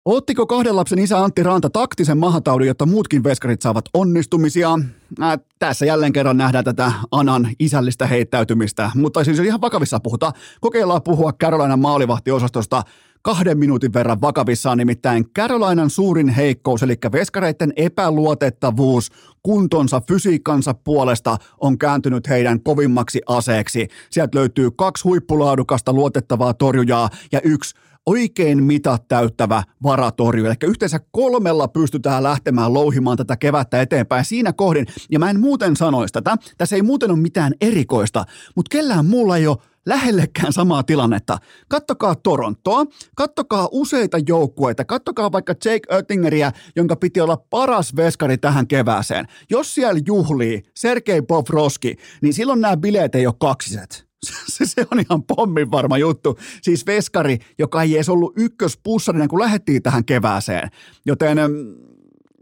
Ottiko 0.05 0.47
kahden 0.47 0.77
lapsen 0.77 0.99
isä 0.99 1.19
Antti 1.23 1.43
Ranta 1.43 1.71
taktisen 1.71 2.19
mahataudin, 2.19 2.69
jotta 2.69 2.87
muutkin 2.87 3.25
veskarit 3.25 3.63
saavat 3.63 3.85
onnistumisia? 3.95 4.79
Äh, 5.23 5.39
tässä 5.59 5.87
jälleen 5.87 6.13
kerran 6.13 6.37
nähdään 6.37 6.65
tätä 6.65 6.93
Anan 7.11 7.49
isällistä 7.59 8.07
heittäytymistä, 8.07 8.91
mutta 8.95 9.25
siis 9.25 9.39
ihan 9.39 9.61
vakavissa 9.61 10.01
puhuta. 10.01 10.33
Kokeillaan 10.61 11.03
puhua 11.03 11.33
Carolina 11.33 11.77
maalivahtiosastosta 11.77 12.83
kahden 13.23 13.59
minuutin 13.59 13.93
verran 13.93 14.21
vakavissaan, 14.21 14.79
nimittäin 14.79 15.31
Carolinan 15.39 15.91
suurin 15.91 16.29
heikkous, 16.29 16.83
eli 16.83 16.95
veskareiden 17.13 17.73
epäluotettavuus 17.77 19.11
kuntonsa, 19.43 20.03
fysiikkansa 20.09 20.75
puolesta 20.75 21.37
on 21.61 21.79
kääntynyt 21.79 22.29
heidän 22.29 22.63
kovimmaksi 22.63 23.21
aseeksi. 23.27 23.89
Sieltä 24.11 24.39
löytyy 24.39 24.71
kaksi 24.71 25.05
huippulaadukasta 25.05 25.93
luotettavaa 25.93 26.55
torjujaa 26.55 27.11
ja 27.33 27.41
yksi 27.41 27.75
oikein 28.07 28.63
mitat 28.63 29.09
täyttävä 29.09 29.63
varatorju. 29.83 30.47
Eli 30.47 30.55
yhteensä 30.65 31.01
kolmella 31.11 31.69
pystytään 31.69 32.23
lähtemään 32.23 32.75
louhimaan 32.75 33.17
tätä 33.17 33.37
kevättä 33.37 33.81
eteenpäin 33.81 34.25
siinä 34.25 34.53
kohdin. 34.53 34.87
Ja 35.11 35.19
mä 35.19 35.31
en 35.31 35.41
muuten 35.41 35.77
sanoisi 35.77 36.13
tätä, 36.13 36.37
tässä 36.59 36.77
ei 36.77 36.83
muuten 36.83 37.11
ole 37.11 37.19
mitään 37.19 37.53
erikoista, 37.61 38.25
mutta 38.57 38.69
kellään 38.71 39.07
muulla 39.07 39.37
ei 39.37 39.47
ole 39.47 39.59
lähellekään 39.89 40.53
samaa 40.53 40.83
tilannetta. 40.83 41.39
Kattokaa 41.69 42.15
Torontoa, 42.15 42.85
kattokaa 43.17 43.69
useita 43.73 44.19
joukkueita, 44.29 44.85
kattokaa 44.85 45.33
vaikka 45.33 45.55
Jake 45.65 45.95
Oettingeriä, 45.95 46.53
jonka 46.77 46.97
piti 46.97 47.21
olla 47.21 47.37
paras 47.51 47.97
veskari 47.97 48.39
tähän 48.39 48.67
kevääseen. 48.67 49.27
Jos 49.51 49.75
siellä 49.75 50.01
juhlii 50.07 50.63
Sergei 50.77 51.23
Bobrovski, 51.23 51.97
niin 52.23 52.35
silloin 52.35 52.61
nämä 52.61 52.77
bileet 52.77 53.15
ei 53.15 53.27
ole 53.27 53.35
kaksiset. 53.41 54.09
Se, 54.49 54.67
se 54.67 54.87
on 54.93 55.01
ihan 55.01 55.23
pommin 55.23 55.71
varma 55.71 55.99
juttu. 55.99 56.39
Siis 56.63 56.87
veskari, 56.87 57.39
joka 57.59 57.83
ei 57.83 57.95
edes 57.95 58.09
ollut 58.09 58.33
ykköspussarina, 58.37 59.29
kun 59.29 59.41
lähdettiin 59.41 59.83
tähän 59.83 60.05
kevääseen. 60.05 60.71
Joten 61.07 61.39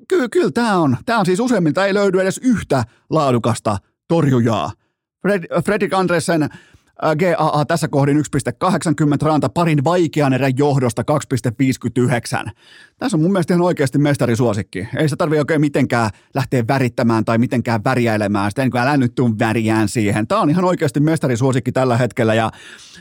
kyllä, 0.09 0.29
kyllä 0.29 0.51
tämä 0.51 0.79
on, 0.79 0.97
tämä 1.07 1.19
on 1.19 1.27
siis 1.27 1.41
useimmilta 1.41 1.87
ei 1.87 1.95
löydy 1.95 2.21
edes 2.21 2.41
yhtä 2.43 2.85
laadukasta 3.11 3.79
torjujaa. 4.09 4.73
Fred, 5.23 5.45
Fredrik 5.65 5.95
Andresen 5.95 6.49
GAA 7.19 7.65
tässä 7.65 7.89
kohdin 7.89 8.17
1,80 8.17 8.23
ranta 9.23 9.49
parin 9.49 9.85
vaikean 9.85 10.33
erän 10.33 10.59
johdosta 10.59 11.03
2,59. 12.47 12.51
Tässä 12.99 13.17
on 13.17 13.21
mun 13.21 13.33
mielestä 13.33 13.55
ihan 13.55 13.67
oikeasti 13.67 13.99
mestarisuosikki. 13.99 14.89
Ei 14.97 15.09
se 15.09 15.17
tarvitse 15.17 15.41
oikein 15.41 15.61
mitenkään 15.61 16.11
lähteä 16.35 16.65
värittämään 16.69 17.25
tai 17.25 17.39
mitenkään 17.39 17.85
värjäilemään 17.85 18.51
sitä, 18.51 18.63
niin 18.63 18.77
älä 18.77 18.97
nyt 18.97 19.15
tuu 19.15 19.35
väriään 19.39 19.89
siihen. 19.89 20.27
Tämä 20.27 20.41
on 20.41 20.51
ihan 20.51 20.65
oikeasti 20.65 21.01
mestarisuosikki 21.01 21.73
tällä 21.73 21.97
hetkellä 21.97 22.35
ja, 22.35 22.51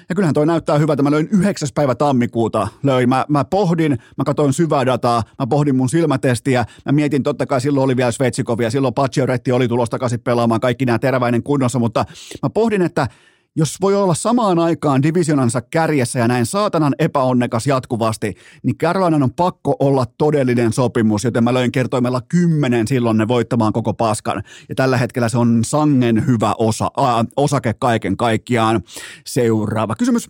ja 0.10 0.16
kyllähän 0.16 0.34
toi 0.34 0.46
näyttää 0.46 0.78
hyvältä. 0.78 1.04
Mä 1.04 1.12
löin 1.12 1.28
9. 1.32 1.70
päivä 1.76 1.96
tammikuuta. 1.96 2.68
Löin. 2.84 3.10
Mä, 3.10 3.26
mä 3.30 3.46
pohdin, 3.46 3.92
mä 3.92 4.24
katsoin 4.24 4.54
syvää 4.54 4.86
dataa, 4.86 5.24
mä 5.40 5.48
pohdin 5.48 5.76
mun 5.76 5.90
silmätestiä. 5.90 6.66
Mä 6.86 6.92
mietin, 6.92 7.24
totta 7.24 7.46
kai 7.46 7.62
silloin 7.62 7.86
oli 7.86 7.98
vielä 7.98 8.12
Sveitsikovia, 8.12 8.70
silloin 8.70 8.94
Pacioretti 8.94 9.52
oli 9.52 9.68
tulossa 9.68 9.92
takaisin 9.92 10.20
pelaamaan, 10.20 10.62
kaikki 10.62 10.86
nämä 10.86 11.00
teräväinen 11.00 11.44
kunnossa, 11.44 11.80
mutta 11.80 12.06
mä 12.44 12.50
pohdin, 12.50 12.82
että 12.82 13.08
jos 13.56 13.82
voi 13.82 13.96
olla 13.96 14.14
samaan 14.14 14.60
aikaan 14.60 15.04
divisionansa 15.04 15.62
kärjessä 15.62 16.20
ja 16.20 16.28
näin 16.28 16.46
saatanan 16.46 16.96
epäonnekas 17.00 17.68
jatkuvasti, 17.68 18.34
niin 18.64 18.78
Carolinan 18.78 19.24
on 19.24 19.34
pakko 19.34 19.76
olla 19.80 20.06
todellinen 20.18 20.74
sopimus, 20.74 21.24
joten 21.24 21.44
mä 21.44 21.54
löin 21.54 21.72
kertoimella 21.72 22.22
kymmenen 22.22 22.88
silloin 22.88 23.18
ne 23.18 23.28
voittamaan 23.28 23.74
koko 23.74 23.94
paskan. 23.94 24.44
Ja 24.70 24.76
tällä 24.76 24.98
hetkellä 24.98 25.30
se 25.30 25.38
on 25.38 25.60
sangen 25.64 26.28
hyvä 26.28 26.54
osa, 26.58 26.92
äh, 27.00 27.26
osake 27.38 27.74
kaiken 27.74 28.18
kaikkiaan. 28.18 28.82
Seuraava 29.26 29.96
kysymys. 29.96 30.30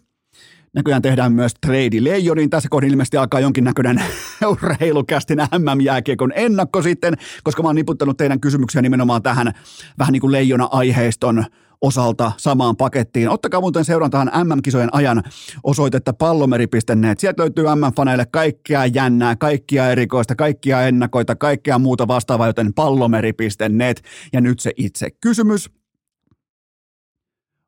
Näköjään 0.74 1.02
tehdään 1.02 1.34
myös 1.34 1.54
trade 1.62 1.98
Leijonin. 2.00 2.50
Tässä 2.50 2.70
kohdin 2.70 2.92
ilmeisesti 2.92 3.18
alkaa 3.18 3.40
jonkinnäköinen 3.40 4.04
urheilukästin 4.52 5.38
MM-jääkiekon 5.38 6.32
ennakko 6.36 6.82
sitten, 6.82 7.14
koska 7.44 7.64
mä 7.64 7.70
oon 7.70 7.76
niputtanut 7.76 8.18
teidän 8.18 8.40
kysymyksiä 8.40 8.82
nimenomaan 8.82 9.22
tähän 9.22 9.54
vähän 10.00 10.12
niin 10.12 10.22
kuin 10.22 10.32
leijona-aiheiston 10.32 11.46
osalta 11.86 12.32
samaan 12.38 12.78
pakettiin. 12.78 13.30
Ottakaa 13.30 13.62
muuten 13.62 13.86
seurantaan 13.86 14.32
MM-kisojen 14.44 14.90
ajan 14.92 15.24
osoitetta 15.64 16.14
pallomeri.net. 16.14 17.20
Sieltä 17.20 17.42
löytyy 17.42 17.66
MM-faneille 17.66 18.26
kaikkea 18.32 18.86
jännää, 18.86 19.36
kaikkia 19.36 19.90
erikoista, 19.90 20.36
kaikkia 20.36 20.82
ennakoita, 20.82 21.36
kaikkea 21.36 21.80
muuta 21.80 22.08
vastaavaa, 22.08 22.48
joten 22.48 22.74
pallomeri.net. 22.74 24.04
Ja 24.34 24.42
nyt 24.42 24.60
se 24.60 24.72
itse 24.78 25.12
kysymys. 25.22 25.70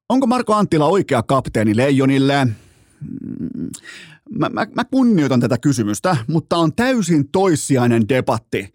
Onko 0.10 0.28
Marko 0.28 0.54
Anttila 0.54 0.86
oikea 0.86 1.24
kapteeni 1.24 1.76
Leijonille? 1.76 2.46
Mm, 2.46 3.70
mä, 4.30 4.50
mä, 4.50 4.68
mä 4.76 4.84
kunnioitan 4.86 5.40
tätä 5.40 5.58
kysymystä, 5.58 6.18
mutta 6.28 6.58
on 6.58 6.76
täysin 6.76 7.32
toissijainen 7.32 8.10
debatti 8.10 8.74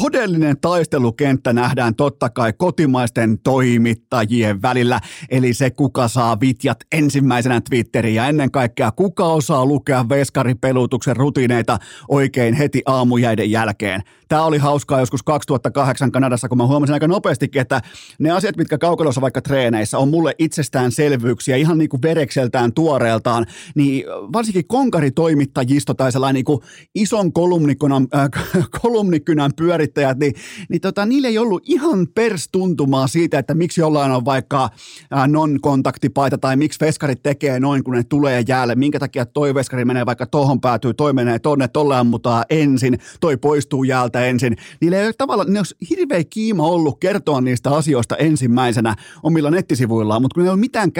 todellinen 0.00 0.60
taistelukenttä 0.60 1.52
nähdään 1.52 1.94
totta 1.94 2.30
kai 2.30 2.52
kotimaisten 2.52 3.38
toimittajien 3.38 4.62
välillä, 4.62 5.00
eli 5.30 5.54
se 5.54 5.70
kuka 5.70 6.08
saa 6.08 6.40
vitjat 6.40 6.78
ensimmäisenä 6.92 7.60
Twitteriin 7.60 8.14
ja 8.14 8.28
ennen 8.28 8.50
kaikkea 8.50 8.90
kuka 8.90 9.26
osaa 9.26 9.66
lukea 9.66 10.08
veskaripelutuksen 10.08 11.16
rutiineita 11.16 11.78
oikein 12.08 12.54
heti 12.54 12.82
aamujäiden 12.86 13.50
jälkeen. 13.50 14.02
Tämä 14.28 14.44
oli 14.44 14.58
hauskaa 14.58 15.00
joskus 15.00 15.22
2008 15.22 16.12
Kanadassa, 16.12 16.48
kun 16.48 16.58
mä 16.58 16.66
huomasin 16.66 16.92
aika 16.94 17.08
nopeastikin, 17.08 17.62
että 17.62 17.80
ne 18.18 18.30
asiat, 18.30 18.56
mitkä 18.56 18.78
kaukalossa 18.78 19.20
vaikka 19.20 19.42
treeneissä 19.42 19.98
on 19.98 20.08
mulle 20.08 20.34
itsestäänselvyyksiä, 20.38 21.56
ihan 21.56 21.78
niin 21.78 21.88
kuin 21.88 22.02
verekseltään 22.02 22.72
tuoreeltaan, 22.72 23.46
niin 23.74 24.04
varsinkin 24.32 24.66
konkaritoimittajisto 24.66 25.94
tai 25.94 26.12
sellainen 26.12 26.34
niin 26.34 26.44
kuin 26.44 26.60
ison 26.94 27.32
kolumnikynän, 27.32 28.06
äh, 28.14 28.28
kolumnikynän 28.82 29.50
pyörittäjät, 29.56 30.18
niin, 30.18 30.32
niin 30.68 30.80
tota, 30.80 31.06
niillä 31.06 31.28
ei 31.28 31.38
ollut 31.38 31.62
ihan 31.66 32.06
perstuntumaa 32.14 33.06
siitä, 33.06 33.38
että 33.38 33.54
miksi 33.54 33.80
jollain 33.80 34.12
on 34.12 34.24
vaikka 34.24 34.64
äh, 34.64 35.28
non-kontaktipaita 35.28 36.38
tai 36.38 36.56
miksi 36.56 36.80
veskarit 36.80 37.22
tekee 37.22 37.60
noin, 37.60 37.84
kun 37.84 37.94
ne 37.94 38.04
tulee 38.04 38.44
jäälle, 38.48 38.74
minkä 38.74 38.98
takia 38.98 39.26
toi 39.26 39.54
veskari 39.54 39.84
menee 39.84 40.06
vaikka 40.06 40.26
tohon 40.26 40.60
päätyy, 40.60 40.94
toi 40.94 41.12
menee 41.12 41.38
tonne, 41.38 41.68
tolle 41.68 41.96
ammutaan 41.96 42.44
ensin, 42.50 42.98
toi 43.20 43.36
poistuu 43.36 43.84
jäältä 43.84 44.13
ensin. 44.20 44.56
Niillä 44.80 44.96
ei 44.98 45.06
ole 45.06 45.12
tavallaan, 45.18 45.52
ne 45.52 45.58
olisi 45.58 45.76
hirveä 45.90 46.24
kiima 46.24 46.66
ollut 46.66 47.00
kertoa 47.00 47.40
niistä 47.40 47.70
asioista 47.70 48.16
ensimmäisenä 48.16 48.94
omilla 49.22 49.50
nettisivuillaan, 49.50 50.22
mutta 50.22 50.34
kun 50.34 50.42
ei 50.44 50.50
ole 50.50 50.58
mitään 50.58 50.92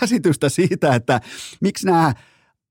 käsitystä, 0.00 0.48
siitä, 0.56 0.94
että 0.94 1.20
miksi 1.60 1.86
nämä 1.86 2.12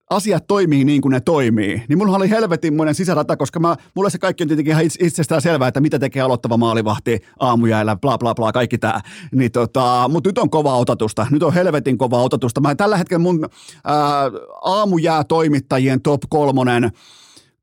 asiat 0.09 0.47
toimii 0.47 0.85
niin 0.85 1.01
kuin 1.01 1.11
ne 1.11 1.19
toimii, 1.19 1.83
niin 1.89 1.97
mulla 1.97 2.17
oli 2.17 2.29
helvetinmoinen 2.29 2.95
sisärata, 2.95 3.37
koska 3.37 3.59
mä, 3.59 3.75
mulle 3.95 4.09
se 4.09 4.17
kaikki 4.17 4.43
on 4.43 4.47
tietenkin 4.47 4.71
ihan 4.71 4.85
itsestään 4.99 5.41
selvää, 5.41 5.67
että 5.67 5.81
mitä 5.81 5.99
tekee 5.99 6.21
aloittava 6.21 6.57
maalivahti 6.57 7.19
aamujäällä, 7.39 7.95
bla 7.95 8.17
bla 8.17 8.35
bla, 8.35 8.51
kaikki 8.51 8.77
tämä. 8.77 9.01
Niin 9.31 9.51
tota, 9.51 10.09
mutta 10.11 10.29
nyt 10.29 10.37
on 10.37 10.49
kova 10.49 10.77
otatusta, 10.77 11.27
nyt 11.31 11.43
on 11.43 11.53
helvetin 11.53 11.97
kova 11.97 12.23
otatusta. 12.23 12.61
Mä 12.61 12.75
tällä 12.75 12.97
hetkellä 12.97 13.19
mun 13.19 13.49
ää, 13.83 13.95
aamujää 14.61 15.23
toimittajien 15.23 16.01
top 16.01 16.21
kolmonen, 16.29 16.91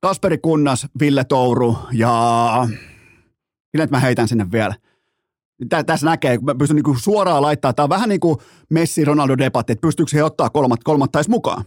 Kasperi 0.03 0.39
Kunnas, 0.39 0.87
Ville 1.01 1.25
Touru 1.25 1.79
ja... 1.93 2.69
Millä 3.73 3.87
mä 3.91 4.01
heitän 4.01 4.29
sinne 4.29 4.47
vielä? 4.53 4.75
Tässä 5.87 6.07
näkee, 6.07 6.39
mä 6.43 6.55
pystyn 6.55 6.77
niin 6.77 6.99
suoraan 6.99 7.43
laittaa. 7.43 7.73
Tämä 7.73 7.85
on 7.85 7.91
vähän 7.91 8.09
niin 8.09 8.21
kuin 8.21 8.39
Messi-Ronaldo-debatti, 8.71 9.73
että 9.73 9.83
pystyykö 9.83 10.11
he 10.15 10.25
ottaa 10.25 10.51
kolmat, 10.51 10.85
kolmatta 10.85 11.21
mukaan 11.29 11.65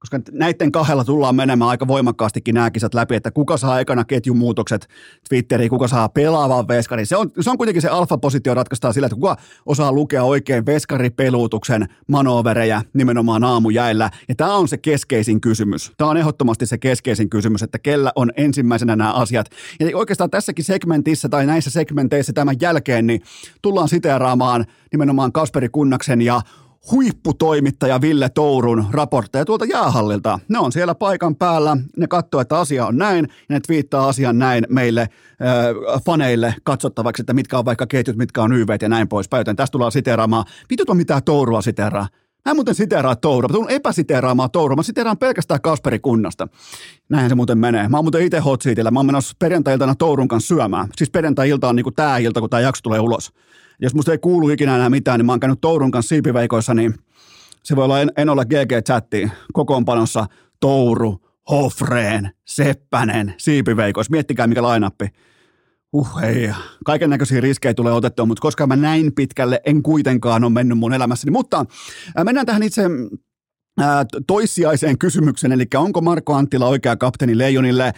koska 0.00 0.20
näiden 0.32 0.72
kahdella 0.72 1.04
tullaan 1.04 1.34
menemään 1.34 1.70
aika 1.70 1.86
voimakkaastikin 1.86 2.54
nämä 2.54 2.70
kisat 2.70 2.94
läpi, 2.94 3.14
että 3.14 3.30
kuka 3.30 3.56
saa 3.56 3.80
ekana 3.80 4.04
ketjumuutokset 4.04 4.88
Twitteriin, 5.28 5.70
kuka 5.70 5.88
saa 5.88 6.08
pelaavan 6.08 6.68
veskarin. 6.68 7.06
Se 7.06 7.16
on, 7.16 7.30
se 7.40 7.50
on 7.50 7.56
kuitenkin 7.56 7.82
se 7.82 7.88
alfa-positio 7.88 8.54
ratkaistaan 8.54 8.94
sillä, 8.94 9.06
että 9.06 9.14
kuka 9.14 9.36
osaa 9.66 9.92
lukea 9.92 10.22
oikein 10.22 10.66
veskaripeluutuksen 10.66 11.88
manovereja 12.08 12.82
nimenomaan 12.94 13.44
aamujäillä. 13.44 14.10
Ja 14.28 14.34
tämä 14.34 14.54
on 14.54 14.68
se 14.68 14.78
keskeisin 14.78 15.40
kysymys. 15.40 15.92
Tämä 15.96 16.10
on 16.10 16.16
ehdottomasti 16.16 16.66
se 16.66 16.78
keskeisin 16.78 17.30
kysymys, 17.30 17.62
että 17.62 17.78
kellä 17.78 18.12
on 18.16 18.30
ensimmäisenä 18.36 18.96
nämä 18.96 19.12
asiat. 19.12 19.46
Ja 19.80 19.96
oikeastaan 19.96 20.30
tässäkin 20.30 20.64
segmentissä 20.64 21.28
tai 21.28 21.46
näissä 21.46 21.70
segmenteissä 21.70 22.32
tämän 22.32 22.56
jälkeen, 22.60 23.06
niin 23.06 23.22
tullaan 23.62 23.88
siteeraamaan 23.88 24.66
nimenomaan 24.92 25.32
Kasperi 25.32 25.68
Kunnaksen 25.68 26.22
ja 26.22 26.40
huipputoimittaja 26.90 28.00
Ville 28.00 28.28
Tourun 28.28 28.86
raportteja 28.90 29.44
tuolta 29.44 29.64
jäähallilta. 29.64 30.38
Ne 30.48 30.58
on 30.58 30.72
siellä 30.72 30.94
paikan 30.94 31.36
päällä, 31.36 31.76
ne 31.96 32.06
katsoo, 32.06 32.40
että 32.40 32.58
asia 32.58 32.86
on 32.86 32.96
näin, 32.96 33.28
ja 33.30 33.54
ne 33.54 33.60
twiittaa 33.60 34.08
asian 34.08 34.38
näin 34.38 34.66
meille 34.68 35.00
äh, 35.00 36.02
faneille 36.06 36.54
katsottavaksi, 36.64 37.22
että 37.22 37.32
mitkä 37.32 37.58
on 37.58 37.64
vaikka 37.64 37.86
ketjut, 37.86 38.16
mitkä 38.16 38.42
on 38.42 38.52
YV 38.52 38.68
ja 38.82 38.88
näin 38.88 39.08
poispäin. 39.08 39.40
Joten 39.40 39.56
tästä 39.56 39.72
tullaan 39.72 39.92
siteeraamaan. 39.92 40.44
Vitut 40.70 40.90
on 40.90 40.96
mitään 40.96 41.22
Tourua 41.24 41.62
siteeraa. 41.62 42.08
Mä 42.44 42.50
en 42.50 42.56
muuten 42.56 42.74
siteeraa 42.74 43.16
Tourua, 43.16 43.48
mä 43.48 43.52
tulen 43.52 43.70
epäsiteeraamaan 43.70 44.50
Tourua, 44.50 44.76
mä 44.76 44.82
siteeraan 44.82 45.18
pelkästään 45.18 45.60
Kasperi 45.60 45.98
Kunnasta. 45.98 46.48
Näinhän 47.08 47.30
se 47.30 47.34
muuten 47.34 47.58
menee. 47.58 47.88
Mä 47.88 47.96
oon 47.96 48.04
muuten 48.04 48.22
itse 48.22 48.38
hot 48.38 48.62
seatillä. 48.62 48.90
mä 48.90 48.98
oon 48.98 49.06
menossa 49.06 49.36
perjantai-iltana 49.38 49.94
Tourun 49.94 50.28
kanssa 50.28 50.54
syömään. 50.54 50.88
Siis 50.96 51.10
perjantai-ilta 51.10 51.68
on 51.68 51.76
niinku 51.76 51.90
tää 51.90 52.18
ilta, 52.18 52.40
kun 52.40 52.50
tää 52.50 52.60
jakso 52.60 52.80
tulee 52.82 53.00
ulos. 53.00 53.32
Jos 53.82 53.94
musta 53.94 54.12
ei 54.12 54.18
kuulu 54.18 54.48
ikinä 54.48 54.76
enää 54.76 54.90
mitään, 54.90 55.18
niin 55.18 55.26
mä 55.26 55.32
oon 55.32 55.40
käynyt 55.40 55.60
Tourun 55.60 55.90
kanssa 55.90 56.08
siipiveikoissa, 56.08 56.74
niin 56.74 56.94
se 57.62 57.76
voi 57.76 57.84
olla 57.84 58.00
en, 58.00 58.10
en 58.16 58.28
ole 58.28 58.44
GG-chatti 58.44 59.30
kokoonpanossa 59.52 60.26
Touru, 60.60 61.20
Hofreen, 61.50 62.30
Seppänen, 62.44 63.34
siipiveikoissa. 63.38 64.10
Miettikää 64.10 64.46
mikä 64.46 64.62
lainappi. 64.62 65.08
Uh, 65.92 66.18
ei. 66.22 66.50
Kaiken 66.84 67.10
näköisiä 67.10 67.40
riskejä 67.40 67.74
tulee 67.74 67.92
otettua, 67.92 68.26
mutta 68.26 68.42
koska 68.42 68.66
mä 68.66 68.76
näin 68.76 69.12
pitkälle 69.14 69.60
en 69.66 69.82
kuitenkaan 69.82 70.44
ole 70.44 70.52
mennyt 70.52 70.78
mun 70.78 70.94
elämässäni. 70.94 71.30
Mutta 71.30 71.64
mennään 72.24 72.46
tähän 72.46 72.62
itse 72.62 72.82
toissijaiseen 74.26 74.98
kysymykseen, 74.98 75.52
eli 75.52 75.64
onko 75.74 76.00
Marko 76.00 76.34
Anttila 76.34 76.66
oikea 76.66 76.96
kapteeni 76.96 77.38
Leijonille? 77.38 77.92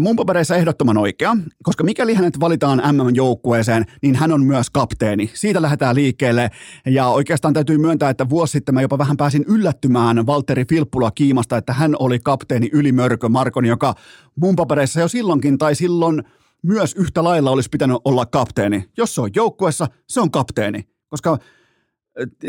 Mun 0.00 0.16
papereissa 0.16 0.56
ehdottoman 0.56 0.98
oikea, 0.98 1.36
koska 1.62 1.84
mikäli 1.84 2.14
hänet 2.14 2.40
valitaan 2.40 2.82
MM-joukkueeseen, 2.92 3.84
niin 4.02 4.14
hän 4.14 4.32
on 4.32 4.44
myös 4.44 4.70
kapteeni. 4.70 5.30
Siitä 5.34 5.62
lähdetään 5.62 5.94
liikkeelle 5.94 6.50
ja 6.86 7.06
oikeastaan 7.06 7.54
täytyy 7.54 7.78
myöntää, 7.78 8.10
että 8.10 8.28
vuosi 8.28 8.52
sitten 8.52 8.74
mä 8.74 8.82
jopa 8.82 8.98
vähän 8.98 9.16
pääsin 9.16 9.44
yllättymään 9.48 10.26
Valtteri 10.26 10.64
Filppula 10.64 11.10
kiimasta, 11.10 11.56
että 11.56 11.72
hän 11.72 11.96
oli 11.98 12.18
kapteeni 12.18 12.70
yli 12.72 12.92
Mörkö 12.92 13.28
Markon, 13.28 13.64
joka 13.64 13.94
mun 14.36 14.56
papereissa 14.56 15.00
jo 15.00 15.08
silloinkin 15.08 15.58
tai 15.58 15.74
silloin 15.74 16.22
myös 16.62 16.94
yhtä 16.94 17.24
lailla 17.24 17.50
olisi 17.50 17.68
pitänyt 17.68 17.96
olla 18.04 18.26
kapteeni. 18.26 18.84
Jos 18.96 19.14
se 19.14 19.20
on 19.20 19.30
joukkueessa, 19.36 19.88
se 20.08 20.20
on 20.20 20.30
kapteeni, 20.30 20.88
koska 21.08 21.38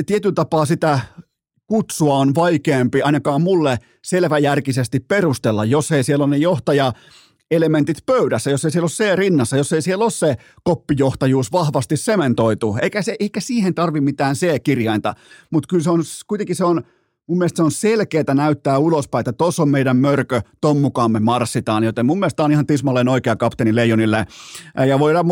tietyllä 0.05 0.33
tapaa 0.33 0.65
sitä 0.65 0.99
kutsua 1.73 2.17
on 2.17 2.35
vaikeampi 2.35 3.01
ainakaan 3.01 3.41
mulle 3.41 3.77
selväjärkisesti 4.01 4.99
perustella, 4.99 5.65
jos 5.65 5.91
ei 5.91 6.03
siellä 6.03 6.25
ole 6.25 6.35
ne 6.35 6.37
johtaja 6.37 6.93
elementit 7.51 7.97
pöydässä, 8.05 8.51
jos 8.51 8.65
ei 8.65 8.71
siellä 8.71 8.83
ole 8.83 8.89
se 8.89 9.15
rinnassa, 9.15 9.57
jos 9.57 9.73
ei 9.73 9.81
siellä 9.81 10.03
ole 10.03 10.11
se 10.11 10.37
koppijohtajuus 10.63 11.51
vahvasti 11.51 11.97
sementoitu, 11.97 12.77
eikä, 12.81 13.01
se, 13.01 13.15
eikä 13.19 13.39
siihen 13.39 13.73
tarvi 13.73 14.01
mitään 14.01 14.35
C-kirjainta, 14.35 15.15
mutta 15.49 15.67
kyllä 15.67 15.83
se 15.83 15.89
on, 15.89 16.03
kuitenkin 16.27 16.55
se 16.55 16.63
on 16.63 16.83
mun 17.27 17.37
mielestä 17.37 17.57
se 17.57 17.63
on 17.63 17.71
selkeää 17.71 18.33
näyttää 18.33 18.77
ulospäin, 18.77 19.19
että 19.19 19.33
tuossa 19.33 19.63
on 19.63 19.69
meidän 19.69 19.97
mörkö, 19.97 20.41
ton 20.61 20.77
mukaan 20.77 21.11
me 21.11 21.19
marssitaan, 21.19 21.83
joten 21.83 22.05
mun 22.05 22.19
mielestä 22.19 22.43
on 22.43 22.51
ihan 22.51 22.65
tismalleen 22.65 23.07
oikea 23.07 23.35
kapteeni 23.35 23.75
Leijonille. 23.75 24.25
Ja 24.87 24.99
voidaan 24.99 25.25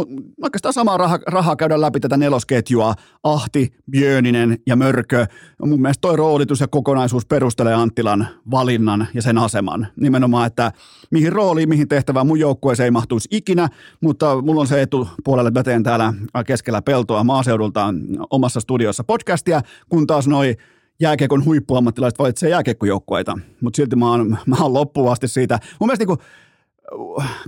oikeastaan 0.44 0.74
samaa 0.74 0.98
rahaa, 0.98 1.20
rahaa 1.28 1.56
käydä 1.56 1.82
läpi 1.82 2.00
tätä 2.00 2.18
nelosketjua, 2.18 2.94
Ahti, 3.24 3.74
Björninen 3.92 4.58
ja 4.68 4.76
Mörkö. 4.76 5.26
Mun 5.66 5.82
mielestä 5.82 6.02
toi 6.02 6.16
roolitus 6.16 6.60
ja 6.60 6.68
kokonaisuus 6.68 7.26
perustelee 7.26 7.74
Anttilan 7.74 8.28
valinnan 8.52 9.08
ja 9.14 9.22
sen 9.22 9.38
aseman. 9.38 9.88
Nimenomaan, 10.00 10.48
että 10.48 10.72
mihin 11.12 11.34
rooliin, 11.34 11.70
mihin 11.70 11.88
tehtävään 11.88 12.28
mun 12.28 12.40
joukkueeseen 12.40 12.86
ei 12.86 12.92
mahtuisi 12.92 13.28
ikinä, 13.32 13.70
mutta 14.02 14.42
mulla 14.42 14.62
on 14.62 14.68
se 14.68 14.82
etu 14.82 15.08
puolelle, 15.24 15.48
että 15.48 15.60
mä 15.60 15.64
teen 15.64 15.84
täällä 15.84 16.14
keskellä 16.46 16.82
peltoa 16.82 17.24
maaseudulta 17.24 17.94
omassa 18.30 18.60
studiossa 18.60 19.04
podcastia, 19.04 19.62
kun 19.90 20.08
taas 20.08 20.28
noi 20.28 20.56
jääkiekon 21.02 21.46
huippuammattilaiset 21.46 22.20
valitsee 22.20 22.50
jääkiekkojoukkueita, 22.50 23.40
mutta 23.62 23.78
silti 23.78 23.96
mä 23.96 24.10
oon, 24.10 24.38
mä 24.46 24.56
oon 24.60 24.74
loppuvasti 24.74 25.28
siitä. 25.28 25.60
Mun 25.80 25.88
mielestä 25.88 26.06
niin 26.06 26.18
kuin, 26.18 26.20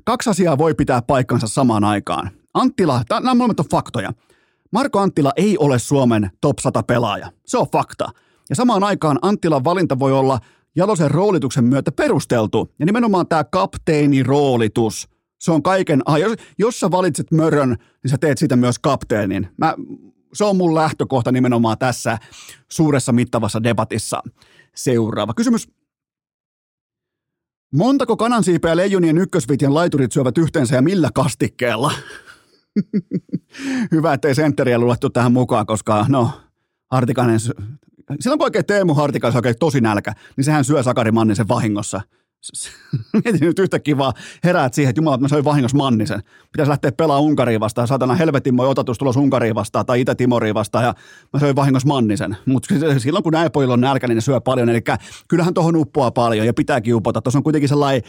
kaksi 0.03 0.29
asiaa 0.29 0.57
voi 0.57 0.73
pitää 0.73 1.01
paikkansa 1.01 1.47
samaan 1.47 1.83
aikaan. 1.83 2.29
Anttila, 2.53 3.03
nämä 3.09 3.35
molemmat 3.35 3.59
on 3.59 3.65
faktoja. 3.71 4.13
Marko 4.71 4.99
Anttila 4.99 5.31
ei 5.35 5.57
ole 5.57 5.79
Suomen 5.79 6.31
top 6.41 6.59
100 6.59 6.83
pelaaja. 6.83 7.31
Se 7.45 7.57
on 7.57 7.67
fakta. 7.71 8.09
Ja 8.49 8.55
samaan 8.55 8.83
aikaan 8.83 9.19
Anttilan 9.21 9.63
valinta 9.63 9.99
voi 9.99 10.11
olla 10.11 10.39
Jalosen 10.75 11.11
roolituksen 11.11 11.63
myötä 11.63 11.91
perusteltu. 11.91 12.73
Ja 12.79 12.85
nimenomaan 12.85 13.27
tämä 13.27 13.43
kapteeniroolitus, 13.43 15.09
se 15.39 15.51
on 15.51 15.63
kaiken, 15.63 16.01
ah, 16.05 16.19
jos, 16.19 16.33
jos 16.57 16.79
sä 16.79 16.91
valitset 16.91 17.31
mörön, 17.31 17.69
niin 18.03 18.11
sä 18.11 18.17
teet 18.17 18.37
siitä 18.37 18.55
myös 18.55 18.79
kapteenin. 18.79 19.47
Mä, 19.57 19.75
se 20.33 20.43
on 20.43 20.57
mun 20.57 20.75
lähtökohta 20.75 21.31
nimenomaan 21.31 21.77
tässä 21.77 22.17
suuressa 22.71 23.11
mittavassa 23.11 23.63
debatissa. 23.63 24.23
Seuraava 24.75 25.33
kysymys. 25.33 25.69
Montako 27.73 28.17
kanansiipeä 28.17 28.75
leijonien 28.75 29.17
ykkösvitien 29.17 29.73
laiturit 29.73 30.11
syövät 30.11 30.37
yhteensä 30.37 30.75
ja 30.75 30.81
millä 30.81 31.09
kastikkeella? 31.13 31.91
Hyvä, 33.91 34.13
ettei 34.13 34.35
sentteriä 34.35 34.79
luettu 34.79 35.09
tähän 35.09 35.31
mukaan, 35.31 35.65
koska 35.65 36.05
no, 36.09 36.31
Hartikainen, 36.91 37.39
silloin 37.39 38.39
kun 38.39 38.43
oikein 38.43 38.65
Teemu 38.65 38.93
Hartikainen 38.93 39.37
oikein 39.37 39.59
tosi 39.59 39.81
nälkä, 39.81 40.13
niin 40.37 40.45
sehän 40.45 40.65
syö 40.65 40.83
Sakari 40.83 41.11
Mannisen 41.11 41.47
vahingossa– 41.47 42.01
Mietin 43.13 43.41
nyt 43.41 43.59
yhtä 43.59 43.79
kivaa, 43.79 44.13
heräät 44.43 44.73
siihen, 44.73 44.89
että 44.89 44.99
jumala, 44.99 45.17
mä 45.17 45.27
söin 45.27 45.43
vahingossa 45.43 45.77
Mannisen. 45.77 46.23
Pitäisi 46.51 46.69
lähteä 46.69 46.91
pelaamaan 46.91 47.23
Unkariin 47.23 47.59
vastaan, 47.59 47.87
saatana 47.87 48.15
helvetin 48.15 48.55
moi 48.55 48.67
otatus 48.67 48.97
tulos 48.97 49.17
Unkariin 49.17 49.55
vastaan 49.55 49.85
tai 49.85 50.01
Itä-Timoriin 50.01 50.53
vastaan 50.53 50.85
ja 50.85 50.93
mä 51.33 51.39
söin 51.39 51.55
vahingossa 51.55 51.87
Mannisen. 51.87 52.37
Mutta 52.45 52.75
silloin 52.97 53.23
kun 53.23 53.33
näin 53.33 53.49
on 53.71 53.81
nälkä, 53.81 54.07
niin 54.07 54.15
ne 54.15 54.21
syö 54.21 54.41
paljon, 54.41 54.69
eli 54.69 54.81
kyllähän 55.27 55.53
tuohon 55.53 55.75
uppoaa 55.75 56.11
paljon 56.11 56.45
ja 56.45 56.53
pitääkin 56.53 56.95
upota. 56.95 57.21
Tuossa 57.21 57.39
on 57.39 57.43
kuitenkin 57.43 57.69
sellainen 57.69 58.01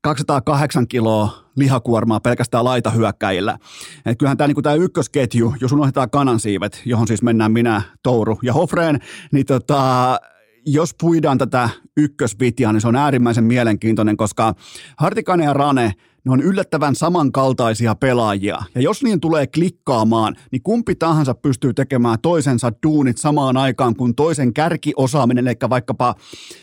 208 0.00 0.88
kiloa 0.88 1.46
lihakuormaa 1.56 2.20
pelkästään 2.20 2.64
laitahyökkäjillä. 2.64 3.58
Et 4.06 4.18
kyllähän 4.18 4.36
tämä 4.36 4.48
niinku 4.48 4.62
ykkösketju, 4.80 5.54
jos 5.60 5.72
unohdetaan 5.72 6.10
kanansiivet, 6.10 6.82
johon 6.84 7.06
siis 7.06 7.22
mennään 7.22 7.52
minä, 7.52 7.82
Touru 8.02 8.38
ja 8.42 8.52
Hofreen, 8.52 9.00
niin 9.32 9.46
tota, 9.46 10.20
jos 10.66 10.94
puidaan 11.00 11.38
tätä 11.38 11.68
ykkösvitjaa, 11.96 12.72
niin 12.72 12.80
se 12.80 12.88
on 12.88 12.96
äärimmäisen 12.96 13.44
mielenkiintoinen, 13.44 14.16
koska 14.16 14.54
Hartikainen 14.96 15.44
ja 15.44 15.52
Rane– 15.52 15.92
ne 16.26 16.32
on 16.32 16.40
yllättävän 16.40 16.94
samankaltaisia 16.94 17.94
pelaajia. 17.94 18.62
Ja 18.74 18.80
jos 18.80 19.02
niin 19.02 19.20
tulee 19.20 19.46
klikkaamaan, 19.46 20.36
niin 20.52 20.62
kumpi 20.62 20.94
tahansa 20.94 21.34
pystyy 21.34 21.74
tekemään 21.74 22.18
toisensa 22.22 22.72
duunit 22.86 23.18
samaan 23.18 23.56
aikaan, 23.56 23.96
kun 23.96 24.14
toisen 24.14 24.54
kärkiosaaminen, 24.54 25.46
eli 25.46 25.56
vaikkapa 25.70 26.14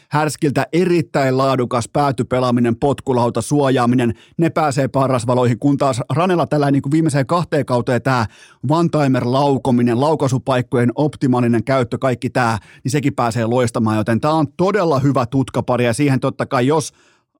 härskiltä 0.09 0.67
erittäin 0.73 1.37
laadukas 1.37 1.89
päätypelaaminen, 1.93 2.75
potkulauta, 2.75 3.41
suojaaminen, 3.41 4.13
ne 4.37 4.49
pääsee 4.49 4.87
parasvaloihin, 4.87 5.59
kun 5.59 5.77
taas 5.77 6.01
Ranella 6.09 6.47
tällä 6.47 6.71
niin 6.71 6.81
kuin 6.81 6.91
viimeiseen 6.91 7.27
kahteen 7.27 7.65
kauteen 7.65 8.01
tämä 8.01 8.25
one-timer 8.69 9.23
laukominen, 9.25 10.01
laukaisupaikkojen 10.01 10.91
optimaalinen 10.95 11.63
käyttö, 11.63 11.97
kaikki 11.97 12.29
tämä, 12.29 12.57
niin 12.83 12.91
sekin 12.91 13.15
pääsee 13.15 13.45
loistamaan, 13.45 13.97
joten 13.97 14.21
tämä 14.21 14.33
on 14.33 14.47
todella 14.57 14.99
hyvä 14.99 15.25
tutkapari 15.25 15.85
ja 15.85 15.93
siihen 15.93 16.19
totta 16.19 16.45
kai, 16.45 16.67
jos 16.67 16.93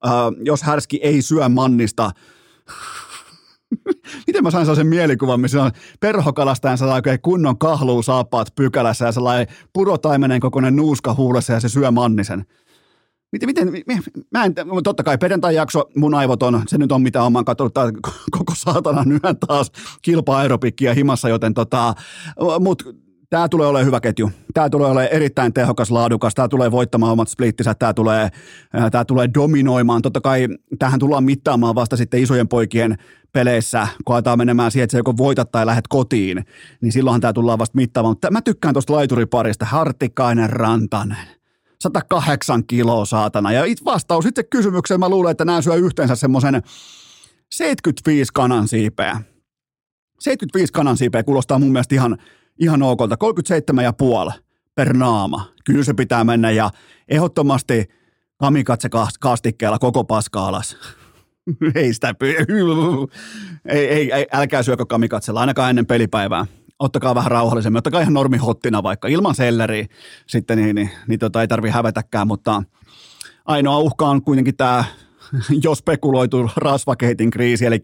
äh, 0.06 0.12
jos 0.44 0.62
härski 0.62 1.00
ei 1.02 1.22
syö 1.22 1.48
mannista, 1.48 2.10
Miten 4.26 4.42
mä 4.42 4.50
sain 4.50 4.66
sellaisen 4.66 4.86
mielikuvan, 4.86 5.40
missä 5.40 5.62
on 5.62 5.70
perhokalastajan 6.00 6.78
sellainen 6.78 7.20
kunnon 7.20 7.58
kahluu 7.58 8.02
saappaat 8.02 8.54
pykälässä 8.54 9.04
ja 9.04 9.12
sellainen 9.12 9.46
purotaimenen 9.72 10.40
kokoinen 10.40 10.76
nuuska 10.76 11.14
huulessa 11.14 11.52
ja 11.52 11.60
se 11.60 11.68
syö 11.68 11.90
mannisen. 11.90 12.46
Miten, 13.32 13.48
miten, 13.48 13.72
mä 14.30 14.44
en, 14.44 14.54
totta 14.84 15.02
kai 15.02 15.18
perjantai-jakso, 15.18 15.84
mun 15.96 16.14
aivot 16.14 16.42
on, 16.42 16.62
se 16.66 16.78
nyt 16.78 16.92
on 16.92 17.02
mitä 17.02 17.22
on, 17.22 17.32
mä 17.32 17.38
oon 17.38 17.44
katsonut 17.44 17.74
koko 18.38 18.52
saatana 18.56 19.04
yhden 19.10 19.36
taas 19.46 19.72
kilpa-aerobikkia 20.02 20.94
himassa, 20.94 21.28
joten 21.28 21.54
tota, 21.54 21.94
mut 22.60 22.82
Tämä 23.30 23.48
tulee 23.48 23.66
olemaan 23.66 23.86
hyvä 23.86 24.00
ketju. 24.00 24.30
Tämä 24.54 24.70
tulee 24.70 24.90
olemaan 24.90 25.12
erittäin 25.12 25.52
tehokas, 25.52 25.90
laadukas. 25.90 26.34
Tämä 26.34 26.48
tulee 26.48 26.70
voittamaan 26.70 27.12
omat 27.12 27.28
splittinsä. 27.28 27.74
Tämä 27.74 27.94
tulee, 27.94 28.28
tämä 28.90 29.04
tulee 29.04 29.28
dominoimaan. 29.34 30.02
Totta 30.02 30.20
kai 30.20 30.48
tähän 30.78 31.00
tullaan 31.00 31.24
mittaamaan 31.24 31.74
vasta 31.74 31.96
sitten 31.96 32.22
isojen 32.22 32.48
poikien 32.48 32.96
peleissä, 33.32 33.88
kun 34.04 34.14
aletaan 34.14 34.38
menemään 34.38 34.70
siihen, 34.70 34.84
että 34.84 34.92
sä 34.92 34.98
joko 34.98 35.16
voitat 35.16 35.52
tai 35.52 35.66
lähdet 35.66 35.88
kotiin, 35.88 36.44
niin 36.80 36.92
silloinhan 36.92 37.20
tämä 37.20 37.32
tullaan 37.32 37.58
vasta 37.58 37.76
mittaamaan. 37.76 38.10
Mutta 38.10 38.30
mä 38.30 38.42
tykkään 38.42 38.74
tuosta 38.74 38.92
laituriparista. 38.92 39.64
Hartikainen, 39.64 40.50
Rantanen. 40.50 41.26
108 41.80 42.66
kiloa 42.66 43.04
saatana. 43.04 43.52
Ja 43.52 43.64
it 43.64 43.84
vastaus 43.84 44.26
itse 44.26 44.42
kysymykseen 44.42 45.00
mä 45.00 45.08
luulen, 45.08 45.30
että 45.30 45.44
nämä 45.44 45.62
syö 45.62 45.74
yhteensä 45.74 46.14
semmoisen 46.14 46.62
75 47.52 48.30
kanansiipeä. 48.34 49.20
75 50.20 50.72
kanansiipeä 50.72 51.22
kuulostaa 51.22 51.58
mun 51.58 51.72
mielestä 51.72 51.94
ihan 51.94 52.18
ihan 52.58 52.82
okolta. 52.82 53.16
37,5 54.28 54.32
per 54.74 54.96
naama. 54.96 55.48
Kyllä 55.64 55.84
se 55.84 55.94
pitää 55.94 56.24
mennä 56.24 56.50
ja 56.50 56.70
ehdottomasti 57.08 57.84
kamikatse 58.36 58.88
kastikkeella 59.20 59.78
koko 59.78 60.04
paska 60.04 60.46
alas. 60.46 60.76
ei 61.74 61.94
sitä 61.94 62.14
ei, 63.68 63.88
ei, 63.88 64.12
ei, 64.12 64.26
älkää 64.32 64.62
syökö 64.62 64.86
kamikatsella, 64.86 65.40
ainakaan 65.40 65.70
ennen 65.70 65.86
pelipäivää. 65.86 66.46
ottakaa 66.78 67.14
vähän 67.14 67.30
rauhallisemmin, 67.30 67.78
ottakaa 67.78 68.00
ihan 68.00 68.14
normihottina 68.14 68.82
vaikka, 68.82 69.08
ilman 69.08 69.34
selleriä 69.34 69.86
sitten, 70.26 70.58
niin, 70.58 70.74
niin, 70.74 70.90
niin 71.08 71.18
tota, 71.18 71.40
ei 71.40 71.48
tarvi 71.48 71.70
hävetäkään, 71.70 72.26
mutta 72.26 72.62
ainoa 73.44 73.78
uhka 73.78 74.06
on 74.06 74.22
kuitenkin 74.22 74.56
tämä 74.56 74.84
jo 75.64 75.74
spekuloitu 75.74 76.50
rasvakeitin 76.56 77.30
kriisi, 77.30 77.66
eli 77.66 77.78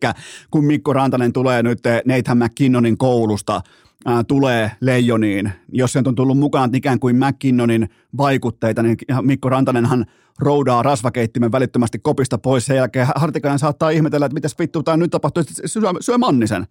kun 0.50 0.64
Mikko 0.64 0.92
Rantanen 0.92 1.32
tulee 1.32 1.62
nyt 1.62 1.78
Nathan 2.04 2.38
McKinnonin 2.38 2.98
koulusta, 2.98 3.60
ää, 4.07 4.24
tulee 4.24 4.72
leijoniin, 4.80 5.53
jos 5.72 5.92
se 5.92 6.03
on 6.07 6.14
tullut 6.14 6.38
mukaan 6.38 6.74
ikään 6.74 7.01
kuin 7.01 7.16
McKinnonin 7.16 7.88
vaikutteita, 8.16 8.82
niin 8.82 8.96
Mikko 9.22 9.48
Rantanenhan 9.48 10.07
roudaa 10.38 10.82
rasvakeittimen 10.82 11.53
välittömästi 11.53 11.98
kopista 11.98 12.38
pois. 12.38 12.66
Sen 12.66 12.76
jälkeen 12.76 13.07
Hartikainen 13.16 13.59
saattaa 13.59 13.90
ihmetellä, 13.90 14.26
että 14.26 14.34
mitäs 14.34 14.55
vittu 14.59 14.82
tämä 14.82 14.96
nyt 14.96 15.11
tapahtuu, 15.11 15.42
syö, 15.66 15.82
syö 16.01 16.18
Mannisen. 16.18 16.66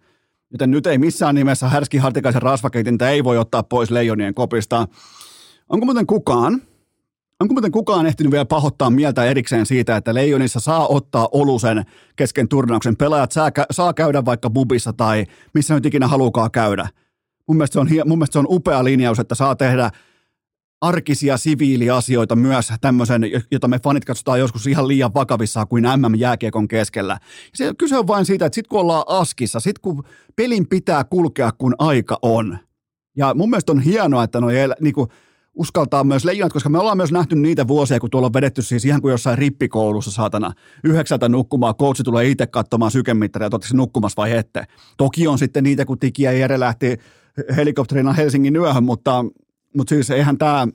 Joten 0.52 0.70
nyt 0.70 0.86
ei 0.86 0.98
missään 0.98 1.34
nimessä 1.34 1.68
Härski 1.68 1.98
Hartikaisen 1.98 2.42
rasvakeitintä 2.42 3.10
ei 3.10 3.24
voi 3.24 3.38
ottaa 3.38 3.62
pois 3.62 3.90
leijonien 3.90 4.34
kopista. 4.34 4.88
Onko 5.68 5.84
muuten 5.86 6.06
kukaan, 6.06 6.62
Onko 7.40 7.54
muuten 7.54 7.72
kukaan 7.72 8.06
ehtinyt 8.06 8.32
vielä 8.32 8.44
pahoittaa 8.44 8.90
mieltä 8.90 9.24
erikseen 9.24 9.66
siitä, 9.66 9.96
että 9.96 10.14
Leijonissa 10.14 10.60
saa 10.60 10.86
ottaa 10.88 11.28
olusen 11.32 11.84
kesken 12.16 12.48
turnauksen? 12.48 12.96
Pelaajat 12.96 13.32
saa, 13.32 13.50
saa 13.70 13.94
käydä 13.94 14.24
vaikka 14.24 14.50
bubissa 14.50 14.92
tai 14.92 15.26
missä 15.54 15.74
nyt 15.74 15.86
ikinä 15.86 16.08
halukaa 16.08 16.50
käydä. 16.50 16.88
Mun 17.50 17.56
mielestä, 17.56 17.72
se 17.72 17.80
on, 17.80 17.88
mun 18.08 18.18
mielestä 18.18 18.32
se 18.32 18.38
on 18.38 18.46
upea 18.48 18.84
linjaus, 18.84 19.18
että 19.18 19.34
saa 19.34 19.56
tehdä 19.56 19.90
arkisia 20.80 21.36
siviiliasioita 21.36 22.36
myös 22.36 22.72
tämmöisen, 22.80 23.22
jota 23.50 23.68
me 23.68 23.78
fanit 23.78 24.04
katsotaan 24.04 24.40
joskus 24.40 24.66
ihan 24.66 24.88
liian 24.88 25.14
vakavissaan 25.14 25.68
kuin 25.68 25.84
MM-jääkiekon 25.96 26.68
keskellä. 26.68 27.18
Se, 27.54 27.74
kyse 27.78 27.98
on 27.98 28.06
vain 28.06 28.24
siitä, 28.24 28.46
että 28.46 28.54
sit 28.54 28.66
kun 28.66 28.80
ollaan 28.80 29.04
askissa, 29.06 29.60
sit 29.60 29.78
kun 29.78 30.04
pelin 30.36 30.68
pitää 30.68 31.04
kulkea, 31.04 31.52
kun 31.58 31.74
aika 31.78 32.18
on. 32.22 32.58
Ja 33.16 33.34
mun 33.34 33.50
mielestä 33.50 33.72
on 33.72 33.80
hienoa, 33.80 34.24
että 34.24 34.40
noi 34.40 34.54
niin 34.80 34.94
kuin, 34.94 35.08
uskaltaa 35.54 36.04
myös 36.04 36.24
leijonat, 36.24 36.52
koska 36.52 36.68
me 36.68 36.78
ollaan 36.78 36.96
myös 36.96 37.12
nähty 37.12 37.36
niitä 37.36 37.68
vuosia, 37.68 38.00
kun 38.00 38.10
tuolla 38.10 38.26
on 38.26 38.34
vedetty 38.34 38.62
siis 38.62 38.84
ihan 38.84 39.00
kuin 39.00 39.12
jossain 39.12 39.38
rippikoulussa 39.38 40.10
saatana 40.10 40.52
yhdeksältä 40.84 41.28
nukkumaan, 41.28 41.74
coachi 41.74 42.02
tulee 42.02 42.28
itse 42.28 42.46
katsomaan 42.46 42.90
sykemittaria, 42.90 43.46
että 43.46 43.58
nukkumassa 43.74 44.22
vai 44.22 44.32
ette. 44.32 44.64
Toki 44.96 45.26
on 45.26 45.38
sitten 45.38 45.64
niitä, 45.64 45.84
kun 45.84 45.98
Tiki 45.98 46.22
ja 46.22 46.32
Jere 46.32 46.60
lähti 46.60 46.96
helikopterina 47.56 48.12
Helsingin 48.12 48.56
yöhön, 48.56 48.84
mutta, 48.84 49.24
mutta 49.76 49.94
siis 49.94 50.10
eihän 50.10 50.38
tämä, 50.38 50.68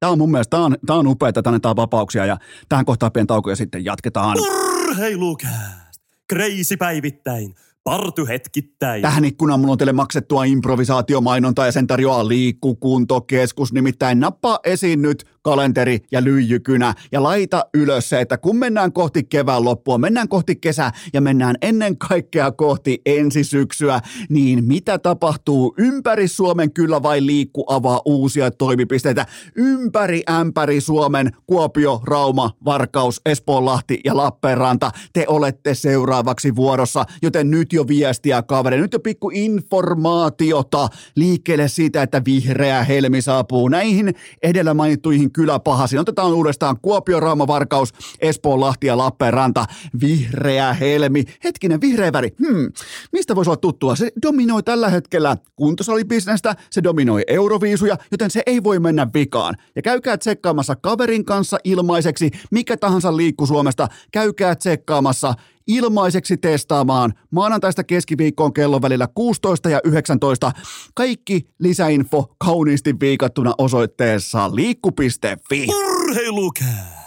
tämä 0.00 0.12
on 0.12 0.18
mun 0.18 0.30
mielestä, 0.30 0.50
tämä 0.50 0.64
on, 0.64 0.76
tämä 0.86 0.98
on 0.98 1.06
upea, 1.06 1.28
että 1.28 1.42
tänne 1.42 1.60
vapauksia 1.76 2.26
ja 2.26 2.36
tähän 2.68 2.84
kohtaan 2.84 3.12
pieni 3.12 3.26
tauko 3.26 3.50
ja 3.50 3.56
sitten 3.56 3.84
jatketaan. 3.84 4.38
Urheilukääst! 4.38 6.00
Kreisi 6.28 6.76
päivittäin 6.76 7.54
Party 7.84 8.28
hetkittäin. 8.28 9.02
Tähän 9.02 9.24
ikkunaan 9.24 9.60
mulla 9.60 9.72
on 9.72 9.78
teille 9.78 9.92
maksettua 9.92 10.44
improvisaatiomainonta 10.44 11.66
ja 11.66 11.72
sen 11.72 11.86
tarjoaa 11.86 12.28
liikkukuntokeskus. 12.28 13.72
Nimittäin 13.72 14.20
nappaa 14.20 14.58
esiin 14.64 15.02
nyt 15.02 15.24
kalenteri 15.44 15.98
ja 16.12 16.24
lyijykynä 16.24 16.94
ja 17.12 17.22
laita 17.22 17.64
ylös 17.74 18.08
se, 18.08 18.20
että 18.20 18.38
kun 18.38 18.56
mennään 18.56 18.92
kohti 18.92 19.24
kevään 19.24 19.64
loppua, 19.64 19.98
mennään 19.98 20.28
kohti 20.28 20.56
kesää 20.56 20.92
ja 21.12 21.20
mennään 21.20 21.56
ennen 21.62 21.98
kaikkea 21.98 22.52
kohti 22.52 23.00
ensi 23.06 23.44
syksyä, 23.44 24.00
niin 24.28 24.64
mitä 24.64 24.98
tapahtuu 24.98 25.74
ympäri 25.78 26.28
Suomen 26.28 26.72
kyllä 26.72 27.02
vai 27.02 27.26
liikku 27.26 27.64
avaa 27.66 28.00
uusia 28.04 28.50
toimipisteitä 28.50 29.26
ympäri 29.56 30.22
ämpäri 30.30 30.80
Suomen, 30.80 31.32
Kuopio, 31.46 32.00
Rauma, 32.04 32.50
Varkaus, 32.64 33.20
Espoonlahti 33.26 34.00
ja 34.04 34.16
Lappeenranta. 34.16 34.90
Te 35.12 35.24
olette 35.28 35.74
seuraavaksi 35.74 36.56
vuorossa, 36.56 37.04
joten 37.22 37.50
nyt 37.50 37.72
jo 37.72 37.88
viestiä 37.88 38.42
kaveri, 38.42 38.80
nyt 38.80 38.92
jo 38.92 39.00
pikku 39.00 39.30
informaatiota 39.34 40.88
liikkeelle 41.16 41.68
siitä, 41.68 42.02
että 42.02 42.22
vihreä 42.24 42.84
helmi 42.84 43.22
saapuu 43.22 43.68
näihin 43.68 44.14
edellä 44.42 44.74
mainittuihin 44.74 45.32
kyläpahasiin. 45.34 46.00
Otetaan 46.00 46.34
uudestaan 46.34 46.76
Kuopio, 46.82 47.20
Rauma, 47.20 47.46
Varkaus, 47.46 47.92
Espoon, 48.20 48.60
Lahti 48.60 48.86
ja 48.86 48.96
Lappeenranta. 48.96 49.64
Vihreä 50.00 50.72
helmi. 50.72 51.24
Hetkinen, 51.44 51.80
vihreä 51.80 52.12
väri. 52.12 52.34
Hmm. 52.46 52.72
Mistä 53.12 53.36
voisi 53.36 53.50
olla 53.50 53.56
tuttua? 53.56 53.96
Se 53.96 54.12
dominoi 54.22 54.62
tällä 54.62 54.88
hetkellä 54.88 55.36
kuntosalibisnestä, 55.56 56.56
se 56.70 56.82
dominoi 56.82 57.22
euroviisuja, 57.26 57.96
joten 58.10 58.30
se 58.30 58.42
ei 58.46 58.62
voi 58.62 58.78
mennä 58.78 59.06
vikaan. 59.14 59.54
Ja 59.76 59.82
käykää 59.82 60.18
tsekkaamassa 60.18 60.76
kaverin 60.76 61.24
kanssa 61.24 61.58
ilmaiseksi, 61.64 62.30
mikä 62.50 62.76
tahansa 62.76 63.16
liikku 63.16 63.46
Suomesta. 63.46 63.88
Käykää 64.12 64.54
tsekkaamassa 64.54 65.34
ilmaiseksi 65.66 66.36
testaamaan 66.36 67.12
maanantaista 67.30 67.84
keskiviikkoon 67.84 68.52
kellon 68.52 68.82
välillä 68.82 69.08
16 69.14 69.70
ja 69.70 69.80
19. 69.84 70.52
Kaikki 70.94 71.48
lisäinfo 71.58 72.34
kauniisti 72.38 73.00
viikattuna 73.00 73.54
osoitteessa 73.58 74.54
liikku.fi. 74.54 75.66
Urheilukää! 75.68 77.03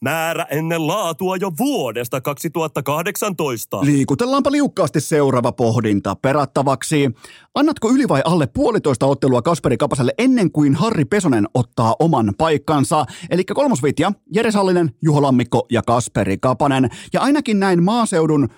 Määrä 0.00 0.46
ennen 0.50 0.86
laatua 0.86 1.36
jo 1.36 1.50
vuodesta 1.58 2.20
2018. 2.20 3.80
Liikutellaanpa 3.80 4.52
liukkaasti 4.52 5.00
seuraava 5.00 5.52
pohdinta 5.52 6.16
perattavaksi. 6.16 7.10
Annatko 7.54 7.90
yli 7.90 8.08
vai 8.08 8.22
alle 8.24 8.46
puolitoista 8.46 9.06
ottelua 9.06 9.42
Kasperi 9.42 9.76
Kapaselle 9.76 10.12
ennen 10.18 10.52
kuin 10.52 10.74
Harri 10.74 11.04
Pesonen 11.04 11.46
ottaa 11.54 11.96
oman 11.98 12.34
paikkansa? 12.38 13.04
Eli 13.30 13.44
kolmosvitja, 13.44 14.12
Jere 14.34 14.50
Sallinen, 14.50 14.90
Juho 15.02 15.22
Lammikko 15.22 15.66
ja 15.70 15.82
Kasperi 15.82 16.38
Kapanen. 16.38 16.90
Ja 17.12 17.20
ainakin 17.20 17.60
näin 17.60 17.82
maaseudun 17.82 18.48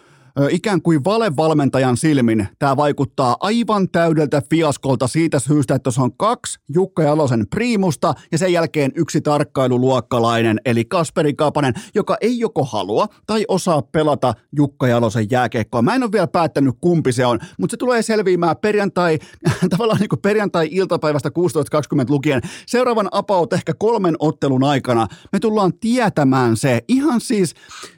ikään 0.50 0.82
kuin 0.82 1.04
valevalmentajan 1.04 1.96
silmin 1.96 2.48
tämä 2.58 2.76
vaikuttaa 2.76 3.36
aivan 3.40 3.88
täydeltä 3.88 4.42
fiaskolta 4.50 5.06
siitä 5.08 5.38
syystä, 5.38 5.74
että 5.74 5.90
se 5.90 6.02
on 6.02 6.16
kaksi 6.16 6.58
Jukka 6.74 7.02
Jalosen 7.02 7.46
priimusta 7.50 8.14
ja 8.32 8.38
sen 8.38 8.52
jälkeen 8.52 8.92
yksi 8.94 9.20
tarkkailuluokkalainen, 9.20 10.60
eli 10.64 10.84
Kasperi 10.84 11.34
Kapanen, 11.34 11.74
joka 11.94 12.16
ei 12.20 12.38
joko 12.38 12.64
halua 12.64 13.08
tai 13.26 13.44
osaa 13.48 13.82
pelata 13.82 14.34
Jukka 14.56 14.88
Jalosen 14.88 15.26
jääkeikkoa. 15.30 15.82
Mä 15.82 15.94
en 15.94 16.02
ole 16.02 16.12
vielä 16.12 16.26
päättänyt 16.26 16.74
kumpi 16.80 17.12
se 17.12 17.26
on, 17.26 17.38
mutta 17.58 17.72
se 17.72 17.76
tulee 17.76 18.02
selviämään 18.02 18.56
perjantai, 18.56 19.18
tavallaan 19.70 20.00
niin 20.00 20.08
kuin 20.08 20.22
perjantai-iltapäivästä 20.22 21.28
16.20 21.28 22.04
lukien. 22.08 22.40
Seuraavan 22.66 23.08
apaut 23.12 23.52
ehkä 23.52 23.74
kolmen 23.78 24.14
ottelun 24.18 24.64
aikana 24.64 25.06
me 25.32 25.40
tullaan 25.40 25.72
tietämään 25.80 26.56
se 26.56 26.80
ihan 26.88 27.20
siis 27.20 27.54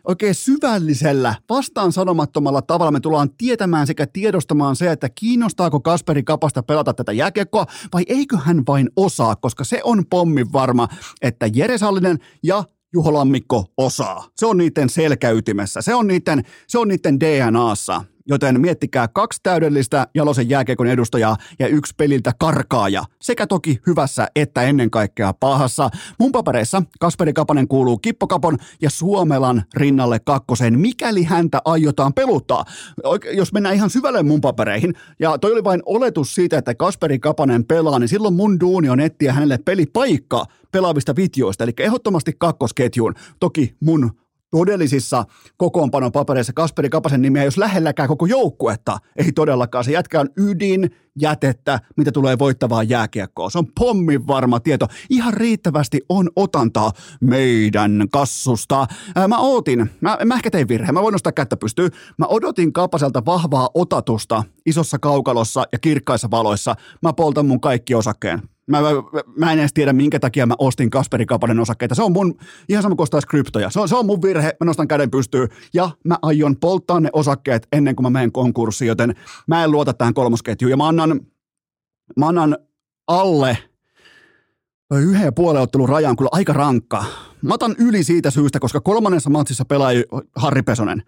oikein 0.09 0.35
syvällisellä 0.35 1.35
vastaan 1.49 1.93
sanomaan 1.93 2.22
uskomattomalla 2.23 2.63
tavalla 2.63 2.91
me 2.91 3.01
tullaan 3.01 3.31
tietämään 3.39 3.87
sekä 3.87 4.07
tiedostamaan 4.07 4.77
se, 4.77 4.93
että 4.93 5.09
kiinnostaako 5.09 5.81
Kasperi 5.81 6.23
Kapasta 6.23 6.63
pelata 6.63 6.95
tätä 6.95 7.13
jääkiekkoa 7.13 7.67
vai 7.93 8.03
eikö 8.07 8.37
hän 8.37 8.63
vain 8.67 8.91
osaa, 8.97 9.37
koska 9.37 9.65
se 9.65 9.81
on 9.85 10.05
pommin 10.11 10.53
varma, 10.53 10.89
että 11.23 11.47
Jere 11.55 11.79
Sallinen 11.79 12.19
ja 12.43 12.65
Juho 12.93 13.13
Lammikko 13.13 13.65
osaa. 13.77 14.29
Se 14.37 14.47
on 14.47 14.57
niiden 14.57 14.89
selkäytimessä, 14.89 15.83
se 15.83 15.95
on 15.95 16.07
niiden, 16.07 16.45
se 16.67 16.79
on 16.79 16.89
niiden 16.89 17.21
DNAssa. 17.21 18.05
Joten 18.29 18.61
miettikää 18.61 19.09
kaksi 19.09 19.41
täydellistä 19.43 20.07
Jalosen 20.15 20.49
jääkiekon 20.49 20.87
edustajaa 20.87 21.37
ja 21.59 21.67
yksi 21.67 21.95
peliltä 21.97 22.33
karkaaja. 22.39 23.05
Sekä 23.23 23.47
toki 23.47 23.81
hyvässä 23.87 24.29
että 24.37 24.63
ennen 24.63 24.91
kaikkea 24.91 25.33
pahassa. 25.33 25.91
Mun 26.19 26.33
papereissa 26.33 26.83
Kasperi 27.01 27.33
Kapanen 27.33 27.69
kuuluu 27.69 27.99
Kippokapon 27.99 28.59
ja 28.83 28.91
Suomelan 28.91 29.63
rinnalle 29.77 30.19
kakkoseen, 30.19 30.79
mikäli 30.79 31.25
häntä 31.25 31.61
aiotaan 31.65 32.15
peluttaa. 32.15 32.65
Jos 33.33 33.53
mennään 33.53 33.75
ihan 33.75 33.91
syvälle 33.91 34.23
mun 34.23 34.41
papereihin, 34.41 34.95
ja 35.19 35.39
toi 35.39 35.53
oli 35.53 35.65
vain 35.65 35.83
oletus 35.87 36.35
siitä, 36.35 36.59
että 36.59 36.75
Kasperi 36.75 37.19
Kapanen 37.19 37.65
pelaa, 37.65 37.99
niin 37.99 38.09
silloin 38.09 38.35
mun 38.35 38.61
duuni 38.61 38.89
on 38.89 39.01
etsiä 39.01 39.33
hänelle 39.33 39.59
pelipaikka 39.59 40.47
pelaavista 40.73 41.17
vitjoista, 41.17 41.65
eli 41.65 41.73
ehdottomasti 41.81 42.33
kakkosketjuun. 42.39 43.15
Toki 43.41 43.77
mun 43.81 44.11
todellisissa 44.57 45.25
kokoonpanopapereissa 45.57 46.53
Kasperi 46.53 46.91
Kapasen 46.91 47.23
nimiä, 47.23 47.45
jos 47.45 47.59
lähelläkään 47.59 48.09
koko 48.09 48.27
joukkuetta. 48.27 48.99
Ei 49.17 49.33
todellakaan. 49.33 49.85
Se 49.85 49.93
jätkä 49.93 50.21
on 50.21 50.29
ydin 50.37 50.91
jätettä, 51.21 51.81
mitä 51.97 52.13
tulee 52.13 52.39
voittavaan 52.39 52.89
jääkiekkoon. 52.89 53.51
Se 53.51 53.59
on 53.59 53.67
pommin 53.81 54.27
varma 54.27 54.61
tieto. 54.61 54.87
Ihan 55.11 55.35
riittävästi 55.35 56.01
on 56.09 56.31
otantaa 56.37 56.93
meidän 57.21 58.07
kassusta. 58.13 58.87
Ää, 59.15 59.29
mä 59.29 59.39
ootin, 59.39 59.91
mä, 60.01 60.19
mä 60.25 60.35
ehkä 60.35 60.51
tein 60.51 60.69
virheen, 60.69 60.95
mä 60.95 61.03
voin 61.03 61.13
nostaa 61.13 61.33
kättä 61.33 61.57
pystyy. 61.57 61.89
Mä 62.19 62.27
odotin 62.27 62.73
Kapaselta 62.73 63.25
vahvaa 63.25 63.69
otatusta 63.75 64.45
isossa 64.67 64.99
kaukalossa 64.99 65.65
ja 65.73 65.79
kirkkaissa 65.79 66.31
valoissa. 66.31 66.75
Mä 67.03 67.13
poltan 67.13 67.47
mun 67.47 67.61
kaikki 67.61 67.95
osakkeen. 67.95 68.43
Mä, 68.67 68.81
mä, 68.81 68.89
mä 69.39 69.53
en 69.53 69.59
edes 69.59 69.73
tiedä, 69.75 69.93
minkä 69.93 70.21
takia 70.21 70.47
mä 70.47 70.55
ostin 70.59 70.91
Kasperi 70.91 71.27
Kapanen 71.27 71.61
osakkeita. 71.61 71.95
Se 71.95 72.03
on 72.03 72.13
mun, 72.13 72.35
ihan 72.69 72.83
sama 72.83 72.95
kuin 72.95 73.09
kryptoja. 73.29 73.71
Se 73.71 73.81
on, 73.81 73.89
se 73.89 73.97
on 73.97 74.07
mun 74.07 74.23
virhe, 74.23 74.57
mä 74.61 74.65
nostan 74.65 74.89
käden 74.89 75.11
pystyyn 75.11 75.49
ja 75.75 75.91
mä 76.05 76.19
aion 76.23 76.57
polttaa 76.57 77.01
ne 77.01 77.09
osakkeet 77.13 77.67
ennen 77.73 77.97
kuin 77.97 78.05
mä 78.05 78.11
menen 78.11 78.33
konkurssiin, 78.33 78.89
joten 78.89 79.15
mä 79.47 79.65
en 79.65 79.71
luota 79.71 79.93
tähän 79.93 80.15
kolmosketjuun. 80.15 80.71
Ja 80.71 80.77
mä 80.77 80.89
annan, 80.89 81.02
mä 82.17 82.29
annan 82.29 82.59
alle 83.07 83.59
yhden 85.01 85.25
ja 85.25 85.33
puolen 85.33 85.63
ottelun 85.63 85.89
rajan 85.89 86.17
kyllä 86.17 86.29
aika 86.33 86.53
rankka. 86.53 87.05
Mä 87.43 87.55
otan 87.55 87.75
yli 87.79 88.05
siitä 88.05 88.31
syystä, 88.31 88.61
koska 88.61 88.81
kolmannessa 88.81 89.31
matsissa 89.31 89.65
pelaa 89.65 89.91
Harri 90.37 90.63
Pesonen. 90.63 91.03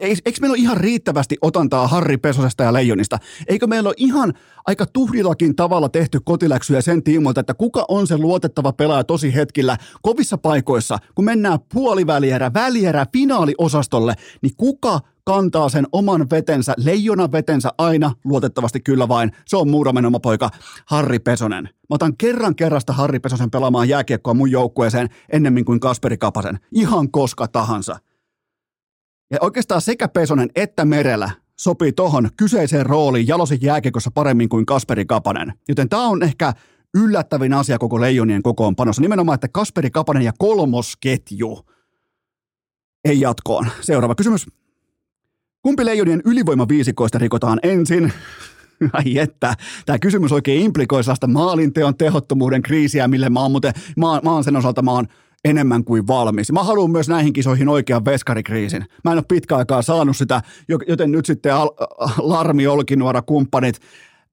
Eikö 0.00 0.40
meillä 0.40 0.52
ole 0.52 0.58
ihan 0.58 0.76
riittävästi 0.76 1.36
otantaa 1.42 1.88
Harri 1.88 2.16
Pesosesta 2.16 2.62
ja 2.62 2.72
Leijonista? 2.72 3.18
Eikö 3.46 3.66
meillä 3.66 3.88
ole 3.88 3.94
ihan 3.96 4.32
aika 4.66 4.86
tuhdillakin 4.86 5.56
tavalla 5.56 5.88
tehty 5.88 6.20
kotiläksyjä 6.24 6.80
sen 6.80 7.02
tiimoilta, 7.02 7.40
että 7.40 7.54
kuka 7.54 7.84
on 7.88 8.06
se 8.06 8.18
luotettava 8.18 8.72
pelaaja 8.72 9.04
tosi 9.04 9.34
hetkillä 9.34 9.76
kovissa 10.02 10.38
paikoissa, 10.38 10.98
kun 11.14 11.24
mennään 11.24 11.58
puolivälierä, 11.74 12.52
välierä, 12.54 13.06
finaaliosastolle, 13.12 14.14
niin 14.42 14.52
kuka 14.56 15.00
kantaa 15.24 15.68
sen 15.68 15.86
oman 15.92 16.30
vetensä, 16.30 16.74
leijonan 16.76 17.32
vetensä 17.32 17.70
aina, 17.78 18.12
luotettavasti 18.24 18.80
kyllä 18.80 19.08
vain. 19.08 19.32
Se 19.46 19.56
on 19.56 19.70
Muuramen 19.70 20.06
oma 20.06 20.20
poika 20.20 20.50
Harri 20.86 21.18
Pesonen. 21.18 21.64
Mä 21.64 21.94
otan 21.94 22.16
kerran 22.16 22.56
kerrasta 22.56 22.92
Harri 22.92 23.20
Pesosen 23.20 23.50
pelaamaan 23.50 23.88
jääkiekkoa 23.88 24.34
mun 24.34 24.50
joukkueeseen 24.50 25.08
ennemmin 25.32 25.64
kuin 25.64 25.80
Kasperi 25.80 26.16
Kapasen. 26.16 26.58
Ihan 26.72 27.10
koska 27.10 27.48
tahansa. 27.48 27.96
Ja 29.30 29.38
oikeastaan 29.40 29.80
sekä 29.80 30.08
Pesonen 30.08 30.48
että 30.54 30.84
Merellä 30.84 31.30
sopii 31.58 31.92
tohon 31.92 32.28
kyseiseen 32.36 32.86
rooliin 32.86 33.28
Jalosin 33.28 33.58
jääkiekossa 33.62 34.10
paremmin 34.10 34.48
kuin 34.48 34.66
Kasperi 34.66 35.04
Kapanen. 35.04 35.52
Joten 35.68 35.88
tämä 35.88 36.06
on 36.06 36.22
ehkä 36.22 36.52
yllättävin 36.94 37.52
asia 37.52 37.78
koko 37.78 38.00
Leijonien 38.00 38.42
kokoonpanossa. 38.42 39.02
Nimenomaan, 39.02 39.34
että 39.34 39.48
Kasperi 39.48 39.90
Kapanen 39.90 40.22
ja 40.22 40.32
kolmosketju 40.38 41.60
ei 43.04 43.20
jatkoon. 43.20 43.66
Seuraava 43.80 44.14
kysymys. 44.14 44.46
Kumpi 45.64 45.84
leijonien 45.84 46.22
ylivoimaviisikoista 46.24 47.18
rikotaan 47.18 47.58
ensin? 47.62 48.12
Ai 48.92 49.18
että, 49.18 49.54
tämä 49.86 49.98
kysymys 49.98 50.32
oikein 50.32 50.62
implikoi 50.62 51.04
sellaista 51.04 51.26
maalinteon 51.26 51.96
tehottomuuden 51.96 52.62
kriisiä, 52.62 53.08
mille 53.08 53.30
mä 53.30 53.40
oon, 53.40 53.50
muuten, 53.50 53.72
mä, 53.96 54.20
mä 54.24 54.32
oon 54.32 54.44
sen 54.44 54.56
osalta 54.56 54.82
mä 54.82 54.90
oon 54.90 55.06
enemmän 55.44 55.84
kuin 55.84 56.06
valmis. 56.06 56.52
Mä 56.52 56.62
haluan 56.62 56.90
myös 56.90 57.08
näihin 57.08 57.32
kisoihin 57.32 57.68
oikean 57.68 58.04
veskarikriisin. 58.04 58.84
Mä 59.04 59.12
en 59.12 59.18
ole 59.18 59.24
pitkä 59.28 59.56
aikaa 59.56 59.82
saanut 59.82 60.16
sitä, 60.16 60.42
joten 60.88 61.12
nyt 61.12 61.26
sitten 61.26 61.54
al- 61.54 61.70
Larmi, 62.18 62.66
Olkinuora, 62.66 63.22
kumppanit, 63.22 63.80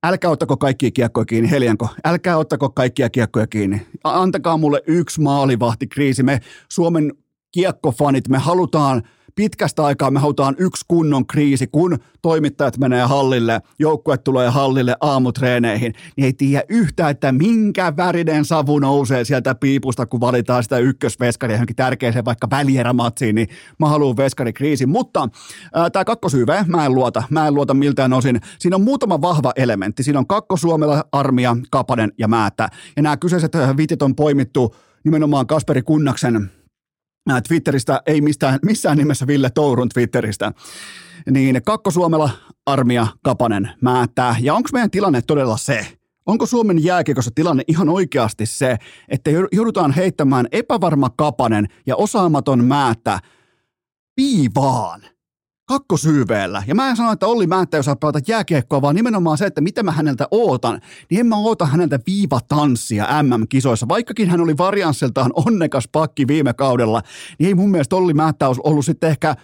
älkää 0.03 0.31
ottako 0.31 0.57
kaikkia 0.57 0.91
kiekkoja 0.91 1.25
kiinni, 1.25 1.51
Helianko, 1.51 1.87
älkää 2.05 2.37
ottako 2.37 2.69
kaikkia 2.69 3.09
kiekkoja 3.09 3.47
kiinni. 3.47 3.87
Antakaa 4.03 4.57
mulle 4.57 4.81
yksi 4.87 5.21
maalivahtikriisi. 5.21 6.23
Me 6.23 6.39
Suomen 6.69 7.13
kiekkofanit, 7.51 8.27
me 8.27 8.37
halutaan– 8.37 9.01
pitkästä 9.35 9.85
aikaa 9.85 10.11
me 10.11 10.19
halutaan 10.19 10.55
yksi 10.57 10.85
kunnon 10.87 11.27
kriisi, 11.27 11.67
kun 11.67 11.97
toimittajat 12.21 12.77
menee 12.77 13.03
hallille, 13.03 13.61
joukkue 13.79 14.17
tulee 14.17 14.49
hallille 14.49 14.95
aamutreeneihin, 15.01 15.93
niin 16.17 16.25
ei 16.25 16.33
tiedä 16.33 16.63
yhtään, 16.69 17.11
että 17.11 17.31
minkä 17.31 17.93
värinen 17.97 18.45
savu 18.45 18.79
nousee 18.79 19.25
sieltä 19.25 19.55
piipusta, 19.55 20.05
kun 20.05 20.19
valitaan 20.19 20.63
sitä 20.63 20.77
ykkösveskaria 20.77 21.55
johonkin 21.55 21.75
tärkeäseen 21.75 22.25
vaikka 22.25 22.49
välierämatsiin, 22.49 23.35
niin 23.35 23.47
mä 23.79 23.89
haluan 23.89 24.17
veskarikriisin. 24.17 24.89
Mutta 24.89 25.29
tämä 25.91 26.05
kakkosyyve, 26.05 26.65
mä 26.67 26.85
en 26.85 26.95
luota, 26.95 27.23
mä 27.29 27.47
en 27.47 27.53
luota 27.53 27.73
miltään 27.73 28.13
osin. 28.13 28.41
Siinä 28.59 28.75
on 28.75 28.81
muutama 28.81 29.21
vahva 29.21 29.51
elementti. 29.55 30.03
Siinä 30.03 30.19
on 30.19 30.27
kakkosuomella, 30.27 31.03
armia, 31.11 31.57
kapanen 31.71 32.11
ja 32.17 32.27
määttä. 32.27 32.69
Ja 32.95 33.01
nämä 33.01 33.17
kyseiset 33.17 33.51
vitit 33.77 34.01
on 34.01 34.15
poimittu 34.15 34.75
nimenomaan 35.03 35.47
Kasperi 35.47 35.81
Kunnaksen 35.81 36.51
Twitteristä, 37.47 38.01
ei 38.05 38.21
mistään, 38.21 38.59
missään 38.65 38.97
nimessä 38.97 39.27
Ville 39.27 39.49
Tourun 39.49 39.89
Twitteristä, 39.89 40.51
niin 41.31 41.61
Kakkosuomella 41.63 42.29
Armia 42.65 43.07
Kapanen 43.23 43.69
määttää. 43.81 44.35
Ja 44.39 44.53
onko 44.53 44.69
meidän 44.73 44.91
tilanne 44.91 45.21
todella 45.21 45.57
se, 45.57 45.87
Onko 46.25 46.45
Suomen 46.45 46.83
jääkiekossa 46.83 47.31
tilanne 47.35 47.63
ihan 47.67 47.89
oikeasti 47.89 48.45
se, 48.45 48.77
että 49.09 49.31
joudutaan 49.51 49.91
heittämään 49.91 50.47
epävarma 50.51 51.09
kapanen 51.09 51.67
ja 51.87 51.95
osaamaton 51.95 52.65
määttä 52.65 53.19
viivaan? 54.17 55.01
Kakkosyyveellä. 55.71 56.63
Ja 56.67 56.75
mä 56.75 56.89
en 56.89 56.97
sano, 56.97 57.11
että 57.11 57.27
Olli 57.27 57.47
Määttä 57.47 57.77
ei 57.77 57.79
osaa 57.79 57.95
pelata 57.95 58.19
jääkiekkoa, 58.27 58.81
vaan 58.81 58.95
nimenomaan 58.95 59.37
se, 59.37 59.45
että 59.45 59.61
mitä 59.61 59.83
mä 59.83 59.91
häneltä 59.91 60.27
ootan. 60.31 60.81
Niin 61.09 61.19
en 61.19 61.27
mä 61.27 61.37
oota 61.37 61.65
häneltä 61.65 61.99
viivatanssia 62.07 63.23
MM-kisoissa. 63.23 63.87
Vaikkakin 63.87 64.29
hän 64.29 64.41
oli 64.41 64.57
varianssiltaan 64.57 65.31
onnekas 65.35 65.87
pakki 65.91 66.27
viime 66.27 66.53
kaudella, 66.53 67.01
niin 67.39 67.47
ei 67.47 67.55
mun 67.55 67.71
mielestä 67.71 67.95
Olli 67.95 68.13
Määttä 68.13 68.47
olisi 68.47 68.61
ollut 68.63 68.85
sitten 68.85 69.09
ehkä 69.09 69.35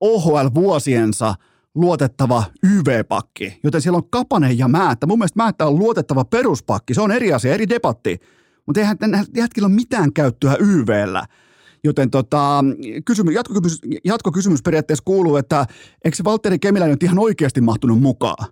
OHL-vuosiensa 0.00 1.34
luotettava 1.74 2.44
YV-pakki. 2.62 3.60
Joten 3.64 3.80
siellä 3.80 3.96
on 3.96 4.10
Kapanen 4.10 4.58
ja 4.58 4.68
Määttä. 4.68 5.06
Mun 5.06 5.18
mielestä 5.18 5.42
Määttä 5.42 5.66
on 5.66 5.78
luotettava 5.78 6.24
peruspakki. 6.24 6.94
Se 6.94 7.00
on 7.00 7.12
eri 7.12 7.32
asia, 7.32 7.54
eri 7.54 7.68
debatti. 7.68 8.18
Mutta 8.66 8.80
eihän 8.80 8.96
jätkillä 9.36 9.66
ole 9.66 9.74
mitään 9.74 10.12
käyttöä 10.12 10.56
YVllä. 10.60 11.26
Joten 11.86 12.10
tota, 12.10 12.64
kysymys, 13.04 13.34
jatkokysymys, 13.34 13.80
jatkokysymys 14.04 14.62
periaatteessa 14.62 15.02
kuuluu, 15.04 15.36
että 15.36 15.66
eikö 16.04 16.16
se 16.16 16.24
Valtteri 16.24 16.58
Kemilä 16.58 16.86
nyt 16.86 17.02
ihan 17.02 17.18
oikeasti 17.18 17.60
mahtunut 17.60 18.00
mukaan? 18.00 18.46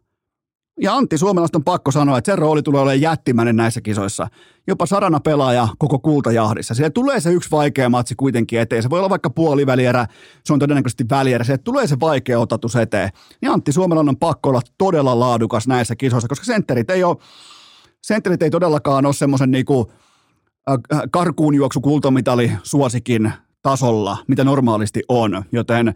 Ja 0.80 0.96
Antti 0.96 1.18
Suomelasta 1.18 1.58
on 1.58 1.64
pakko 1.64 1.90
sanoa, 1.90 2.18
että 2.18 2.32
sen 2.32 2.38
rooli 2.38 2.62
tulee 2.62 2.80
olemaan 2.80 3.00
jättimäinen 3.00 3.56
näissä 3.56 3.80
kisoissa. 3.80 4.26
Jopa 4.66 4.86
sarana 4.86 5.20
pelaaja 5.20 5.68
koko 5.78 5.98
kultajahdissa. 5.98 6.74
Siellä 6.74 6.90
tulee 6.90 7.20
se 7.20 7.32
yksi 7.32 7.50
vaikea 7.50 7.88
matsi 7.88 8.14
kuitenkin 8.14 8.60
eteen. 8.60 8.82
Se 8.82 8.90
voi 8.90 8.98
olla 8.98 9.10
vaikka 9.10 9.30
puolivälierä, 9.30 10.06
se 10.44 10.52
on 10.52 10.58
todennäköisesti 10.58 11.04
välierä. 11.10 11.44
Se 11.44 11.58
tulee 11.58 11.86
se 11.86 12.00
vaikea 12.00 12.40
otatus 12.40 12.76
eteen. 12.76 13.10
Ja 13.42 13.52
Antti 13.52 13.72
Suomelan 13.72 14.08
on 14.08 14.16
pakko 14.16 14.48
olla 14.48 14.60
todella 14.78 15.20
laadukas 15.20 15.68
näissä 15.68 15.96
kisoissa, 15.96 16.28
koska 16.28 16.44
sentterit 16.44 16.90
ei 16.90 17.04
ole, 17.04 17.16
sentterit 18.02 18.42
ei 18.42 18.50
todellakaan 18.50 19.06
ole 19.06 19.14
semmoisen 19.14 19.50
niinku, 19.50 19.92
Äh, 20.70 21.02
karkuun 21.10 21.54
juoksu 21.54 21.80
kultamitali 21.80 22.52
suosikin 22.62 23.32
tasolla, 23.62 24.18
mitä 24.28 24.44
normaalisti 24.44 25.02
on, 25.08 25.44
joten 25.52 25.88
äh, 25.88 25.94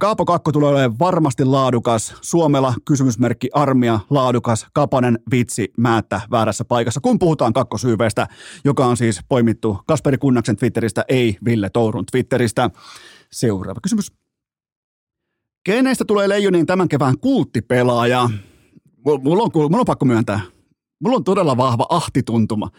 Kaapo 0.00 0.24
Kakko 0.24 0.52
tulee 0.52 0.70
olemaan 0.70 0.98
varmasti 0.98 1.44
laadukas. 1.44 2.14
Suomella 2.20 2.74
kysymysmerkki 2.84 3.48
armia 3.54 4.00
laadukas. 4.10 4.66
Kapanen 4.72 5.18
vitsi 5.30 5.72
määttä 5.76 6.20
väärässä 6.30 6.64
paikassa. 6.64 7.00
Kun 7.00 7.18
puhutaan 7.18 7.52
kakkosyyveestä, 7.52 8.26
joka 8.64 8.86
on 8.86 8.96
siis 8.96 9.20
poimittu 9.28 9.78
Kasperi 9.86 10.18
Kunnaksen 10.18 10.56
Twitteristä, 10.56 11.04
ei 11.08 11.36
Ville 11.44 11.70
Tourun 11.70 12.04
Twitteristä. 12.12 12.70
Seuraava 13.32 13.80
kysymys. 13.82 14.12
Keneistä 15.64 16.04
tulee 16.04 16.28
Leijonin 16.28 16.66
tämän 16.66 16.88
kevään 16.88 17.18
kulttipelaaja? 17.18 18.30
Mulla 19.04 19.42
on, 19.42 19.50
mulla 19.54 19.78
on 19.78 19.84
pakko 19.86 20.04
myöntää. 20.04 20.40
Mulla 21.00 21.16
on 21.16 21.24
todella 21.24 21.56
vahva 21.56 21.86
ahtituntuma. 21.88 22.70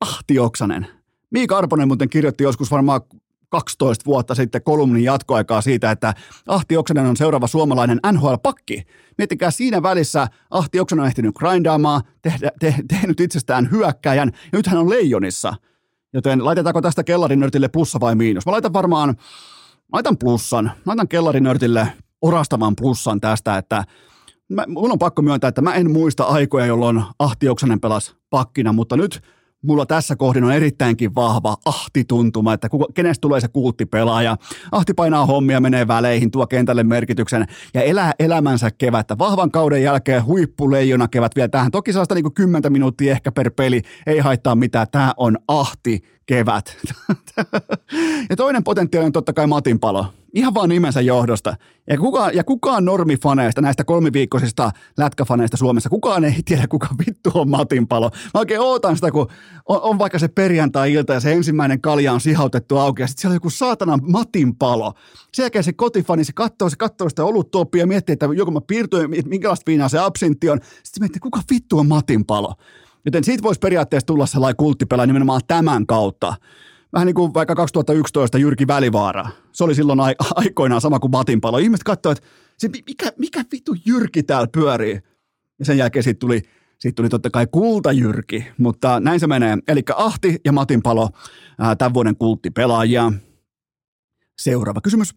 Ahti 0.00 0.38
Oksanen. 0.38 0.86
Miika 1.30 1.58
Arponen 1.58 1.88
muuten 1.88 2.08
kirjoitti 2.08 2.44
joskus 2.44 2.70
varmaan 2.70 3.00
12 3.48 4.04
vuotta 4.04 4.34
sitten 4.34 4.62
kolumnin 4.62 5.04
jatkoaikaa 5.04 5.60
siitä, 5.60 5.90
että 5.90 6.14
Ahti 6.46 6.76
Oksanen 6.76 7.06
on 7.06 7.16
seuraava 7.16 7.46
suomalainen 7.46 8.00
NHL-pakki. 8.12 8.82
Miettikää 9.18 9.50
siinä 9.50 9.82
välissä, 9.82 10.26
Ahti 10.50 10.80
Oksanen 10.80 11.02
on 11.02 11.06
ehtinyt 11.06 11.34
grindaamaan, 11.34 12.02
tehdä, 12.22 12.50
te, 12.60 12.74
tehnyt 12.88 13.20
itsestään 13.20 13.70
hyökkäjän, 13.70 14.30
ja 14.34 14.58
nyt 14.58 14.66
hän 14.66 14.80
on 14.80 14.90
leijonissa. 14.90 15.54
Joten 16.12 16.44
laitetaanko 16.44 16.82
tästä 16.82 17.04
kellarinörtille 17.04 17.68
plussa 17.68 18.00
vai 18.00 18.14
miinus? 18.14 18.46
Mä 18.46 18.52
laitan 18.52 18.72
varmaan, 18.72 19.08
mä 19.08 19.16
laitan 19.92 20.18
plussan. 20.18 20.64
Mä 20.64 20.82
laitan 20.86 21.08
kellarinörtille 21.08 21.92
orastavan 22.22 22.76
plussan 22.76 23.20
tästä, 23.20 23.56
että 23.56 23.84
mä, 24.48 24.64
mun 24.68 24.92
on 24.92 24.98
pakko 24.98 25.22
myöntää, 25.22 25.48
että 25.48 25.62
mä 25.62 25.74
en 25.74 25.90
muista 25.90 26.24
aikoja, 26.24 26.66
jolloin 26.66 27.02
Ahti 27.18 27.48
Oksanen 27.48 27.80
pelasi 27.80 28.14
pakkina, 28.30 28.72
mutta 28.72 28.96
nyt– 28.96 29.20
mulla 29.62 29.86
tässä 29.86 30.16
kohdin 30.16 30.44
on 30.44 30.52
erittäinkin 30.52 31.14
vahva 31.14 31.56
ahtituntuma, 31.64 32.52
että 32.52 32.68
kuka, 32.68 32.86
kenestä 32.94 33.20
tulee 33.20 33.40
se 33.40 33.48
kulttipelaaja. 33.48 34.36
Ahti 34.72 34.94
painaa 34.94 35.26
hommia, 35.26 35.60
menee 35.60 35.88
väleihin, 35.88 36.30
tuo 36.30 36.46
kentälle 36.46 36.82
merkityksen 36.82 37.46
ja 37.74 37.82
elää 37.82 38.12
elämänsä 38.18 38.70
kevättä. 38.70 39.18
Vahvan 39.18 39.50
kauden 39.50 39.82
jälkeen 39.82 40.24
huippuleijona 40.24 41.08
kevät 41.08 41.36
vielä 41.36 41.48
tähän. 41.48 41.70
Toki 41.70 41.92
sellaista 41.92 42.14
niin 42.14 42.34
10 42.34 42.72
minuuttia 42.72 43.12
ehkä 43.12 43.32
per 43.32 43.50
peli, 43.50 43.82
ei 44.06 44.18
haittaa 44.18 44.54
mitään. 44.54 44.86
Tämä 44.92 45.14
on 45.16 45.38
ahti 45.48 46.00
kevät. 46.30 46.76
ja 48.30 48.36
toinen 48.36 48.64
potentiaali 48.64 49.06
on 49.06 49.12
totta 49.12 49.32
kai 49.32 49.46
Matin 49.46 49.80
palo. 49.80 50.06
Ihan 50.34 50.54
vaan 50.54 50.68
nimensä 50.68 51.00
johdosta. 51.00 51.56
Ja 51.90 51.98
kukaan, 51.98 52.34
ja 52.34 52.44
kukaan 52.44 52.84
normifaneista, 52.84 53.60
näistä 53.60 53.84
kolmiviikkoisista 53.84 54.70
lätkäfaneista 54.98 55.56
Suomessa, 55.56 55.88
kukaan 55.88 56.24
ei 56.24 56.42
tiedä, 56.44 56.66
kuka 56.66 56.88
vittu 57.06 57.30
on 57.34 57.50
Matin 57.50 57.88
palo. 57.88 58.10
Mä 58.34 58.40
oikein 58.40 58.60
ootan 58.60 58.96
sitä, 58.96 59.10
kun 59.10 59.26
on, 59.68 59.80
on 59.82 59.98
vaikka 59.98 60.18
se 60.18 60.28
perjantai-ilta 60.28 61.12
ja 61.12 61.20
se 61.20 61.32
ensimmäinen 61.32 61.80
kalja 61.80 62.12
on 62.12 62.20
sihautettu 62.20 62.76
auki 62.76 63.02
ja 63.02 63.06
sitten 63.06 63.20
siellä 63.20 63.32
on 63.32 63.36
joku 63.36 63.50
saatana 63.50 63.98
Matin 64.02 64.56
palo. 64.56 64.94
Sen 65.34 65.42
jälkeen 65.42 65.64
se 65.64 65.72
kotifani, 65.72 66.24
se 66.24 66.32
katsoo, 66.32 66.70
se 66.70 66.76
katsoo 66.76 67.08
sitä 67.08 67.24
oluttuoppia 67.24 67.82
ja 67.82 67.86
miettii, 67.86 68.12
että 68.12 68.26
joku 68.36 68.50
mä 68.50 68.60
piirtyin, 68.60 69.10
minkälaista 69.24 69.66
viinaa 69.66 69.88
se 69.88 69.98
absintti 69.98 70.50
on. 70.50 70.60
Sitten 70.82 71.02
miettii, 71.02 71.20
kuka 71.20 71.40
vittu 71.50 71.78
on 71.78 71.86
Matin 71.86 72.24
palo. 72.24 72.54
Joten 73.04 73.24
siitä 73.24 73.42
voisi 73.42 73.58
periaatteessa 73.58 74.06
tulla 74.06 74.26
sellainen 74.26 74.56
kulttipelaaja 74.56 75.06
nimenomaan 75.06 75.40
tämän 75.48 75.86
kautta. 75.86 76.34
Vähän 76.92 77.06
niin 77.06 77.14
kuin 77.14 77.34
vaikka 77.34 77.54
2011 77.54 78.38
Jyrki 78.38 78.66
Välivaara. 78.66 79.28
Se 79.52 79.64
oli 79.64 79.74
silloin 79.74 80.00
aikoinaan 80.34 80.80
sama 80.80 80.98
kuin 80.98 81.10
Matinpalo. 81.10 81.58
Ihmiset 81.58 81.84
katsoivat, 81.84 82.18
että 82.18 82.30
se, 82.58 82.68
mikä, 82.68 83.12
mikä 83.18 83.44
vittu 83.52 83.76
Jyrki 83.86 84.22
täällä 84.22 84.48
pyörii. 84.52 85.00
Ja 85.58 85.64
sen 85.64 85.78
jälkeen 85.78 86.02
siitä 86.02 86.18
tuli, 86.18 86.42
siitä 86.78 86.96
tuli 86.96 87.08
totta 87.08 87.30
kai 87.30 87.46
kultajyrki, 87.50 88.46
mutta 88.58 89.00
näin 89.00 89.20
se 89.20 89.26
menee. 89.26 89.58
Eli 89.68 89.82
Ahti 89.96 90.36
ja 90.44 90.52
Matinpalo 90.52 91.08
tämän 91.78 91.94
vuoden 91.94 92.16
kulttipelaajia. 92.16 93.12
Seuraava 94.38 94.80
kysymys. 94.80 95.14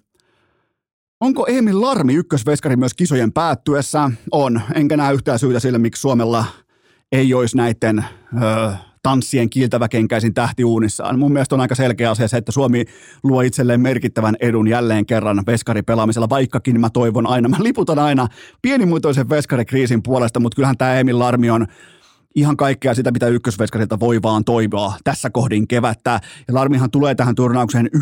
Onko 1.19 1.47
Emil 1.47 1.81
Larmi 1.81 2.13
ykkösveskari 2.13 2.75
myös 2.75 2.93
kisojen 2.93 3.33
päättyessä? 3.33 4.11
On. 4.31 4.61
Enkä 4.75 4.97
näe 4.97 5.13
yhtään 5.13 5.39
syytä 5.39 5.59
sille, 5.59 5.77
miksi 5.77 6.01
Suomella 6.01 6.45
ei 7.13 7.33
olisi 7.33 7.57
näiden 7.57 8.05
öö, 8.41 8.71
tanssien 9.03 9.49
kiiltäväkenkäisin 9.49 10.33
tähtiuunissaan. 10.33 11.19
Mun 11.19 11.33
mielestä 11.33 11.55
on 11.55 11.61
aika 11.61 11.75
selkeä 11.75 12.09
asia 12.09 12.27
se, 12.27 12.37
että 12.37 12.51
Suomi 12.51 12.85
luo 13.23 13.41
itselleen 13.41 13.81
merkittävän 13.81 14.35
edun 14.39 14.67
jälleen 14.67 15.05
kerran 15.05 15.43
veskaripelaamisella, 15.47 16.29
vaikkakin 16.29 16.79
mä 16.79 16.89
toivon 16.89 17.27
aina, 17.27 17.49
mä 17.49 17.57
liputan 17.59 17.99
aina 17.99 18.27
pienimuotoisen 18.61 19.29
veskarikriisin 19.29 20.03
puolesta, 20.03 20.39
mutta 20.39 20.55
kyllähän 20.55 20.77
tämä 20.77 20.99
Emil 20.99 21.19
Larmi 21.19 21.49
on 21.49 21.67
ihan 22.35 22.57
kaikkea 22.57 22.93
sitä, 22.93 23.11
mitä 23.11 23.27
ykkösveskarilta 23.27 23.99
voi 23.99 24.21
vaan 24.21 24.43
toivoa 24.43 24.93
tässä 25.03 25.29
kohdin 25.29 25.67
kevättä. 25.67 26.19
Ja 26.47 26.53
Larmihan 26.53 26.91
tulee 26.91 27.15
tähän 27.15 27.35
turnaukseen 27.35 27.89
1,30 27.95 28.01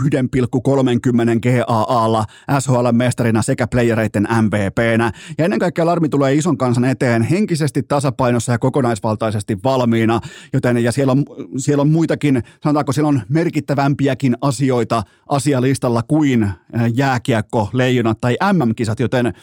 GAAlla 1.42 2.26
SHL-mestarina 2.60 3.42
sekä 3.42 3.68
playereiden 3.68 4.28
MVPnä. 4.42 5.12
Ja 5.38 5.46
ennen 5.46 5.60
kaikkea 5.60 5.86
Larmi 5.86 6.10
tulee 6.10 6.34
ison 6.34 6.58
kansan 6.58 6.86
eteen 6.86 7.22
henkisesti 7.22 7.84
tasapainossa 7.84 8.52
ja 8.52 8.60
kokonaisvaltaisesti 8.60 9.58
valmiina, 9.64 10.20
joten 10.54 10.78
ja 10.78 10.92
siellä 10.92 11.12
on, 11.12 11.26
siellä 11.58 11.82
on 11.82 11.90
muitakin, 11.90 12.44
sanotaanko 12.64 12.92
siellä 12.92 13.10
on 13.10 13.22
merkittävämpiäkin 13.30 14.38
asioita 14.42 15.04
asialistalla 15.30 16.04
kuin 16.04 16.44
äh, 16.44 16.54
jääkiekko, 16.94 17.70
leijonat 17.74 18.18
tai 18.22 18.38
MM-kisat, 18.54 19.00
joten 19.00 19.34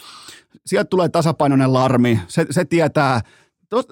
sieltä 0.66 0.88
tulee 0.88 1.08
tasapainoinen 1.08 1.72
larmi. 1.72 2.20
Se, 2.28 2.46
se 2.50 2.64
tietää 2.64 3.20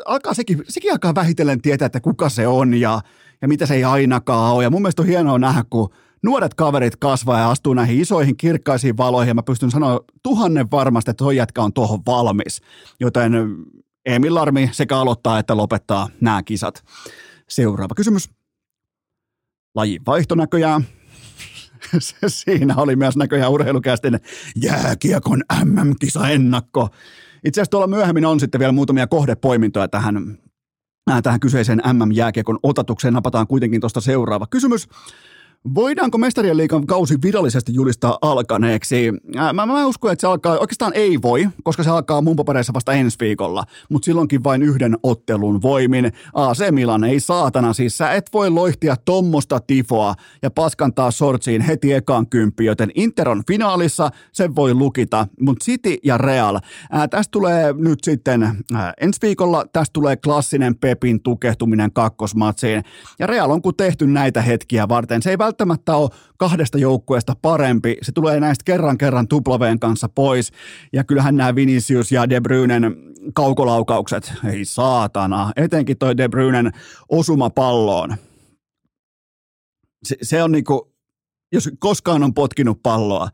alkaa 0.04 0.34
sekin, 0.34 0.62
sekin 0.68 0.92
alkaa 0.92 1.14
vähitellen 1.14 1.62
tietää, 1.62 1.86
että 1.86 2.00
kuka 2.00 2.28
se 2.28 2.46
on 2.46 2.74
ja, 2.74 3.00
ja 3.42 3.48
mitä 3.48 3.66
se 3.66 3.74
ei 3.74 3.84
ainakaan 3.84 4.54
ole. 4.54 4.62
Ja 4.62 4.70
mun 4.70 4.82
mielestä 4.82 5.02
on 5.02 5.08
hienoa 5.08 5.38
nähdä, 5.38 5.64
kun 5.70 5.90
nuoret 6.22 6.54
kaverit 6.54 6.96
kasvaa 6.96 7.40
ja 7.40 7.50
astuu 7.50 7.74
näihin 7.74 8.00
isoihin 8.00 8.36
kirkkaisiin 8.36 8.96
valoihin 8.96 9.28
ja 9.30 9.34
mä 9.34 9.42
pystyn 9.42 9.70
sanoa 9.70 10.00
tuhannen 10.22 10.70
varmasti, 10.70 11.10
että 11.10 11.24
tuo 11.24 11.30
jätkä 11.30 11.62
on 11.62 11.72
tuohon 11.72 12.00
valmis. 12.06 12.60
Joten 13.00 13.32
Emil 14.06 14.34
Larmi 14.34 14.70
sekä 14.72 14.98
aloittaa 14.98 15.38
että 15.38 15.56
lopettaa 15.56 16.08
nämä 16.20 16.42
kisat. 16.42 16.84
Seuraava 17.48 17.94
kysymys. 17.94 18.30
Lajin 19.74 20.02
vaihto 20.06 20.34
näköjään. 20.34 20.86
Siinä 22.26 22.74
oli 22.76 22.96
myös 22.96 23.16
näköjään 23.16 23.52
urheilukästin 23.52 24.20
jääkiekon 24.56 25.42
MM-kisa 25.64 26.28
ennakko. 26.28 26.88
Itse 27.46 27.60
asiassa 27.60 27.70
tuolla 27.70 27.86
myöhemmin 27.86 28.24
on 28.24 28.40
sitten 28.40 28.58
vielä 28.58 28.72
muutamia 28.72 29.06
kohdepoimintoja 29.06 29.88
tähän, 29.88 30.38
äh, 31.10 31.22
tähän 31.22 31.40
kyseiseen 31.40 31.82
MM-jääkiekon 31.92 32.58
otatukseen. 32.62 33.14
Napataan 33.14 33.46
kuitenkin 33.46 33.80
tuosta 33.80 34.00
seuraava 34.00 34.46
kysymys. 34.46 34.88
Voidaanko 35.74 36.18
mestarien 36.18 36.56
liikan 36.56 36.86
kausi 36.86 37.14
virallisesti 37.22 37.74
julistaa 37.74 38.18
alkaneeksi? 38.22 39.12
Mä, 39.52 39.66
mä 39.66 39.86
uskon, 39.86 40.12
että 40.12 40.20
se 40.20 40.26
alkaa, 40.26 40.58
oikeastaan 40.58 40.92
ei 40.94 41.22
voi, 41.22 41.48
koska 41.64 41.82
se 41.82 41.90
alkaa 41.90 42.22
mun 42.22 42.36
papereissa 42.36 42.72
vasta 42.72 42.92
ensi 42.92 43.16
viikolla, 43.20 43.64
mutta 43.88 44.06
silloinkin 44.06 44.44
vain 44.44 44.62
yhden 44.62 44.96
ottelun 45.02 45.62
voimin. 45.62 46.12
AC 46.34 46.70
Milan 46.70 47.04
ei 47.04 47.20
saatana, 47.20 47.72
siis 47.72 47.98
sä 47.98 48.12
et 48.12 48.30
voi 48.32 48.50
loihtia 48.50 48.96
tommosta 49.04 49.60
tifoa 49.60 50.14
ja 50.42 50.50
paskantaa 50.50 51.10
sortsiin 51.10 51.62
heti 51.62 51.92
ekaan 51.92 52.26
kymppi, 52.26 52.64
joten 52.64 52.90
Inter 52.94 53.28
on 53.28 53.42
finaalissa, 53.48 54.10
sen 54.32 54.56
voi 54.56 54.74
lukita, 54.74 55.26
mutta 55.40 55.64
City 55.64 55.96
ja 56.04 56.18
Real. 56.18 56.60
Ää, 56.90 57.08
tästä 57.08 57.30
tulee 57.30 57.72
nyt 57.72 57.98
sitten 58.04 58.42
ää, 58.74 58.92
ensi 59.00 59.18
viikolla, 59.22 59.64
tästä 59.72 59.92
tulee 59.92 60.16
klassinen 60.16 60.76
Pepin 60.78 61.22
tukehtuminen 61.22 61.92
kakkosmatsiin, 61.92 62.84
ja 63.18 63.26
Real 63.26 63.50
on 63.50 63.62
kun 63.62 63.76
tehty 63.76 64.06
näitä 64.06 64.42
hetkiä 64.42 64.88
varten, 64.88 65.22
se 65.22 65.30
ei 65.30 65.38
välttämättä 65.38 65.55
ole 65.64 66.10
kahdesta 66.36 66.78
joukkueesta 66.78 67.36
parempi. 67.42 67.96
Se 68.02 68.12
tulee 68.12 68.40
näistä 68.40 68.62
kerran 68.64 68.98
kerran 68.98 69.28
tuplaveen 69.28 69.80
kanssa 69.80 70.08
pois. 70.08 70.52
Ja 70.92 71.04
kyllähän 71.04 71.36
nämä 71.36 71.54
Vinicius 71.54 72.12
ja 72.12 72.30
De 72.30 72.40
Bruynen 72.40 72.96
kaukolaukaukset, 73.34 74.32
ei 74.44 74.64
saatana, 74.64 75.52
etenkin 75.56 75.98
toi 75.98 76.16
De 76.16 76.28
Bruynen 76.28 76.72
osuma 77.08 77.50
palloon. 77.50 78.16
Se, 80.04 80.16
se 80.22 80.42
on 80.42 80.52
niinku, 80.52 80.92
jos 81.52 81.70
koskaan 81.78 82.22
on 82.22 82.34
potkinut 82.34 82.82
palloa, 82.82 83.28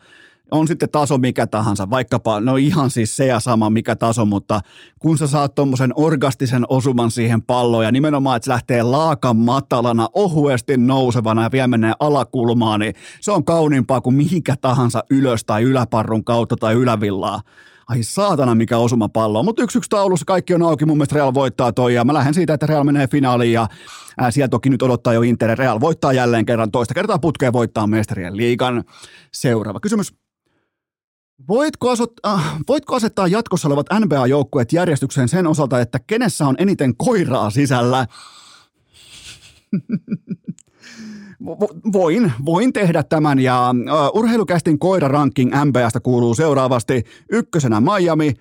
on 0.53 0.69
sitten 0.69 0.91
taso 0.91 1.19
mikä 1.19 1.47
tahansa, 1.47 1.91
vaikkapa, 1.91 2.41
no 2.41 2.57
ihan 2.57 2.91
siis 2.91 3.17
se 3.17 3.27
ja 3.27 3.41
sama 3.41 3.71
mikä 3.71 3.97
taso, 3.97 4.25
mutta 4.25 4.61
kun 4.99 5.19
sä 5.19 5.27
saat 5.27 5.55
tuommoisen 5.55 5.93
orgastisen 5.97 6.65
osuman 6.69 7.11
siihen 7.11 7.43
palloon 7.43 7.85
ja 7.85 7.93
nimenomaan, 7.93 8.37
että 8.37 8.45
se 8.45 8.51
lähtee 8.51 8.83
laakan 8.83 9.37
matalana, 9.37 10.09
ohuesti 10.15 10.77
nousevana 10.77 11.43
ja 11.43 11.53
vielä 11.53 11.69
menee 11.69 11.93
alakulmaan, 12.01 12.81
niin 12.81 12.95
se 13.21 13.33
on 13.33 13.45
kauniimpaa 13.45 14.01
kuin 14.01 14.17
mihinkä 14.17 14.55
tahansa 14.61 15.05
ylös 15.11 15.45
tai 15.45 15.63
yläparrun 15.63 16.25
kautta 16.25 16.57
tai 16.57 16.75
ylävillaa. 16.75 17.41
Ai 17.89 18.03
saatana, 18.03 18.55
mikä 18.55 18.79
osuma 18.79 19.09
pallo. 19.09 19.43
Mutta 19.43 19.63
yksi 19.63 19.79
yksi 19.79 19.91
taulussa 19.91 20.25
kaikki 20.27 20.55
on 20.55 20.63
auki. 20.63 20.87
Mun 20.87 20.97
mielestä 20.97 21.15
Real 21.15 21.35
voittaa 21.35 21.73
toi 21.73 21.95
ja 21.95 22.05
mä 22.05 22.15
lähden 22.15 22.35
siitä, 22.35 22.55
että 22.55 22.67
Real 22.67 22.85
menee 22.85 23.07
finaaliin 23.07 23.53
ja 23.53 23.69
ää, 24.19 24.31
siellä 24.31 24.49
toki 24.49 24.71
nyt 24.71 24.83
odottaa 24.83 25.13
jo 25.13 25.23
Inter. 25.23 25.59
Real 25.59 25.81
voittaa 25.81 26.13
jälleen 26.13 26.47
kerran 26.47 26.71
toista 26.71 26.95
kertaa 26.95 27.19
putkeen 27.19 27.53
voittaa 27.53 27.87
mestarien 27.87 28.37
liigan. 28.37 28.85
Seuraava 29.33 29.81
kysymys. 29.81 30.22
Voitko, 31.49 31.90
asut, 31.90 32.12
äh, 32.26 32.59
voitko 32.68 32.97
asettaa 32.97 33.26
jatkossa 33.26 33.68
olevat 33.68 33.86
NBA-joukkueet 34.01 34.72
järjestykseen 34.72 35.28
sen 35.28 35.47
osalta, 35.47 35.80
että 35.80 36.01
kenessä 36.07 36.47
on 36.47 36.55
eniten 36.59 36.97
koiraa 36.97 37.51
sisällä? 37.51 38.07
voin, 41.93 42.32
voin 42.45 42.72
tehdä 42.72 43.03
tämän 43.03 43.38
ja 43.38 43.70
uh, 43.70 44.18
urheilukästin 44.18 44.78
koiraranking 44.78 45.53
NBAsta 45.64 46.01
kuuluu 46.01 46.34
seuraavasti 46.34 47.05
ykkösenä 47.32 47.80
Miami, 47.80 48.34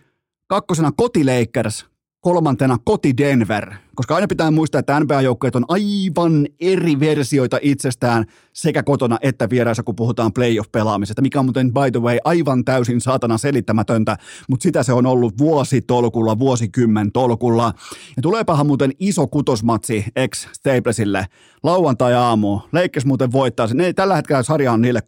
kakkosena 0.47 0.91
koti 0.91 1.25
Lakers, 1.25 1.85
kolmantena 2.21 2.77
koti 2.83 3.17
Denver, 3.17 3.73
koska 4.01 4.15
aina 4.15 4.27
pitää 4.27 4.51
muistaa, 4.51 4.79
että 4.79 4.99
NBA-joukkueet 4.99 5.55
on 5.55 5.65
aivan 5.67 6.47
eri 6.59 6.99
versioita 6.99 7.59
itsestään 7.61 8.25
sekä 8.53 8.83
kotona 8.83 9.17
että 9.21 9.49
vieraissa, 9.49 9.83
kun 9.83 9.95
puhutaan 9.95 10.33
playoff-pelaamisesta, 10.33 11.21
mikä 11.21 11.39
on 11.39 11.45
muuten 11.45 11.73
by 11.73 11.91
the 11.91 12.01
way 12.01 12.17
aivan 12.23 12.65
täysin 12.65 13.01
saatana 13.01 13.37
selittämätöntä, 13.37 14.17
mutta 14.49 14.63
sitä 14.63 14.83
se 14.83 14.93
on 14.93 15.05
ollut 15.05 15.37
vuositolkulla, 15.37 16.39
vuosikymmen 16.39 17.11
tolkulla. 17.11 17.73
Ja 18.15 18.21
tuleepahan 18.21 18.67
muuten 18.67 18.91
iso 18.99 19.27
kutosmatsi 19.27 20.05
ex 20.15 20.47
Staplesille 20.53 21.25
lauantai-aamu. 21.63 22.59
Leikkes 22.71 23.05
muuten 23.05 23.31
voittaa 23.31 23.67
se. 23.67 23.73
Ne, 23.73 23.93
tällä 23.93 24.15
hetkellä 24.15 24.43
sarja 24.43 24.71
on 24.71 24.81
niille 24.81 25.01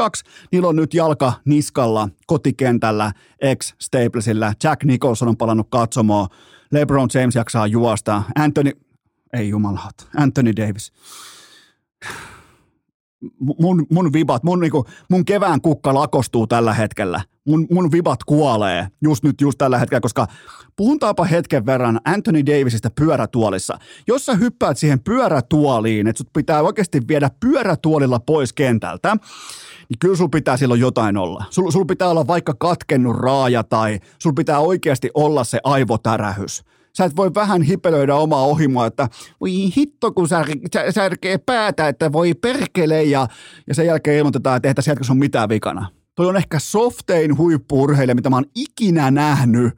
3-2. 0.00 0.02
Niillä 0.52 0.68
on 0.68 0.76
nyt 0.76 0.94
jalka 0.94 1.32
niskalla 1.44 2.08
kotikentällä 2.26 3.12
ex 3.40 3.74
Staplesillä. 3.80 4.52
Jack 4.64 4.84
Nicholson 4.84 5.28
on 5.28 5.36
palannut 5.36 5.66
katsomaan 5.70 6.28
LeBron 6.72 7.08
James 7.14 7.34
jaksaa 7.34 7.66
juosta. 7.66 8.22
Anthony, 8.36 8.72
ei 9.32 9.48
jumalat, 9.48 10.08
Anthony 10.16 10.56
Davis. 10.56 10.92
Mun, 13.58 13.86
mun 13.92 14.12
vibat, 14.12 14.42
mun, 14.42 14.60
niinku, 14.60 14.84
mun 15.10 15.24
kevään 15.24 15.60
kukka 15.60 15.94
lakostuu 15.94 16.46
tällä 16.46 16.74
hetkellä. 16.74 17.20
Mun, 17.48 17.66
mun 17.70 17.92
vibat 17.92 18.24
kuolee 18.24 18.88
just 19.02 19.24
nyt, 19.24 19.40
just 19.40 19.58
tällä 19.58 19.78
hetkellä, 19.78 20.00
koska 20.00 20.26
puhutaanpa 20.76 21.24
hetken 21.24 21.66
verran 21.66 22.00
Anthony 22.04 22.46
Davisista 22.46 22.90
pyörätuolissa. 22.90 23.78
Jos 24.06 24.26
sä 24.26 24.34
hyppäät 24.34 24.78
siihen 24.78 25.00
pyörätuoliin, 25.00 26.06
että 26.06 26.18
sut 26.18 26.32
pitää 26.32 26.62
oikeasti 26.62 27.00
viedä 27.08 27.30
pyörätuolilla 27.40 28.20
pois 28.20 28.52
kentältä, 28.52 29.16
niin 29.88 29.98
kyllä 29.98 30.16
sulla 30.16 30.28
pitää 30.28 30.56
silloin 30.56 30.80
jotain 30.80 31.16
olla. 31.16 31.44
Sulla 31.50 31.70
sul 31.70 31.84
pitää 31.84 32.08
olla 32.08 32.26
vaikka 32.26 32.54
katkennut 32.58 33.16
raaja 33.16 33.64
tai 33.64 34.00
sulla 34.18 34.34
pitää 34.34 34.58
oikeasti 34.58 35.10
olla 35.14 35.44
se 35.44 35.60
aivotärähys. 35.64 36.64
Sä 37.00 37.04
et 37.04 37.16
voi 37.16 37.34
vähän 37.34 37.62
hipelöidä 37.62 38.14
omaa 38.14 38.42
ohimoa, 38.42 38.86
että 38.86 39.08
voi 39.40 39.50
hitto, 39.76 40.12
kun 40.12 40.28
sär, 40.28 40.46
särkee 40.90 41.38
päätä, 41.38 41.88
että 41.88 42.12
voi 42.12 42.34
perkele 42.34 43.02
ja, 43.02 43.28
ja 43.66 43.74
sen 43.74 43.86
jälkeen 43.86 44.18
ilmoitetaan, 44.18 44.56
että 44.56 44.68
ei 44.68 44.74
tässä 44.74 44.96
on 45.10 45.18
mitään 45.18 45.48
vikana. 45.48 45.86
Toi 46.14 46.26
on 46.26 46.36
ehkä 46.36 46.58
softein 46.58 47.38
huippuurheilija, 47.38 48.14
mitä 48.14 48.30
mä 48.30 48.36
oon 48.36 48.50
ikinä 48.54 49.10
nähnyt 49.10 49.74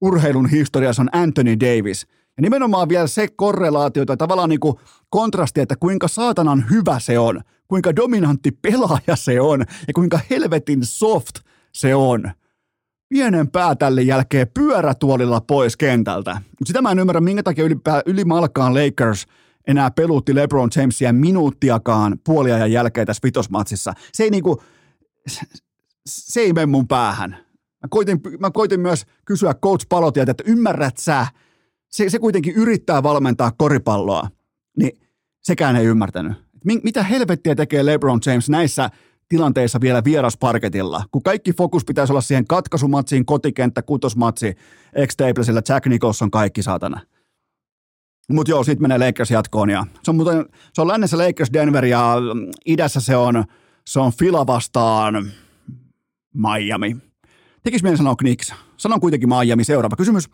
urheilun 0.00 0.48
historiassa 0.48 1.02
on 1.02 1.08
Anthony 1.12 1.60
Davis. 1.60 2.06
Ja 2.36 2.42
nimenomaan 2.42 2.88
vielä 2.88 3.06
se 3.06 3.28
korrelaatio 3.36 4.06
tai 4.06 4.16
tavallaan 4.16 4.48
niin 4.48 4.60
kuin 4.60 4.76
kontrasti, 5.10 5.60
että 5.60 5.76
kuinka 5.76 6.08
saatanan 6.08 6.64
hyvä 6.70 6.98
se 6.98 7.18
on 7.18 7.40
kuinka 7.68 7.96
dominantti 7.96 8.50
pelaaja 8.50 9.16
se 9.16 9.40
on 9.40 9.60
ja 9.60 9.94
kuinka 9.94 10.20
helvetin 10.30 10.80
soft 10.82 11.34
se 11.72 11.94
on. 11.94 12.32
Pienen 13.14 13.50
päätällin 13.50 14.06
jälkeen 14.06 14.46
pyörätuolilla 14.54 15.40
pois 15.40 15.76
kentältä. 15.76 16.42
Sitä 16.64 16.82
mä 16.82 16.90
en 16.90 16.98
ymmärrä, 16.98 17.20
minkä 17.20 17.42
takia 17.42 17.64
ylipä, 17.64 18.02
ylimalkaan 18.06 18.74
Lakers 18.74 19.26
enää 19.66 19.90
pelutti 19.90 20.34
LeBron 20.34 20.70
Jamesia 20.76 21.12
minuuttiakaan 21.12 22.18
puoliajan 22.24 22.72
jälkeen 22.72 23.06
tässä 23.06 23.20
vitosmatsissa. 23.24 23.92
Se 24.12 24.24
ei 24.24 24.30
niinku, 24.30 24.62
se 26.06 26.40
ei 26.40 26.52
mene 26.52 26.66
mun 26.66 26.88
päähän. 26.88 27.30
Mä 27.82 27.88
koitin, 27.90 28.20
mä 28.40 28.50
koitin 28.50 28.80
myös 28.80 29.06
kysyä 29.24 29.54
coach 29.54 29.86
Palotielta, 29.88 30.30
että 30.30 30.44
ymmärrät 30.46 30.96
sä, 30.96 31.26
se, 31.88 32.10
se 32.10 32.18
kuitenkin 32.18 32.54
yrittää 32.54 33.02
valmentaa 33.02 33.52
koripalloa, 33.58 34.28
niin 34.76 35.00
sekään 35.42 35.76
ei 35.76 35.86
ymmärtänyt. 35.86 36.32
Mitä 36.64 37.02
helvettiä 37.02 37.54
tekee 37.54 37.86
LeBron 37.86 38.20
James 38.26 38.50
näissä 38.50 38.90
tilanteissa 39.30 39.80
vielä 39.80 40.04
vierasparketilla, 40.04 41.04
kun 41.12 41.22
kaikki 41.22 41.52
fokus 41.52 41.84
pitäisi 41.84 42.12
olla 42.12 42.20
siihen 42.20 42.46
katkaisumatsiin, 42.46 43.26
kotikenttä, 43.26 43.82
kutosmatsi, 43.82 44.54
x 45.06 45.14
sillä 45.42 45.62
Jack 45.68 45.86
Nicholson 45.86 46.30
kaikki 46.30 46.62
saatana. 46.62 47.00
Mutta 48.32 48.50
joo, 48.50 48.64
sitten 48.64 48.82
menee 48.82 49.06
Lakers 49.06 49.30
jatkoon 49.30 49.70
ja 49.70 49.86
se 50.02 50.10
on, 50.10 50.16
muuten, 50.16 50.46
se 50.72 50.80
on 50.80 50.88
lännessä 50.88 51.18
Lakers 51.18 51.52
Denver 51.52 51.84
ja 51.84 52.16
idässä 52.66 53.00
se 53.00 53.16
on, 53.16 53.44
se 53.86 54.00
on 54.00 54.12
Fila 54.12 54.46
vastaan 54.46 55.30
Miami. 56.34 56.96
Tekis 57.62 57.82
mieli 57.82 57.96
sanoa 57.96 58.16
Knicks. 58.16 58.54
Sanon 58.76 59.00
kuitenkin 59.00 59.28
Miami. 59.28 59.64
Seuraava 59.64 59.96
kysymys. 59.96 60.24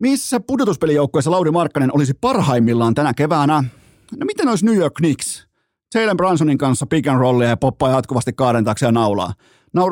Missä 0.00 0.40
pudotuspelijoukkueessa 0.40 1.30
Lauri 1.30 1.50
Markkanen 1.50 1.94
olisi 1.94 2.14
parhaimmillaan 2.14 2.94
tänä 2.94 3.14
keväänä? 3.14 3.64
No 4.16 4.26
miten 4.26 4.48
olisi 4.48 4.64
New 4.64 4.76
York 4.76 4.94
Knicks? 4.94 5.46
Jalen 5.94 6.16
Bransonin 6.16 6.58
kanssa 6.58 6.86
pick 6.86 7.08
and 7.08 7.18
rollia 7.18 7.48
ja 7.48 7.56
poppaa 7.56 7.90
jatkuvasti 7.90 8.32
kaadentaakseen 8.32 8.94
naulaa. 8.94 9.32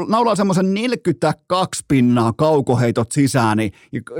Naulaa 0.08 0.36
semmoisen 0.36 0.74
42 0.74 1.84
pinnaa 1.88 2.32
kaukoheitot 2.32 3.12
sisään 3.12 3.56
niin, 3.56 3.72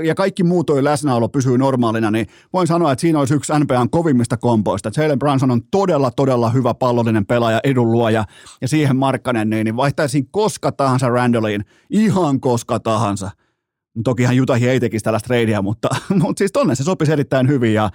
ja 0.03 0.15
kaikki 0.15 0.43
muu 0.43 0.63
toi 0.63 0.83
läsnäolo 0.83 1.29
pysyy 1.29 1.57
normaalina, 1.57 2.11
niin 2.11 2.27
voin 2.53 2.67
sanoa, 2.67 2.91
että 2.91 3.01
siinä 3.01 3.19
olisi 3.19 3.33
yksi 3.33 3.53
NBAn 3.59 3.89
kovimmista 3.89 4.37
kompoista. 4.37 4.91
Jalen 4.97 5.19
Branson 5.19 5.51
on 5.51 5.61
todella, 5.71 6.11
todella 6.11 6.49
hyvä 6.49 6.73
pallollinen 6.73 7.25
pelaaja, 7.25 7.59
edunluoja 7.63 8.25
ja 8.61 8.67
siihen 8.67 8.95
Markkanen, 8.95 9.49
niin, 9.49 9.65
niin 9.65 9.75
vaihtaisin 9.75 10.27
koska 10.31 10.71
tahansa 10.71 11.09
Randalliin, 11.09 11.65
ihan 11.89 12.39
koska 12.39 12.79
tahansa. 12.79 13.31
Tokihan 14.03 14.35
Jutahi 14.35 14.69
ei 14.69 14.79
tekisi 14.79 15.03
tällaista 15.03 15.27
tradea, 15.27 15.61
mutta, 15.61 15.89
mutta 16.21 16.39
siis 16.39 16.51
tonne 16.51 16.75
se 16.75 16.83
sopisi 16.83 17.11
erittäin 17.11 17.47
hyvin 17.47 17.73
ja 17.73 17.89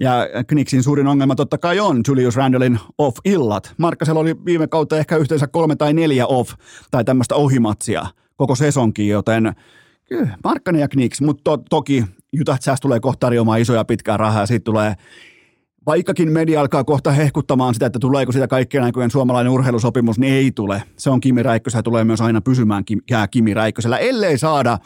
ja 0.00 0.26
Knicksin 0.46 0.82
suurin 0.82 1.06
ongelma 1.06 1.34
totta 1.34 1.58
kai 1.58 1.80
on 1.80 2.00
Julius 2.08 2.36
Randallin 2.36 2.78
off-illat. 2.98 3.74
Markkasella 3.78 4.20
oli 4.20 4.44
viime 4.44 4.66
kautta 4.66 4.98
ehkä 4.98 5.16
yhteensä 5.16 5.46
kolme 5.46 5.76
tai 5.76 5.94
neljä 5.94 6.26
off 6.26 6.52
tai 6.90 7.04
tämmöistä 7.04 7.34
ohimatsia 7.34 8.06
koko 8.36 8.54
sesonkin, 8.54 9.08
joten 9.08 9.54
Markkanen 10.44 10.80
ja 10.80 10.88
Knicks, 10.88 11.20
mutta 11.20 11.42
to, 11.44 11.62
toki 11.70 12.04
Utah 12.40 12.58
Jazz 12.66 12.80
tulee 12.80 13.00
kohta 13.00 13.18
tarjoamaan 13.20 13.60
isoja 13.60 13.84
pitkää 13.84 14.16
rahaa 14.16 14.42
ja 14.42 14.46
siitä 14.46 14.64
tulee 14.64 14.94
Vaikkakin 15.86 16.32
media 16.32 16.60
alkaa 16.60 16.84
kohta 16.84 17.10
hehkuttamaan 17.10 17.74
sitä, 17.74 17.86
että 17.86 17.98
tuleeko 17.98 18.32
sitä 18.32 18.48
kaikkien 18.48 18.84
aikojen 18.84 19.10
suomalainen 19.10 19.52
urheilusopimus, 19.52 20.18
niin 20.18 20.34
ei 20.34 20.52
tule. 20.52 20.82
Se 20.96 21.10
on 21.10 21.20
Kimi 21.20 21.42
Räikkösellä 21.42 21.82
tulee 21.82 22.04
myös 22.04 22.20
aina 22.20 22.40
pysymään 22.40 22.84
Kimi 23.30 23.54
Räikkösellä, 23.54 23.98
ellei 23.98 24.38
saada 24.38 24.78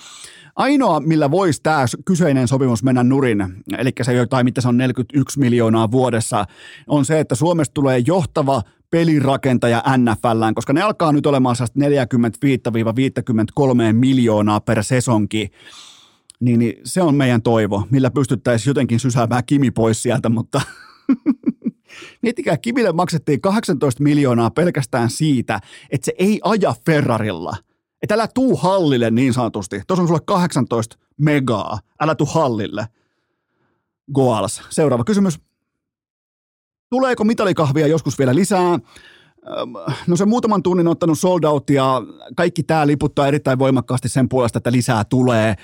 Ainoa, 0.56 1.00
millä 1.00 1.30
voisi 1.30 1.62
tämä 1.62 1.84
kyseinen 2.04 2.48
sopimus 2.48 2.82
mennä 2.82 3.04
nurin, 3.04 3.44
eli 3.78 3.90
se 4.02 4.12
jotain, 4.12 4.46
mitä 4.46 4.60
se 4.60 4.68
on 4.68 4.76
41 4.76 5.40
miljoonaa 5.40 5.90
vuodessa, 5.90 6.44
on 6.86 7.04
se, 7.04 7.20
että 7.20 7.34
Suomesta 7.34 7.74
tulee 7.74 8.02
johtava 8.06 8.62
pelirakentaja 8.90 9.82
NFLään, 9.96 10.54
koska 10.54 10.72
ne 10.72 10.82
alkaa 10.82 11.12
nyt 11.12 11.26
olemaan 11.26 11.56
45-53 11.56 11.62
miljoonaa 13.92 14.60
per 14.60 14.84
sesonki. 14.84 15.50
Niin, 16.40 16.58
niin 16.58 16.80
se 16.84 17.02
on 17.02 17.14
meidän 17.14 17.42
toivo, 17.42 17.86
millä 17.90 18.10
pystyttäisiin 18.10 18.70
jotenkin 18.70 19.00
sysäämään 19.00 19.42
Kimi 19.46 19.70
pois 19.70 20.02
sieltä, 20.02 20.28
mutta 20.28 20.60
Miettikää, 22.22 22.56
Kimille 22.56 22.92
maksettiin 22.92 23.40
18 23.40 24.02
miljoonaa 24.02 24.50
pelkästään 24.50 25.10
siitä, 25.10 25.60
että 25.90 26.04
se 26.04 26.12
ei 26.18 26.40
aja 26.44 26.74
Ferrarilla– 26.86 27.56
että 28.04 28.14
älä 28.14 28.28
tuu 28.34 28.56
hallille 28.56 29.10
niin 29.10 29.32
sanotusti. 29.32 29.82
Tuossa 29.86 30.02
on 30.02 30.08
sulle 30.08 30.20
18 30.26 30.96
megaa. 31.16 31.78
Älä 32.00 32.14
tuu 32.14 32.26
hallille. 32.26 32.86
Goals. 34.14 34.62
Seuraava 34.70 35.04
kysymys. 35.04 35.40
Tuleeko 36.90 37.24
mitalikahvia 37.24 37.86
joskus 37.86 38.18
vielä 38.18 38.34
lisää? 38.34 38.78
No 40.06 40.16
se 40.16 40.24
muutaman 40.24 40.62
tunnin 40.62 40.88
ottanut 40.88 41.18
sold 41.18 41.44
out 41.44 41.70
ja 41.70 42.02
kaikki 42.36 42.62
tämä 42.62 42.86
liputtaa 42.86 43.26
erittäin 43.26 43.58
voimakkaasti 43.58 44.08
sen 44.08 44.28
puolesta, 44.28 44.58
että 44.58 44.72
lisää 44.72 45.04
tulee 45.04 45.54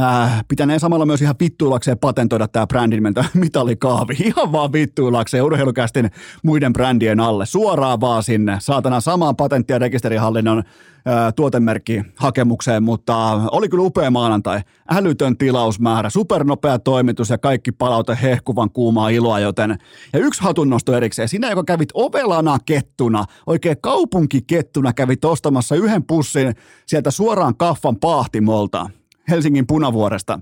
äh, 0.00 0.44
pitäneen 0.48 0.80
samalla 0.80 1.06
myös 1.06 1.22
ihan 1.22 1.34
vittuilakseen 1.40 1.98
patentoida 1.98 2.48
tämä 2.48 2.66
brändin 2.66 3.02
mitalikaavi. 3.34 4.16
Ihan 4.24 4.52
vaan 4.52 4.72
vittuilakseen 4.72 5.44
urheilukästin 5.44 6.10
muiden 6.42 6.72
brändien 6.72 7.20
alle. 7.20 7.46
Suoraan 7.46 8.00
vaan 8.00 8.22
sinne. 8.22 8.56
Saatana 8.60 9.00
samaan 9.00 9.36
patentti- 9.36 9.72
ja 9.72 9.78
rekisterihallinnon 9.78 10.58
äh, 10.58 11.34
tuotemerkki 11.36 12.02
hakemukseen, 12.16 12.82
mutta 12.82 13.16
oli 13.52 13.68
kyllä 13.68 13.84
upea 13.84 14.10
maanantai. 14.10 14.60
Älytön 14.90 15.36
tilausmäärä, 15.36 16.10
supernopea 16.10 16.78
toimitus 16.78 17.30
ja 17.30 17.38
kaikki 17.38 17.72
palaute 17.72 18.18
hehkuvan 18.22 18.70
kuumaa 18.70 19.08
iloa, 19.08 19.40
joten 19.40 19.78
ja 20.12 20.18
yksi 20.18 20.42
hatunnosto 20.42 20.96
erikseen. 20.96 21.28
Sinä, 21.28 21.50
joka 21.50 21.64
kävit 21.64 21.88
ovelana 21.94 22.58
kettuna, 22.66 23.24
oikein 23.46 23.76
kaupunkikettuna 23.80 24.92
kävit 24.92 25.24
ostamassa 25.24 25.74
yhden 25.74 26.04
pussin 26.04 26.54
sieltä 26.86 27.10
suoraan 27.10 27.56
kaffan 27.56 27.96
pahtimolta. 27.96 28.90
Helsingin 29.30 29.66
punavuoresta. 29.66 30.40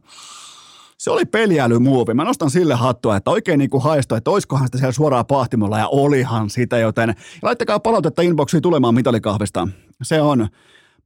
Se 0.99 1.11
oli 1.11 1.24
peliälymuovi. 1.24 2.14
Mä 2.14 2.24
nostan 2.24 2.51
sille 2.51 2.74
hattua, 2.74 3.16
että 3.16 3.30
oikein 3.30 3.59
niin 3.59 3.70
kuin 3.70 3.82
haisto, 3.82 4.16
että 4.16 4.30
oiskohan 4.30 4.66
sitä 4.66 4.78
siellä 4.78 4.93
suoraan 4.93 5.26
pahtimolla 5.26 5.78
ja 5.78 5.89
olihan 5.89 6.51
sitä, 6.51 6.78
joten 6.78 7.14
laittakaa 7.43 7.80
palautetta 7.80 8.22
inboxiin 8.22 8.62
tulemaan 8.62 8.95
mitalikahvista. 8.95 9.68
Se 10.03 10.20
on, 10.20 10.49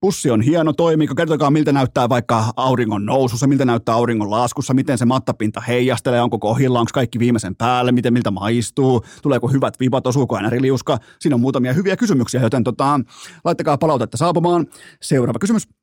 pussi 0.01 0.31
on 0.31 0.41
hieno, 0.41 0.73
toimiiko, 0.73 1.15
kertokaa 1.15 1.51
miltä 1.51 1.73
näyttää 1.73 2.09
vaikka 2.09 2.45
auringon 2.57 3.07
nousussa, 3.07 3.47
miltä 3.47 3.65
näyttää 3.65 3.95
auringon 3.95 4.31
laskussa, 4.31 4.75
miten 4.75 4.99
se 4.99 5.05
mattapinta 5.05 5.61
heijastelee, 5.61 6.23
onko 6.23 6.39
kohilla, 6.39 6.81
onko 6.81 6.91
kaikki 6.95 7.19
viimeisen 7.19 7.57
päälle, 7.57 7.93
miten 7.93 8.13
miltä 8.13 8.31
maistuu, 8.31 9.05
tuleeko 9.23 9.49
hyvät 9.49 9.81
vipat, 9.81 10.07
osuuko 10.07 10.39
liuska. 10.61 10.99
Siinä 11.19 11.35
on 11.35 11.41
muutamia 11.41 11.73
hyviä 11.73 11.97
kysymyksiä, 11.97 12.41
joten 12.41 12.65
tota, 12.65 13.01
laittakaa 13.45 13.79
palautetta 13.79 14.17
saapumaan. 14.17 14.67
Seuraava 15.01 15.39
kysymys. 15.39 15.80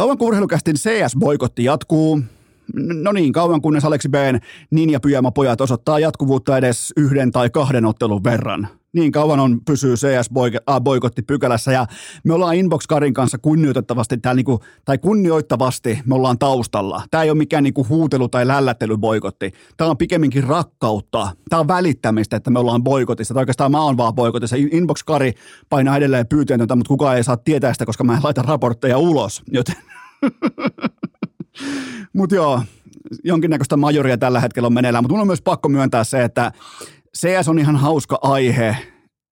Kauan 0.00 0.16
urheilukästin 0.20 0.76
CS-boikotti 0.76 1.64
jatkuu. 1.64 2.20
No 3.02 3.12
niin, 3.12 3.32
kauan 3.32 3.60
kunnes 3.60 3.84
Aleksi 3.84 4.08
B. 4.08 4.14
Ninja 4.70 5.00
Pyjama 5.00 5.30
pojat 5.30 5.60
osoittaa 5.60 5.98
jatkuvuutta 5.98 6.56
edes 6.56 6.92
yhden 6.96 7.30
tai 7.30 7.50
kahden 7.50 7.84
ottelun 7.84 8.24
verran 8.24 8.68
niin 8.92 9.12
kauan 9.12 9.40
on 9.40 9.60
pysyy 9.64 9.94
CS-boikotti 9.94 11.22
pykälässä 11.22 11.72
ja 11.72 11.86
me 12.24 12.34
ollaan 12.34 12.54
Inbox 12.56 12.86
Karin 12.86 13.14
kanssa 13.14 13.38
kunnioitettavasti 13.38 14.18
täällä 14.18 14.36
niinku, 14.36 14.60
tai 14.84 14.98
kunnioittavasti 14.98 15.98
me 16.06 16.14
ollaan 16.14 16.38
taustalla. 16.38 17.02
Tämä 17.10 17.22
ei 17.22 17.30
ole 17.30 17.38
mikään 17.38 17.64
niinku 17.64 17.86
huutelu 17.88 18.28
tai 18.28 18.44
boikotti. 18.98 19.52
Tämä 19.76 19.90
on 19.90 19.96
pikemminkin 19.96 20.44
rakkautta. 20.44 21.28
Tämä 21.48 21.60
on 21.60 21.68
välittämistä, 21.68 22.36
että 22.36 22.50
me 22.50 22.58
ollaan 22.58 22.84
boikotissa. 22.84 23.34
Tai 23.34 23.40
oikeastaan 23.40 23.70
mä 23.70 23.82
oon 23.82 23.96
vaan 23.96 24.14
boikotissa. 24.14 24.56
Inbox 24.70 25.02
Kari 25.04 25.32
painaa 25.68 25.96
edelleen 25.96 26.26
pyyteetöntä, 26.26 26.76
mutta 26.76 26.88
kukaan 26.88 27.16
ei 27.16 27.24
saa 27.24 27.36
tietää 27.36 27.72
sitä, 27.72 27.86
koska 27.86 28.04
mä 28.04 28.14
en 28.14 28.20
laita 28.22 28.42
raportteja 28.42 28.98
ulos. 28.98 29.42
Joten 29.52 29.76
mutta 32.16 32.34
joo, 32.34 32.62
jonkinnäköistä 33.24 33.76
majoria 33.76 34.18
tällä 34.18 34.40
hetkellä 34.40 34.66
on 34.66 34.72
meneillään, 34.72 35.04
mutta 35.04 35.14
mun 35.14 35.20
on 35.20 35.26
myös 35.26 35.42
pakko 35.42 35.68
myöntää 35.68 36.04
se, 36.04 36.24
että 36.24 36.52
CS 37.16 37.48
on 37.48 37.58
ihan 37.58 37.76
hauska 37.76 38.18
aihe, 38.22 38.76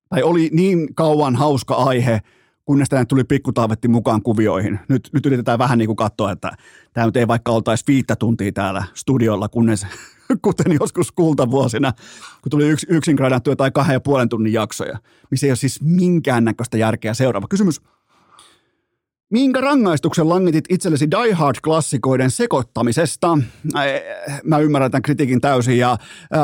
tai 0.09 0.22
oli 0.22 0.51
niin 0.53 0.95
kauan 0.95 1.37
hauska 1.37 1.74
aihe, 1.74 2.20
kunnes 2.64 2.89
tänne 2.89 3.05
tuli 3.05 3.24
pikkutaavetti 3.24 3.89
mukaan 3.89 4.22
kuvioihin. 4.22 4.81
Nyt, 4.89 5.09
nyt 5.12 5.26
yritetään 5.26 5.59
vähän 5.59 5.79
niin 5.79 5.87
kuin 5.87 5.97
katsoa, 5.97 6.33
että 6.33 6.53
tämä 6.93 7.07
nyt 7.07 7.16
ei 7.16 7.29
vaikka 7.29 7.53
oltaisi 7.53 7.85
viittä 7.89 8.16
tuntia 8.16 8.53
täällä 8.53 8.85
studiolla, 8.95 9.49
kunnes, 9.49 9.87
kuten 10.43 10.76
joskus 10.81 11.12
kultavuosina, 11.12 11.93
kun 12.43 12.51
tuli 12.51 12.68
yks, 12.68 12.87
yksin 12.89 13.16
gradattuja 13.16 13.57
tai 13.57 13.70
kahden 13.70 13.95
ja 13.95 14.01
puolen 14.01 14.29
tunnin 14.29 14.53
jaksoja, 14.53 14.99
missä 15.31 15.47
ei 15.47 15.51
ole 15.51 15.57
siis 15.57 15.83
minkäännäköistä 15.83 16.79
järkeä. 16.79 17.14
Seuraava 17.14 17.47
kysymys. 17.49 17.81
Minkä 19.33 19.61
rangaistuksen 19.61 20.29
langitit 20.29 20.64
itsellesi 20.68 21.11
Die 21.11 21.33
Hard-klassikoiden 21.33 22.31
sekoittamisesta? 22.31 23.39
Mä 24.45 24.59
ymmärrän 24.59 24.91
tämän 24.91 25.03
kritiikin 25.03 25.41
täysin 25.41 25.79
ja 25.79 25.97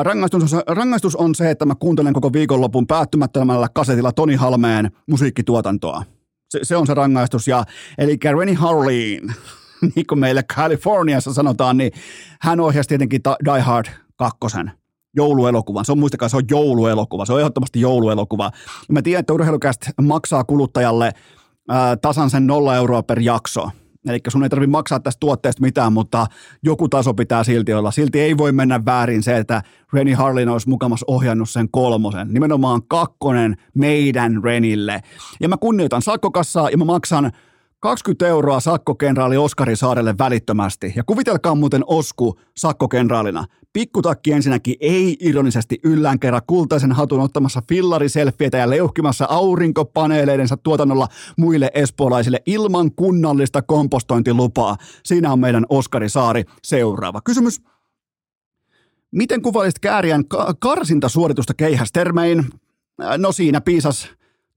rangaistus 0.03 0.55
on, 0.55 0.62
rangaistus 0.66 1.16
on 1.16 1.35
se, 1.35 1.51
että 1.51 1.66
mä 1.66 1.74
kuuntelen 1.74 2.12
koko 2.12 2.32
viikonlopun 2.32 2.87
päättymättömällä 2.87 3.68
kasetilla 3.74 4.12
Toni 4.12 4.35
Halmeen 4.35 4.91
musiikkituotantoa. 5.11 6.05
Se, 6.51 6.61
se 6.62 6.76
on 6.76 6.87
se 6.87 6.95
rangaistus. 6.95 7.49
Ja, 7.49 7.64
eli 7.99 8.18
Rennie 8.39 8.55
Harleen, 8.55 9.35
niin 9.97 10.07
kuin 10.07 10.18
meille 10.18 10.43
Kaliforniassa 10.55 11.35
sanotaan, 11.35 11.76
niin 11.76 11.93
hän 12.41 12.61
ohjasi 12.61 12.89
tietenkin 12.89 13.20
Die 13.45 13.61
Hard 13.61 13.87
kakkosen 14.16 14.70
jouluelokuvan. 15.16 15.85
Se 15.85 15.93
on 15.93 15.99
muistakaa, 15.99 16.28
se 16.28 16.37
on 16.37 16.45
jouluelokuva. 16.51 17.26
Se 17.26 17.32
on 17.32 17.41
ehdottomasti 17.41 17.80
jouluelokuva. 17.80 18.51
Mä 18.91 19.03
tiedän, 19.03 19.20
että 19.20 19.32
urheilukästä 19.32 19.91
maksaa 20.03 20.45
kuluttajalle– 20.45 21.12
ää, 21.69 21.97
tasan 21.97 22.31
sen 22.31 22.47
nolla 22.47 22.77
euroa 22.77 23.03
per 23.03 23.21
jakso. 23.21 23.71
Eli 24.09 24.21
sun 24.29 24.43
ei 24.43 24.49
tarvitse 24.49 24.71
maksaa 24.71 25.01
tästä 25.01 25.21
tuotteesta 25.21 25.62
mitään, 25.62 25.93
mutta 25.93 26.27
joku 26.62 26.89
taso 26.89 27.15
pitää 27.15 27.45
silti 27.45 27.75
olla. 27.75 27.91
Silti 27.91 28.21
ei 28.21 28.37
voi 28.37 28.53
mennä 28.53 28.85
väärin 28.85 29.23
se, 29.23 29.37
että 29.37 29.62
Reni 29.93 30.12
Harlin 30.12 30.49
olisi 30.49 30.69
mukamas 30.69 31.05
ohjannut 31.07 31.51
sen 31.51 31.69
kolmosen. 31.71 32.29
Nimenomaan 32.31 32.83
kakkonen 32.89 33.57
meidän 33.75 34.45
Renille. 34.45 35.01
Ja 35.41 35.49
mä 35.49 35.57
kunnioitan 35.57 36.03
sakkokassaa 36.03 36.71
ja 36.71 36.79
mä 36.79 36.85
maksan 36.85 37.33
20 37.85 38.26
euroa 38.26 38.61
sakkokenraali 38.61 39.37
Oskari 39.37 39.76
Saarelle 39.76 40.14
välittömästi. 40.18 40.93
Ja 40.97 41.05
kuvitelkaa 41.07 41.55
muuten 41.55 41.82
Osku 41.87 42.41
sakkokenraalina. 42.57 43.45
Pikkutakki 43.72 44.32
ensinnäkin 44.32 44.74
ei 44.80 45.16
ironisesti 45.20 45.78
yllään 45.85 46.18
kerran 46.18 46.43
kultaisen 46.47 46.93
hatun 46.93 47.20
ottamassa 47.20 47.62
fillariselfietä 47.68 48.59
ja 48.59 48.70
leuhkimassa 48.70 49.26
aurinkopaneeleidensa 49.28 50.57
tuotannolla 50.57 51.09
muille 51.39 51.70
espoolaisille 51.74 52.43
ilman 52.47 52.91
kunnallista 52.97 53.62
kompostointilupaa. 53.62 54.76
Siinä 55.03 55.32
on 55.32 55.41
meidän 55.41 55.66
Oskari 55.68 56.09
Saari. 56.09 56.45
Seuraava 56.62 57.20
kysymys. 57.20 57.62
Miten 59.11 59.43
kuvailisit 59.43 59.78
Kääriän 59.78 60.28
ka- 60.28 60.55
karsintasuoritusta 60.59 61.55
keihästermein? 61.55 62.45
No 63.18 63.32
siinä 63.32 63.61
piisas 63.61 64.09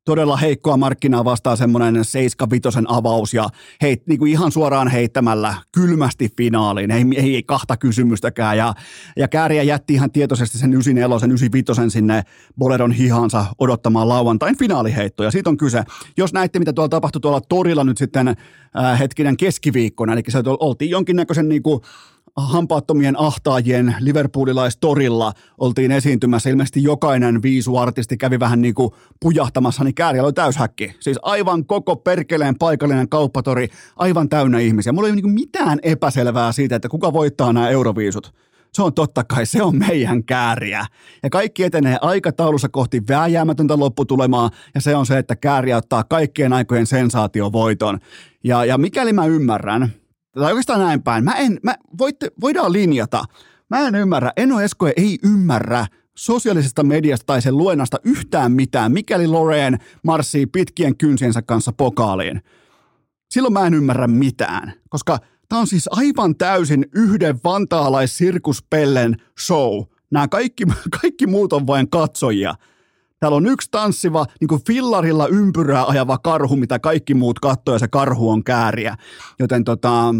todella 0.07 0.37
heikkoa 0.37 0.77
markkinaa 0.77 1.25
vastaan 1.25 1.57
semmoinen 1.57 2.05
7 2.05 2.49
avaus 2.87 3.33
ja 3.33 3.49
heit, 3.81 4.07
niin 4.07 4.19
kuin 4.19 4.31
ihan 4.31 4.51
suoraan 4.51 4.87
heittämällä 4.87 5.55
kylmästi 5.71 6.29
finaaliin, 6.37 6.91
ei, 6.91 7.05
ei, 7.15 7.43
kahta 7.43 7.77
kysymystäkään 7.77 8.57
ja, 8.57 8.73
ja 9.17 9.27
Kääriä 9.27 9.63
jätti 9.63 9.93
ihan 9.93 10.11
tietoisesti 10.11 10.57
sen 10.57 10.73
94, 10.73 11.19
sen 11.19 11.31
95 11.31 11.89
sinne 11.89 12.23
Boledon 12.57 12.91
hihansa 12.91 13.45
odottamaan 13.59 14.09
lauantain 14.09 14.57
finaaliheittoja. 14.57 15.31
Siitä 15.31 15.49
on 15.49 15.57
kyse. 15.57 15.83
Jos 16.17 16.33
näitte, 16.33 16.59
mitä 16.59 16.73
tuolla 16.73 16.89
tapahtui 16.89 17.21
tuolla 17.21 17.41
torilla 17.41 17.83
nyt 17.83 17.97
sitten 17.97 18.27
äh, 18.27 18.99
hetkinen 18.99 19.37
keskiviikkona, 19.37 20.13
eli 20.13 20.21
se 20.29 20.39
oltiin 20.59 20.91
jonkinnäköisen 20.91 21.49
niin 21.49 21.63
kuin 21.63 21.81
hampaattomien 22.37 23.19
ahtaajien 23.19 23.95
Liverpoolilaistorilla 23.99 25.33
oltiin 25.57 25.91
esiintymässä. 25.91 26.49
Ilmeisesti 26.49 26.83
jokainen 26.83 27.41
viisuartisti 27.41 28.17
kävi 28.17 28.39
vähän 28.39 28.61
niin 28.61 28.73
kuin 28.73 28.91
pujahtamassa, 29.19 29.83
niin 29.83 29.95
Kääriä 29.95 30.23
oli 30.23 30.33
täyshäkki. 30.33 30.95
Siis 30.99 31.19
aivan 31.21 31.65
koko 31.65 31.95
perkeleen 31.95 32.57
paikallinen 32.57 33.09
kauppatori, 33.09 33.67
aivan 33.95 34.29
täynnä 34.29 34.59
ihmisiä. 34.59 34.93
Mulla 34.93 35.07
ei 35.07 35.13
ole 35.13 35.21
niin 35.21 35.33
mitään 35.33 35.79
epäselvää 35.83 36.51
siitä, 36.51 36.75
että 36.75 36.89
kuka 36.89 37.13
voittaa 37.13 37.53
nämä 37.53 37.69
euroviisut. 37.69 38.33
Se 38.73 38.83
on 38.83 38.93
totta 38.93 39.23
kai, 39.23 39.45
se 39.45 39.63
on 39.63 39.77
meidän 39.77 40.23
kääriä. 40.23 40.85
Ja 41.23 41.29
kaikki 41.29 41.63
etenee 41.63 41.97
aikataulussa 42.01 42.69
kohti 42.69 43.01
vääjäämätöntä 43.09 43.79
lopputulemaa, 43.79 44.49
ja 44.75 44.81
se 44.81 44.95
on 44.95 45.05
se, 45.05 45.17
että 45.17 45.35
kääriä 45.35 45.77
ottaa 45.77 46.03
kaikkien 46.03 46.53
aikojen 46.53 46.87
sensaatiovoiton. 46.87 47.99
Ja, 48.43 48.65
ja 48.65 48.77
mikäli 48.77 49.13
mä 49.13 49.25
ymmärrän, 49.25 49.93
tai 50.39 50.51
oikeastaan 50.51 50.79
näin 50.79 51.03
päin. 51.03 51.23
Mä 51.23 51.31
en, 51.31 51.59
mä, 51.63 51.75
voitte, 51.97 52.31
voidaan 52.41 52.73
linjata. 52.73 53.23
Mä 53.69 53.79
en 53.79 53.95
ymmärrä, 53.95 54.31
Eno 54.37 54.61
Esko 54.61 54.87
ei 54.87 55.17
ymmärrä 55.23 55.85
sosiaalisesta 56.17 56.83
mediasta 56.83 57.25
tai 57.25 57.41
sen 57.41 57.57
luennasta 57.57 57.97
yhtään 58.03 58.51
mitään, 58.51 58.91
mikäli 58.91 59.27
Loreen 59.27 59.79
marssii 60.03 60.45
pitkien 60.45 60.97
kynsiensä 60.97 61.41
kanssa 61.41 61.73
pokaaliin. 61.73 62.41
Silloin 63.31 63.53
mä 63.53 63.67
en 63.67 63.73
ymmärrä 63.73 64.07
mitään, 64.07 64.73
koska 64.89 65.19
tämä 65.49 65.59
on 65.59 65.67
siis 65.67 65.89
aivan 65.91 66.35
täysin 66.35 66.85
yhden 66.95 67.39
vantaalais-sirkuspellen 67.43 69.15
show. 69.45 69.83
Nämä 70.11 70.27
kaikki, 70.27 70.63
kaikki 71.01 71.27
muut 71.27 71.53
on 71.53 71.67
vain 71.67 71.89
katsojia. 71.89 72.55
Täällä 73.19 73.35
on 73.35 73.47
yksi 73.47 73.67
tanssiva, 73.71 74.25
niin 74.41 74.47
kuin 74.47 74.61
fillarilla 74.67 75.27
ympyrää 75.27 75.85
ajava 75.85 76.17
karhu, 76.17 76.55
mitä 76.55 76.79
kaikki 76.79 77.13
muut 77.13 77.39
katsoo, 77.39 77.75
ja 77.75 77.79
se 77.79 77.87
karhu 77.87 78.29
on 78.29 78.43
kääriä. 78.43 78.95
Joten 79.39 79.63
tota, 79.63 80.15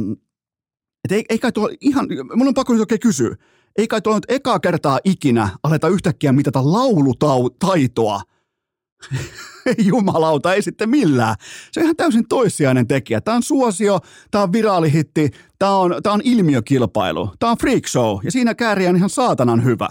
et 1.06 1.12
ei, 1.12 1.26
ei 1.30 1.40
kai 1.40 1.52
tuo 1.52 1.70
ihan, 1.82 2.08
mun 2.36 2.48
on 2.48 2.54
pakko 2.54 2.74
nyt 2.74 2.80
oikein 2.80 3.00
kysyä, 3.00 3.36
ei 3.78 3.88
kai 3.88 4.02
tuolla 4.02 4.18
nyt 4.18 4.32
ekaa 4.32 4.60
kertaa 4.60 5.00
ikinä 5.04 5.50
aleta 5.64 5.88
yhtäkkiä 5.88 6.32
mitata 6.32 6.72
laulutaitoa. 6.72 8.22
jumalauta, 9.92 10.54
ei 10.54 10.62
sitten 10.62 10.90
millään. 10.90 11.36
Se 11.72 11.80
on 11.80 11.84
ihan 11.84 11.96
täysin 11.96 12.28
toissijainen 12.28 12.88
tekijä. 12.88 13.22
Tämä 13.22 13.38
on 13.38 13.44
suosio, 13.44 14.00
tämä 14.32 14.44
on 14.44 14.54
viraalihitti, 14.54 15.32
tämä 15.60 15.78
on, 15.78 15.96
tämä 16.04 16.14
on 16.14 16.22
ilmiökilpailu, 16.24 17.32
tämä 17.40 17.52
on 17.52 17.58
freak 17.58 17.88
show, 17.88 18.20
ja 18.24 18.32
siinä 18.32 18.56
kääriä 18.56 18.90
on 18.90 18.96
ihan 18.96 19.10
saatanan 19.10 19.64
hyvä. 19.64 19.88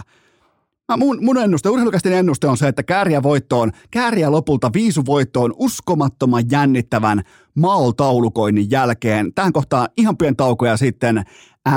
Mun, 0.95 1.25
mun 1.25 1.39
ennuste, 1.39 1.69
urheilukästin 1.69 2.13
ennuste 2.13 2.47
on 2.47 2.57
se, 2.57 2.69
että 2.69 2.83
kääriä 2.83 3.23
voittoon, 3.23 3.73
kääriä 3.91 4.31
lopulta 4.31 4.71
viisu 4.73 5.07
voittoon 5.07 5.55
uskomattoman 5.57 6.45
jännittävän 6.51 7.23
mal-taulukoinnin 7.55 8.71
jälkeen. 8.71 9.35
Tähän 9.35 9.53
kohtaan 9.53 9.89
ihan 9.97 10.17
pieni 10.17 10.37
tauko 10.37 10.67
ja 10.67 10.77
sitten 10.77 11.25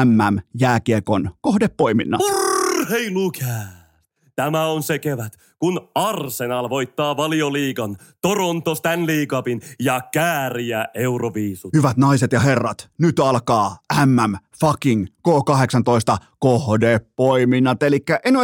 MM-jääkiekon 0.06 1.30
kohdepoiminna. 1.42 2.18
Urheilukää! 2.22 3.80
Tämä 4.36 4.66
on 4.66 4.84
se 4.84 5.00
kevät, 5.00 5.34
kun 5.60 5.90
Arsenal 5.96 6.70
voittaa 6.70 7.18
valioliigan, 7.18 7.98
Toronto 8.22 8.76
Stanley 8.76 9.26
Cupin 9.26 9.62
ja 9.80 10.02
kääriä 10.14 10.86
Euroviisut. 10.94 11.74
Hyvät 11.74 11.98
naiset 11.98 12.32
ja 12.32 12.40
herrat, 12.40 12.90
nyt 12.98 13.20
alkaa 13.20 13.78
MM 14.06 14.36
fucking 14.62 15.08
K18 15.28 16.18
kohdepoiminnat. 16.40 17.84
Eli 17.84 18.04
Eno 18.26 18.40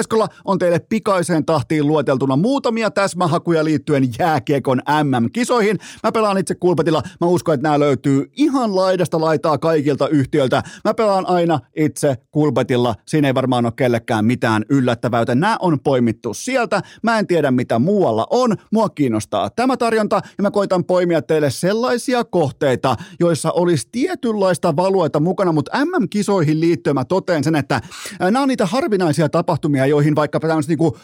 on 0.45 0.59
teille 0.59 0.79
pikaiseen 0.79 1.45
tahtiin 1.45 1.87
lueteltuna 1.87 2.35
muutamia 2.35 2.91
täsmähakuja 2.91 3.65
liittyen 3.65 4.09
jääkiekon 4.19 4.81
MM-kisoihin. 5.03 5.77
Mä 6.03 6.11
pelaan 6.11 6.37
itse 6.37 6.55
kulpetilla. 6.55 7.03
Mä 7.21 7.27
uskon, 7.27 7.53
että 7.53 7.63
nämä 7.63 7.79
löytyy 7.79 8.31
ihan 8.33 8.75
laidasta 8.75 9.21
laitaa 9.21 9.57
kaikilta 9.57 10.07
yhtiöiltä. 10.07 10.63
Mä 10.85 10.93
pelaan 10.93 11.27
aina 11.27 11.59
itse 11.75 12.15
kulpetilla. 12.31 12.95
Siinä 13.05 13.27
ei 13.27 13.35
varmaan 13.35 13.65
ole 13.65 13.73
kellekään 13.75 14.25
mitään 14.25 14.65
yllättävää, 14.69 15.21
joten 15.21 15.39
nämä 15.39 15.57
on 15.59 15.79
poimittu 15.79 16.33
sieltä. 16.33 16.81
Mä 17.03 17.19
en 17.19 17.27
tiedä, 17.27 17.51
mitä 17.51 17.79
muualla 17.79 18.27
on. 18.29 18.55
Mua 18.71 18.89
kiinnostaa 18.89 19.49
tämä 19.49 19.77
tarjonta 19.77 20.21
ja 20.37 20.41
mä 20.41 20.51
koitan 20.51 20.83
poimia 20.85 21.21
teille 21.21 21.51
sellaisia 21.51 22.23
kohteita, 22.23 22.95
joissa 23.19 23.51
olisi 23.51 23.87
tietynlaista 23.91 24.75
valueta 24.75 25.19
mukana, 25.19 25.51
mutta 25.51 25.71
MM-kisoihin 26.05 26.59
liittyen 26.59 26.93
mä 26.93 27.05
toteen 27.05 27.43
sen, 27.43 27.55
että 27.55 27.81
nämä 28.19 28.41
on 28.41 28.47
niitä 28.47 28.65
harvinaisia 28.65 29.29
tapahtumia, 29.29 29.85
joihin 29.85 30.15
vaikka 30.15 30.39
tämmöiset 30.39 30.69
niinku, 30.69 30.97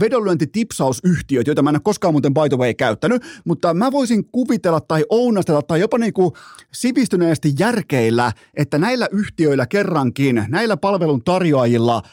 vedonlyöntitipsausyhtiöt, 0.00 1.46
joita 1.46 1.62
mä 1.62 1.70
en 1.70 1.76
ole 1.76 1.80
koskaan 1.84 2.14
muuten 2.14 2.34
by 2.34 2.48
the 2.48 2.58
way 2.58 2.74
käyttänyt, 2.74 3.22
mutta 3.44 3.74
mä 3.74 3.92
voisin 3.92 4.24
kuvitella 4.24 4.80
tai 4.80 5.04
ounastella 5.08 5.62
tai 5.62 5.80
jopa 5.80 5.98
niinku 5.98 6.36
sivistyneesti 6.72 7.52
järkeillä, 7.58 8.32
että 8.54 8.78
näillä 8.78 9.08
yhtiöillä 9.12 9.66
kerrankin, 9.66 10.44
näillä 10.48 10.76
palvelun 10.76 11.24
tarjoajilla– 11.24 12.02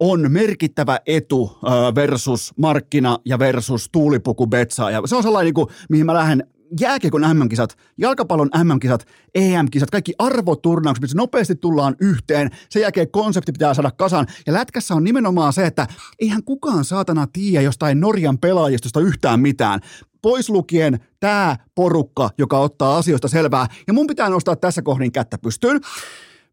on 0.00 0.32
merkittävä 0.32 0.98
etu 1.06 1.58
versus 1.94 2.52
markkina 2.56 3.18
ja 3.24 3.38
versus 3.38 3.88
tuulipuku 3.92 4.46
betsaa. 4.46 4.90
Ja 4.90 5.02
se 5.04 5.16
on 5.16 5.22
sellainen, 5.22 5.54
kuin, 5.54 5.66
mihin 5.88 6.06
mä 6.06 6.14
lähden 6.14 6.46
jääkiekon 6.80 7.20
MM-kisat, 7.20 7.76
jalkapallon 7.98 8.50
MM-kisat, 8.64 9.06
EM-kisat, 9.34 9.90
kaikki 9.90 10.14
arvoturnaukset, 10.18 11.02
missä 11.02 11.16
nopeasti 11.16 11.54
tullaan 11.54 11.96
yhteen, 12.00 12.50
sen 12.68 12.82
jälkeen 12.82 13.10
konsepti 13.10 13.52
pitää 13.52 13.74
saada 13.74 13.90
kasaan. 13.90 14.26
Ja 14.46 14.52
lätkässä 14.52 14.94
on 14.94 15.04
nimenomaan 15.04 15.52
se, 15.52 15.66
että 15.66 15.86
eihän 16.18 16.44
kukaan 16.44 16.84
saatana 16.84 17.26
tiedä 17.32 17.62
jostain 17.62 18.00
Norjan 18.00 18.38
pelaajistosta 18.38 19.00
yhtään 19.00 19.40
mitään 19.40 19.80
pois 20.22 20.50
lukien 20.50 21.00
tämä 21.20 21.56
porukka, 21.74 22.30
joka 22.38 22.58
ottaa 22.58 22.96
asioista 22.96 23.28
selvää. 23.28 23.66
Ja 23.86 23.92
mun 23.92 24.06
pitää 24.06 24.28
nostaa 24.28 24.56
tässä 24.56 24.82
kohdin 24.82 25.12
kättä 25.12 25.38
pystyyn. 25.38 25.80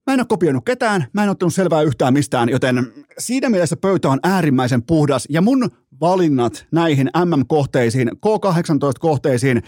Mä 0.07 0.13
en 0.13 0.19
ole 0.19 0.26
kopioinut 0.30 0.65
ketään, 0.65 1.05
mä 1.13 1.24
en 1.24 1.30
ottanut 1.30 1.53
selvää 1.53 1.82
yhtään 1.82 2.13
mistään, 2.13 2.49
joten 2.49 2.93
siinä 3.17 3.49
mielessä 3.49 3.78
pöytä 3.78 4.09
on 4.09 4.19
äärimmäisen 4.24 4.84
puhdas 4.84 5.26
ja 5.30 5.41
mun 5.41 5.69
valinnat 6.02 6.68
näihin 6.72 7.10
MM-kohteisiin, 7.26 8.12
K18-kohteisiin, 8.12 9.62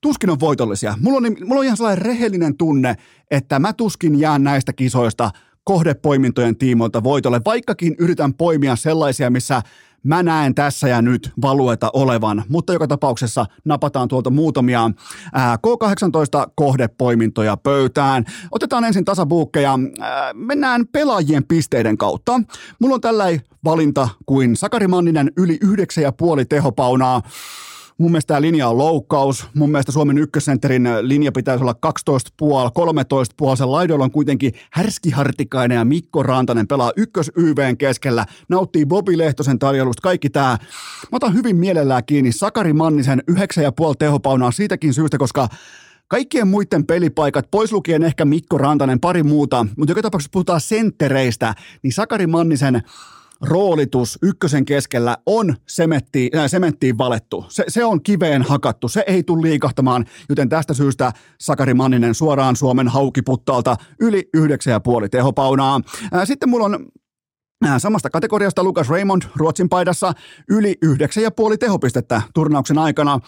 tuskin 0.00 0.30
on 0.30 0.40
voitollisia. 0.40 0.98
Mulla 1.00 1.16
on, 1.16 1.36
mulla 1.44 1.58
on 1.58 1.64
ihan 1.64 1.76
sellainen 1.76 2.04
rehellinen 2.04 2.56
tunne, 2.56 2.96
että 3.30 3.58
mä 3.58 3.72
tuskin 3.72 4.20
jään 4.20 4.44
näistä 4.44 4.72
kisoista 4.72 5.30
kohdepoimintojen 5.64 6.56
tiimoilta 6.56 7.02
voitolle, 7.02 7.40
vaikkakin 7.44 7.94
yritän 7.98 8.34
poimia 8.34 8.76
sellaisia, 8.76 9.30
missä 9.30 9.62
mä 10.02 10.22
näen 10.22 10.54
tässä 10.54 10.88
ja 10.88 11.02
nyt 11.02 11.32
valueta 11.42 11.90
olevan, 11.92 12.44
mutta 12.48 12.72
joka 12.72 12.86
tapauksessa 12.86 13.46
napataan 13.64 14.08
tuolta 14.08 14.30
muutamia 14.30 14.90
ää, 15.32 15.56
K18 15.56 16.50
kohdepoimintoja 16.54 17.56
pöytään. 17.56 18.24
Otetaan 18.50 18.84
ensin 18.84 19.04
tasabuukkeja, 19.04 19.78
ää, 20.00 20.32
mennään 20.34 20.86
pelaajien 20.92 21.44
pisteiden 21.44 21.98
kautta. 21.98 22.40
Mulla 22.80 22.94
on 22.94 23.00
tällainen 23.00 23.40
valinta 23.64 24.08
kuin 24.26 24.56
Sakari 24.56 24.86
Manninen 24.86 25.32
yli 25.36 25.58
9,5 25.64 25.70
tehopaunaa. 26.48 27.22
Mun 27.98 28.10
mielestä 28.10 28.28
tämä 28.28 28.40
linja 28.40 28.68
on 28.68 28.78
loukkaus. 28.78 29.46
Mun 29.54 29.70
mielestä 29.70 29.92
Suomen 29.92 30.18
ykkössentterin 30.18 30.88
linja 31.00 31.32
pitäisi 31.32 31.64
olla 31.64 31.74
12,5, 31.86 33.50
13,5. 33.50 33.56
Sen 33.56 33.72
laidoilla 33.72 34.04
on 34.04 34.10
kuitenkin 34.10 34.52
härskihartikainen 34.72 35.76
ja 35.76 35.84
Mikko 35.84 36.22
Rantanen 36.22 36.68
pelaa 36.68 36.92
ykkös 36.96 37.32
YVn 37.36 37.76
keskellä. 37.76 38.26
Nauttii 38.48 38.86
Bobi 38.86 39.18
Lehtosen 39.18 39.58
tarjoulusta. 39.58 40.00
Kaikki 40.02 40.30
tämä. 40.30 40.58
Mä 41.12 41.16
otan 41.16 41.34
hyvin 41.34 41.56
mielellään 41.56 42.04
kiinni 42.06 42.32
Sakari 42.32 42.72
Mannisen 42.72 43.22
9,5 43.30 43.36
tehopaunaa 43.98 44.50
siitäkin 44.50 44.94
syystä, 44.94 45.18
koska 45.18 45.48
Kaikkien 46.08 46.48
muiden 46.48 46.86
pelipaikat, 46.86 47.50
pois 47.50 47.72
lukien 47.72 48.02
ehkä 48.02 48.24
Mikko 48.24 48.58
Rantanen, 48.58 49.00
pari 49.00 49.22
muuta, 49.22 49.66
mutta 49.76 49.90
joka 49.90 50.02
tapauksessa 50.02 50.30
puhutaan 50.32 50.60
senttereistä, 50.60 51.54
niin 51.82 51.92
Sakari 51.92 52.26
Mannisen 52.26 52.82
roolitus 53.40 54.18
ykkösen 54.22 54.64
keskellä 54.64 55.16
on 55.26 55.54
sementti, 55.68 56.30
äh, 56.36 56.50
sementtiin 56.50 56.98
valettu. 56.98 57.44
Se, 57.48 57.64
se 57.68 57.84
on 57.84 58.02
kiveen 58.02 58.42
hakattu, 58.42 58.88
se 58.88 59.04
ei 59.06 59.22
tule 59.22 59.42
liikahtamaan, 59.42 60.04
joten 60.28 60.48
tästä 60.48 60.74
syystä 60.74 61.12
Sakari 61.40 61.74
Manninen 61.74 62.14
suoraan 62.14 62.56
Suomen 62.56 62.88
haukiputtaalta 62.88 63.76
yli 64.00 64.28
9,5 64.36 65.08
tehopaunaa. 65.10 65.80
Äh, 66.14 66.26
sitten 66.26 66.48
mulla 66.48 66.64
on 66.64 66.86
Samasta 67.78 68.10
kategoriasta 68.10 68.64
Lucas 68.64 68.88
Raymond 68.88 69.22
Ruotsin 69.36 69.68
paidassa 69.68 70.12
yli 70.50 70.78
9,5 70.84 71.58
tehopistettä 71.58 72.22
turnauksen 72.34 72.78
aikana 72.78 73.20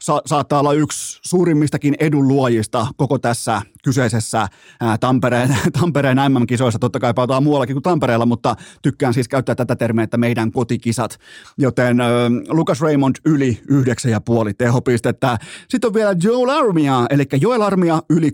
sa- 0.00 0.22
saattaa 0.26 0.60
olla 0.60 0.72
yksi 0.72 1.20
suurimmistakin 1.22 1.94
edunluojista 2.00 2.86
koko 2.96 3.18
tässä 3.18 3.62
kyseisessä 3.84 4.48
ää, 4.80 4.98
Tampereen, 4.98 5.56
Tampereen 5.80 6.16
MM-kisoissa. 6.16 6.78
Totta 6.78 7.00
kai 7.00 7.14
pelataan 7.14 7.42
muuallakin 7.42 7.74
kuin 7.74 7.82
Tampereella, 7.82 8.26
mutta 8.26 8.56
tykkään 8.82 9.14
siis 9.14 9.28
käyttää 9.28 9.54
tätä 9.54 9.76
termiä, 9.76 10.04
että 10.04 10.16
meidän 10.16 10.52
kotikisat. 10.52 11.18
Joten 11.58 12.00
ää, 12.00 12.08
Lucas 12.48 12.80
Raymond 12.80 13.16
yli 13.24 13.62
9,5 13.70 14.54
tehopistettä. 14.58 15.38
Sitten 15.68 15.88
on 15.88 15.94
vielä 15.94 16.16
Joel 16.22 16.48
Armia, 16.48 17.06
eli 17.10 17.24
Joel 17.40 17.62
Armia 17.62 18.02
yli 18.10 18.30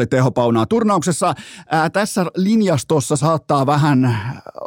6,5 0.00 0.06
tehopaunaa 0.10 0.66
turnauksessa. 0.66 1.34
Ää, 1.70 1.90
tässä 1.90 2.26
linjastossa 2.36 3.16
saattaa 3.16 3.66
vähän 3.66 4.18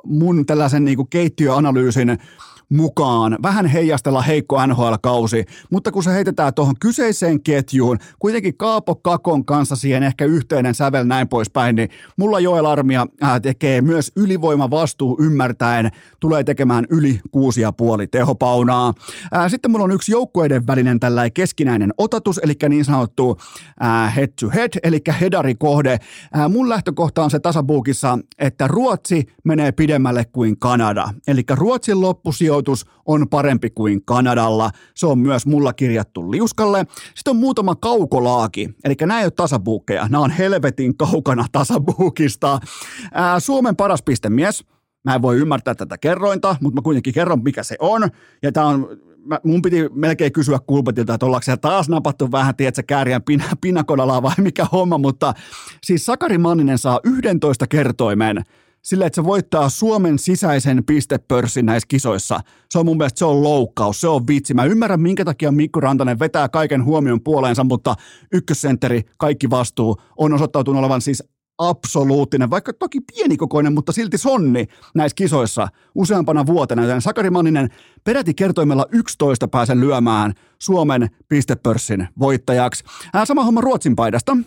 mun 0.05 0.45
tällaisen 0.45 0.85
niin 0.85 0.95
kuin 0.97 1.07
keittiöanalyysin 1.09 2.17
mukaan, 2.69 3.37
vähän 3.43 3.65
heijastella 3.65 4.21
heikko 4.21 4.65
NHL-kausi, 4.65 5.45
mutta 5.71 5.91
kun 5.91 6.03
se 6.03 6.13
heitetään 6.13 6.53
tuohon 6.53 6.75
kyseiseen 6.79 7.41
ketjuun, 7.43 7.97
kuitenkin 8.19 8.57
Kaapo 8.57 8.95
Kakon 8.95 9.45
kanssa 9.45 9.75
siihen 9.75 10.03
ehkä 10.03 10.25
yhteinen 10.25 10.75
sävel 10.75 11.05
näin 11.05 11.27
poispäin, 11.27 11.75
niin 11.75 11.89
mulla 12.17 12.39
Joel 12.39 12.65
Armia 12.65 13.07
äh, 13.23 13.41
tekee 13.41 13.81
myös 13.81 14.11
ylivoima 14.15 14.69
vastuu 14.69 15.17
ymmärtäen, 15.21 15.91
tulee 16.19 16.43
tekemään 16.43 16.85
yli 16.89 17.19
6,5 17.37 18.07
tehopaunaa. 18.11 18.93
Äh, 19.35 19.51
sitten 19.51 19.71
mulla 19.71 19.83
on 19.83 19.91
yksi 19.91 20.11
joukkueiden 20.11 20.67
välinen 20.67 20.99
tällainen 20.99 21.33
keskinäinen 21.33 21.93
otatus, 21.97 22.37
eli 22.43 22.53
niin 22.69 22.85
sanottu 22.85 23.37
äh, 23.83 24.15
head 24.15 24.31
to 24.39 24.49
head, 24.49 24.69
eli 24.83 25.01
hedarikohde. 25.21 25.97
Mun 26.49 26.69
lähtökohta 26.69 27.23
on 27.23 27.31
se 27.31 27.39
tasabuukissa, 27.39 28.19
että 28.39 28.67
Ruotsi 28.67 29.25
menee 29.43 29.71
pidemmälle 29.71 30.25
kuin 30.25 30.59
Kanada, 30.59 31.09
eli 31.27 31.41
Ruotsin 31.55 32.01
loppusijoitus 32.01 32.56
sijoitus 32.57 32.85
on 33.05 33.29
parempi 33.29 33.69
kuin 33.69 34.05
Kanadalla. 34.05 34.71
Se 34.95 35.07
on 35.07 35.19
myös 35.19 35.45
mulla 35.45 35.73
kirjattu 35.73 36.31
liuskalle. 36.31 36.85
Sitten 37.15 37.31
on 37.31 37.37
muutama 37.37 37.75
kaukolaaki, 37.75 38.69
eli 38.83 38.95
nämä 39.01 39.19
ei 39.19 39.25
ole 39.25 39.31
tasabuukkeja, 39.31 40.07
nämä 40.09 40.23
on 40.23 40.31
helvetin 40.31 40.97
kaukana 40.97 41.45
tasabuukista. 41.51 42.59
Ää, 43.13 43.39
Suomen 43.39 43.75
paras 43.75 44.03
pistemies, 44.03 44.63
Mä 45.03 45.15
en 45.15 45.21
voi 45.21 45.37
ymmärtää 45.37 45.75
tätä 45.75 45.97
kerrointa, 45.97 46.55
mutta 46.61 46.75
mä 46.75 46.81
kuitenkin 46.81 47.13
kerron, 47.13 47.43
mikä 47.43 47.63
se 47.63 47.75
on. 47.79 48.09
Ja 48.43 48.51
tää 48.51 48.65
on, 48.65 48.87
mä, 49.25 49.39
mun 49.43 49.61
piti 49.61 49.89
melkein 49.93 50.31
kysyä 50.31 50.59
Kulpetilta, 50.67 51.13
että 51.13 51.25
ollaanko 51.25 51.43
siellä 51.43 51.57
taas 51.57 51.89
napattu 51.89 52.31
vähän, 52.31 52.55
tiedätkö, 52.55 52.83
kääriän 52.87 53.23
pin, 53.23 53.43
pinnakodalaa 53.61 54.21
vai 54.21 54.33
mikä 54.37 54.65
homma, 54.71 54.97
mutta 54.97 55.33
siis 55.83 56.05
Sakari 56.05 56.37
Manninen 56.37 56.77
saa 56.77 56.99
11 57.03 57.67
kertoimen 57.67 58.43
sillä, 58.81 59.05
että 59.05 59.15
se 59.15 59.23
voittaa 59.23 59.69
Suomen 59.69 60.19
sisäisen 60.19 60.83
pistepörssin 60.85 61.65
näissä 61.65 61.87
kisoissa. 61.87 62.39
Se 62.69 62.79
on 62.79 62.85
mun 62.85 62.97
mielestä 62.97 63.19
se 63.19 63.25
on 63.25 63.43
loukkaus, 63.43 64.01
se 64.01 64.07
on 64.07 64.27
vitsi. 64.27 64.53
Mä 64.53 64.65
ymmärrän, 64.65 65.01
minkä 65.01 65.25
takia 65.25 65.51
Mikko 65.51 65.79
Rantanen 65.79 66.19
vetää 66.19 66.49
kaiken 66.49 66.85
huomion 66.85 67.23
puoleensa, 67.23 67.63
mutta 67.63 67.95
ykkössentteri, 68.33 69.01
kaikki 69.17 69.49
vastuu, 69.49 69.97
on 70.17 70.33
osoittautunut 70.33 70.79
olevan 70.79 71.01
siis 71.01 71.23
absoluuttinen, 71.57 72.49
vaikka 72.49 72.73
toki 72.73 72.99
pienikokoinen, 73.01 73.73
mutta 73.73 73.91
silti 73.91 74.17
sonni 74.17 74.67
näissä 74.95 75.15
kisoissa 75.15 75.67
useampana 75.95 76.45
vuotena. 76.45 76.81
Joten 76.81 77.01
Sakari 77.01 77.29
Manninen 77.29 77.69
peräti 78.03 78.33
kertoimella 78.33 78.85
11 78.91 79.47
pääsen 79.47 79.79
lyömään 79.79 80.33
Suomen 80.61 81.07
pistepörssin 81.29 82.07
voittajaksi. 82.19 82.83
Sama 83.23 83.43
homma 83.43 83.61
Ruotsin 83.61 83.95
paidasta. 83.95 84.37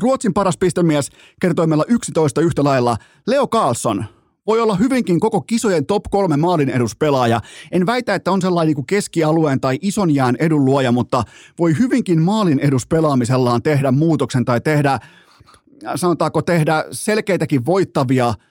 Ruotsin 0.00 0.34
paras 0.34 0.58
pistemies 0.58 1.10
kertoi 1.40 1.66
meillä 1.66 1.84
11 1.88 2.40
yhtä 2.40 2.64
lailla 2.64 2.96
Leo 3.26 3.46
Carlson. 3.46 4.04
Voi 4.46 4.60
olla 4.60 4.74
hyvinkin 4.74 5.20
koko 5.20 5.40
kisojen 5.40 5.86
top 5.86 6.04
kolme 6.10 6.36
maalin 6.36 6.68
eduspelaaja. 6.68 7.40
En 7.72 7.86
väitä, 7.86 8.14
että 8.14 8.32
on 8.32 8.42
sellainen 8.42 8.74
niin 8.76 8.86
keskialueen 8.86 9.60
tai 9.60 9.78
ison 9.82 10.14
jään 10.14 10.36
edun 10.38 10.64
luoja, 10.64 10.92
mutta 10.92 11.24
voi 11.58 11.78
hyvinkin 11.78 12.22
maalin 12.22 12.58
eduspelaamisellaan 12.58 13.62
tehdä 13.62 13.90
muutoksen 13.90 14.44
tai 14.44 14.60
tehdä, 14.60 14.98
sanotaanko 15.94 16.42
tehdä 16.42 16.84
selkeitäkin 16.90 17.66
voittavia– 17.66 18.34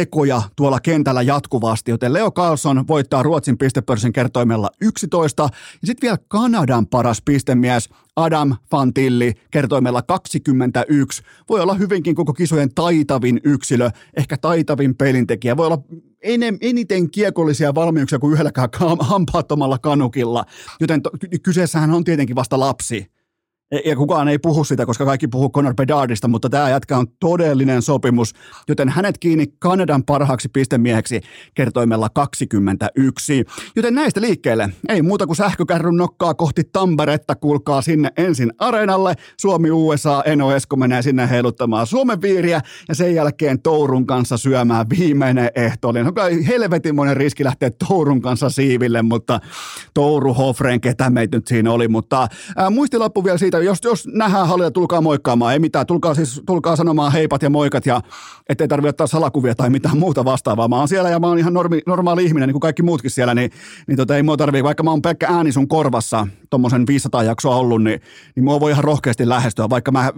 tekoja 0.00 0.42
tuolla 0.56 0.80
kentällä 0.80 1.22
jatkuvasti, 1.22 1.90
joten 1.90 2.12
Leo 2.12 2.30
Carlson 2.30 2.84
voittaa 2.88 3.22
Ruotsin 3.22 3.58
pistepörssin 3.58 4.12
kertoimella 4.12 4.70
11, 4.80 5.42
ja 5.42 5.86
sitten 5.86 6.06
vielä 6.06 6.18
Kanadan 6.28 6.86
paras 6.86 7.22
pistemies 7.24 7.88
Adam 8.16 8.56
Fantilli 8.70 9.32
kertoimella 9.50 10.02
21. 10.02 11.22
Voi 11.48 11.60
olla 11.60 11.74
hyvinkin 11.74 12.14
koko 12.14 12.32
kisojen 12.32 12.74
taitavin 12.74 13.40
yksilö, 13.44 13.90
ehkä 14.16 14.36
taitavin 14.36 14.96
pelintekijä. 14.96 15.56
Voi 15.56 15.66
olla 15.66 15.82
enem, 16.22 16.58
eniten 16.60 17.10
kiekollisia 17.10 17.74
valmiuksia 17.74 18.18
kuin 18.18 18.32
yhdelläkään 18.32 18.68
hampaattomalla 19.00 19.78
kanukilla, 19.78 20.44
joten 20.80 21.02
to, 21.02 21.10
kyseessähän 21.42 21.90
on 21.90 22.04
tietenkin 22.04 22.36
vasta 22.36 22.60
lapsi 22.60 23.19
ja 23.84 23.96
kukaan 23.96 24.28
ei 24.28 24.38
puhu 24.38 24.64
sitä, 24.64 24.86
koska 24.86 25.04
kaikki 25.04 25.28
puhuu 25.28 25.50
Conor 25.50 25.74
Bedardista, 25.74 26.28
mutta 26.28 26.50
tämä 26.50 26.70
jätkä 26.70 26.98
on 26.98 27.06
todellinen 27.20 27.82
sopimus, 27.82 28.32
joten 28.68 28.88
hänet 28.88 29.18
kiinni 29.18 29.46
Kanadan 29.58 30.04
parhaaksi 30.04 30.48
pistemieheksi 30.48 31.20
kertoimella 31.54 32.08
21. 32.08 33.44
Joten 33.76 33.94
näistä 33.94 34.20
liikkeelle 34.20 34.68
ei 34.88 35.02
muuta 35.02 35.26
kuin 35.26 35.36
sähkökärryn 35.36 35.96
nokkaa 35.96 36.34
kohti 36.34 36.64
Tamperetta, 36.64 37.34
kuulkaa 37.34 37.82
sinne 37.82 38.10
ensin 38.16 38.52
areenalle. 38.58 39.14
Suomi, 39.40 39.70
USA, 39.70 40.22
Eno 40.24 40.52
Esko 40.52 40.76
menee 40.76 41.02
sinne 41.02 41.30
heiluttamaan 41.30 41.86
Suomen 41.86 42.22
viiriä 42.22 42.60
ja 42.88 42.94
sen 42.94 43.14
jälkeen 43.14 43.62
Tourun 43.62 44.06
kanssa 44.06 44.36
syömään 44.36 44.86
viimeinen 44.90 45.50
ehtoollinen. 45.54 46.06
On 46.06 46.14
kai 46.14 46.46
helvetimoinen 46.46 47.16
riski 47.16 47.44
lähteä 47.44 47.70
Tourun 47.88 48.22
kanssa 48.22 48.50
siiville, 48.50 49.02
mutta 49.02 49.40
Touru 49.94 50.34
Hofren, 50.34 50.80
ketä 50.80 51.10
meitä 51.10 51.36
nyt 51.36 51.46
siinä 51.46 51.72
oli, 51.72 51.88
mutta 51.88 52.28
ää, 52.56 52.70
muistilappu 52.70 53.24
vielä 53.24 53.38
siitä, 53.38 53.59
jos, 53.60 53.78
jos 53.84 54.06
nähdään 54.06 54.48
hallita, 54.48 54.70
tulkaa 54.70 55.00
moikkaamaan. 55.00 55.52
Ei 55.52 55.58
mitään, 55.58 55.86
tulkaa, 55.86 56.14
siis, 56.14 56.42
tulkaa 56.46 56.76
sanomaan 56.76 57.12
heipat 57.12 57.42
ja 57.42 57.50
moikat 57.50 57.86
ja 57.86 58.00
ettei 58.48 58.68
tarvitse 58.68 58.88
ottaa 58.88 59.06
salakuvia 59.06 59.54
tai 59.54 59.70
mitään 59.70 59.98
muuta 59.98 60.24
vastaavaa. 60.24 60.68
Mä 60.68 60.76
oon 60.76 60.88
siellä 60.88 61.10
ja 61.10 61.18
mä 61.18 61.26
oon 61.26 61.38
ihan 61.38 61.54
normi, 61.54 61.80
normaali 61.86 62.24
ihminen, 62.24 62.46
niin 62.46 62.54
kuin 62.54 62.60
kaikki 62.60 62.82
muutkin 62.82 63.10
siellä, 63.10 63.34
niin, 63.34 63.50
niin 63.86 63.96
tota, 63.96 64.16
ei 64.16 64.22
mua 64.22 64.36
tarvii, 64.36 64.64
vaikka 64.64 64.82
mä 64.82 64.90
oon 64.90 65.02
pelkkä 65.02 65.26
ääni 65.30 65.52
sun 65.52 65.68
korvassa, 65.68 66.26
tommosen 66.50 66.86
500 66.86 67.22
jaksoa 67.22 67.56
ollut, 67.56 67.82
niin, 67.82 68.00
niin 68.36 68.44
mua 68.44 68.60
voi 68.60 68.70
ihan 68.70 68.84
rohkeasti 68.84 69.28
lähestyä, 69.28 69.70
vaikka 69.70 69.92
mä 69.92 70.12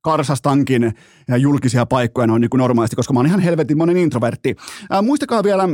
karsastankin 0.00 0.92
ja 1.28 1.36
julkisia 1.36 1.86
paikkoja 1.86 2.26
noin 2.26 2.40
niin 2.40 2.50
kuin 2.50 2.58
normaalisti, 2.58 2.96
koska 2.96 3.12
mä 3.12 3.18
oon 3.18 3.26
ihan 3.26 3.40
helvetin 3.40 3.78
monen 3.78 3.96
introvertti. 3.96 4.56
Ää, 4.90 5.02
muistakaa 5.02 5.44
vielä 5.44 5.68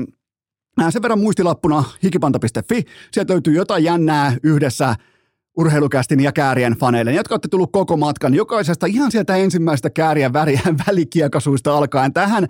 sen 0.91 1.03
verran 1.03 1.21
muistilappuna 1.21 1.85
hikipanta.fi. 2.03 2.85
Sieltä 3.13 3.33
löytyy 3.33 3.55
jotain 3.55 3.85
jännää 3.85 4.37
yhdessä 4.43 4.97
urheilukästin 5.57 6.21
ja 6.21 6.33
käärien 6.33 6.73
faneille, 6.73 7.13
jotka 7.13 7.35
olette 7.35 7.49
tullut 7.49 7.73
koko 7.73 7.97
matkan 7.97 8.35
jokaisesta 8.35 8.87
ihan 8.87 9.11
sieltä 9.11 9.37
ensimmäisestä 9.37 9.91
käärien 9.91 10.33
väriä 10.33 10.61
välikiekasuista 10.87 11.77
alkaen 11.77 12.13
tähän 12.13 12.47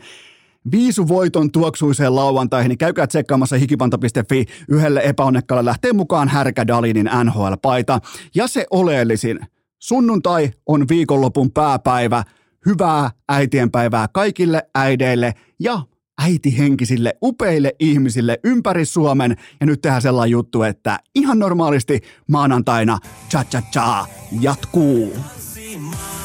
viisuvoiton 0.70 1.52
tuoksuiseen 1.52 2.16
lauantaihin, 2.16 2.68
niin 2.68 2.78
käykää 2.78 3.06
tsekkaamassa 3.06 3.56
hikipanta.fi. 3.56 4.44
Yhdelle 4.68 5.00
epäonnekkaalle 5.04 5.64
lähtee 5.64 5.92
mukaan 5.92 6.28
Härkä 6.28 6.66
Dalinin 6.66 7.10
NHL-paita. 7.24 8.00
Ja 8.34 8.48
se 8.48 8.66
oleellisin, 8.70 9.40
sunnuntai 9.78 10.50
on 10.66 10.88
viikonlopun 10.88 11.52
pääpäivä. 11.52 12.22
Hyvää 12.66 13.10
äitienpäivää 13.28 14.06
kaikille 14.12 14.62
äideille 14.74 15.34
ja 15.60 15.82
äitihenkisille, 16.20 17.14
upeille 17.22 17.74
ihmisille 17.80 18.40
ympäri 18.44 18.84
Suomen. 18.84 19.36
Ja 19.60 19.66
nyt 19.66 19.80
tehdään 19.80 20.02
sellainen 20.02 20.30
juttu, 20.30 20.62
että 20.62 20.98
ihan 21.14 21.38
normaalisti 21.38 22.00
maanantaina 22.28 22.98
cha 23.30 23.44
cha 23.44 23.62
cha 23.72 24.06
jatkuu. 24.40 25.12
Talk, 25.16 26.19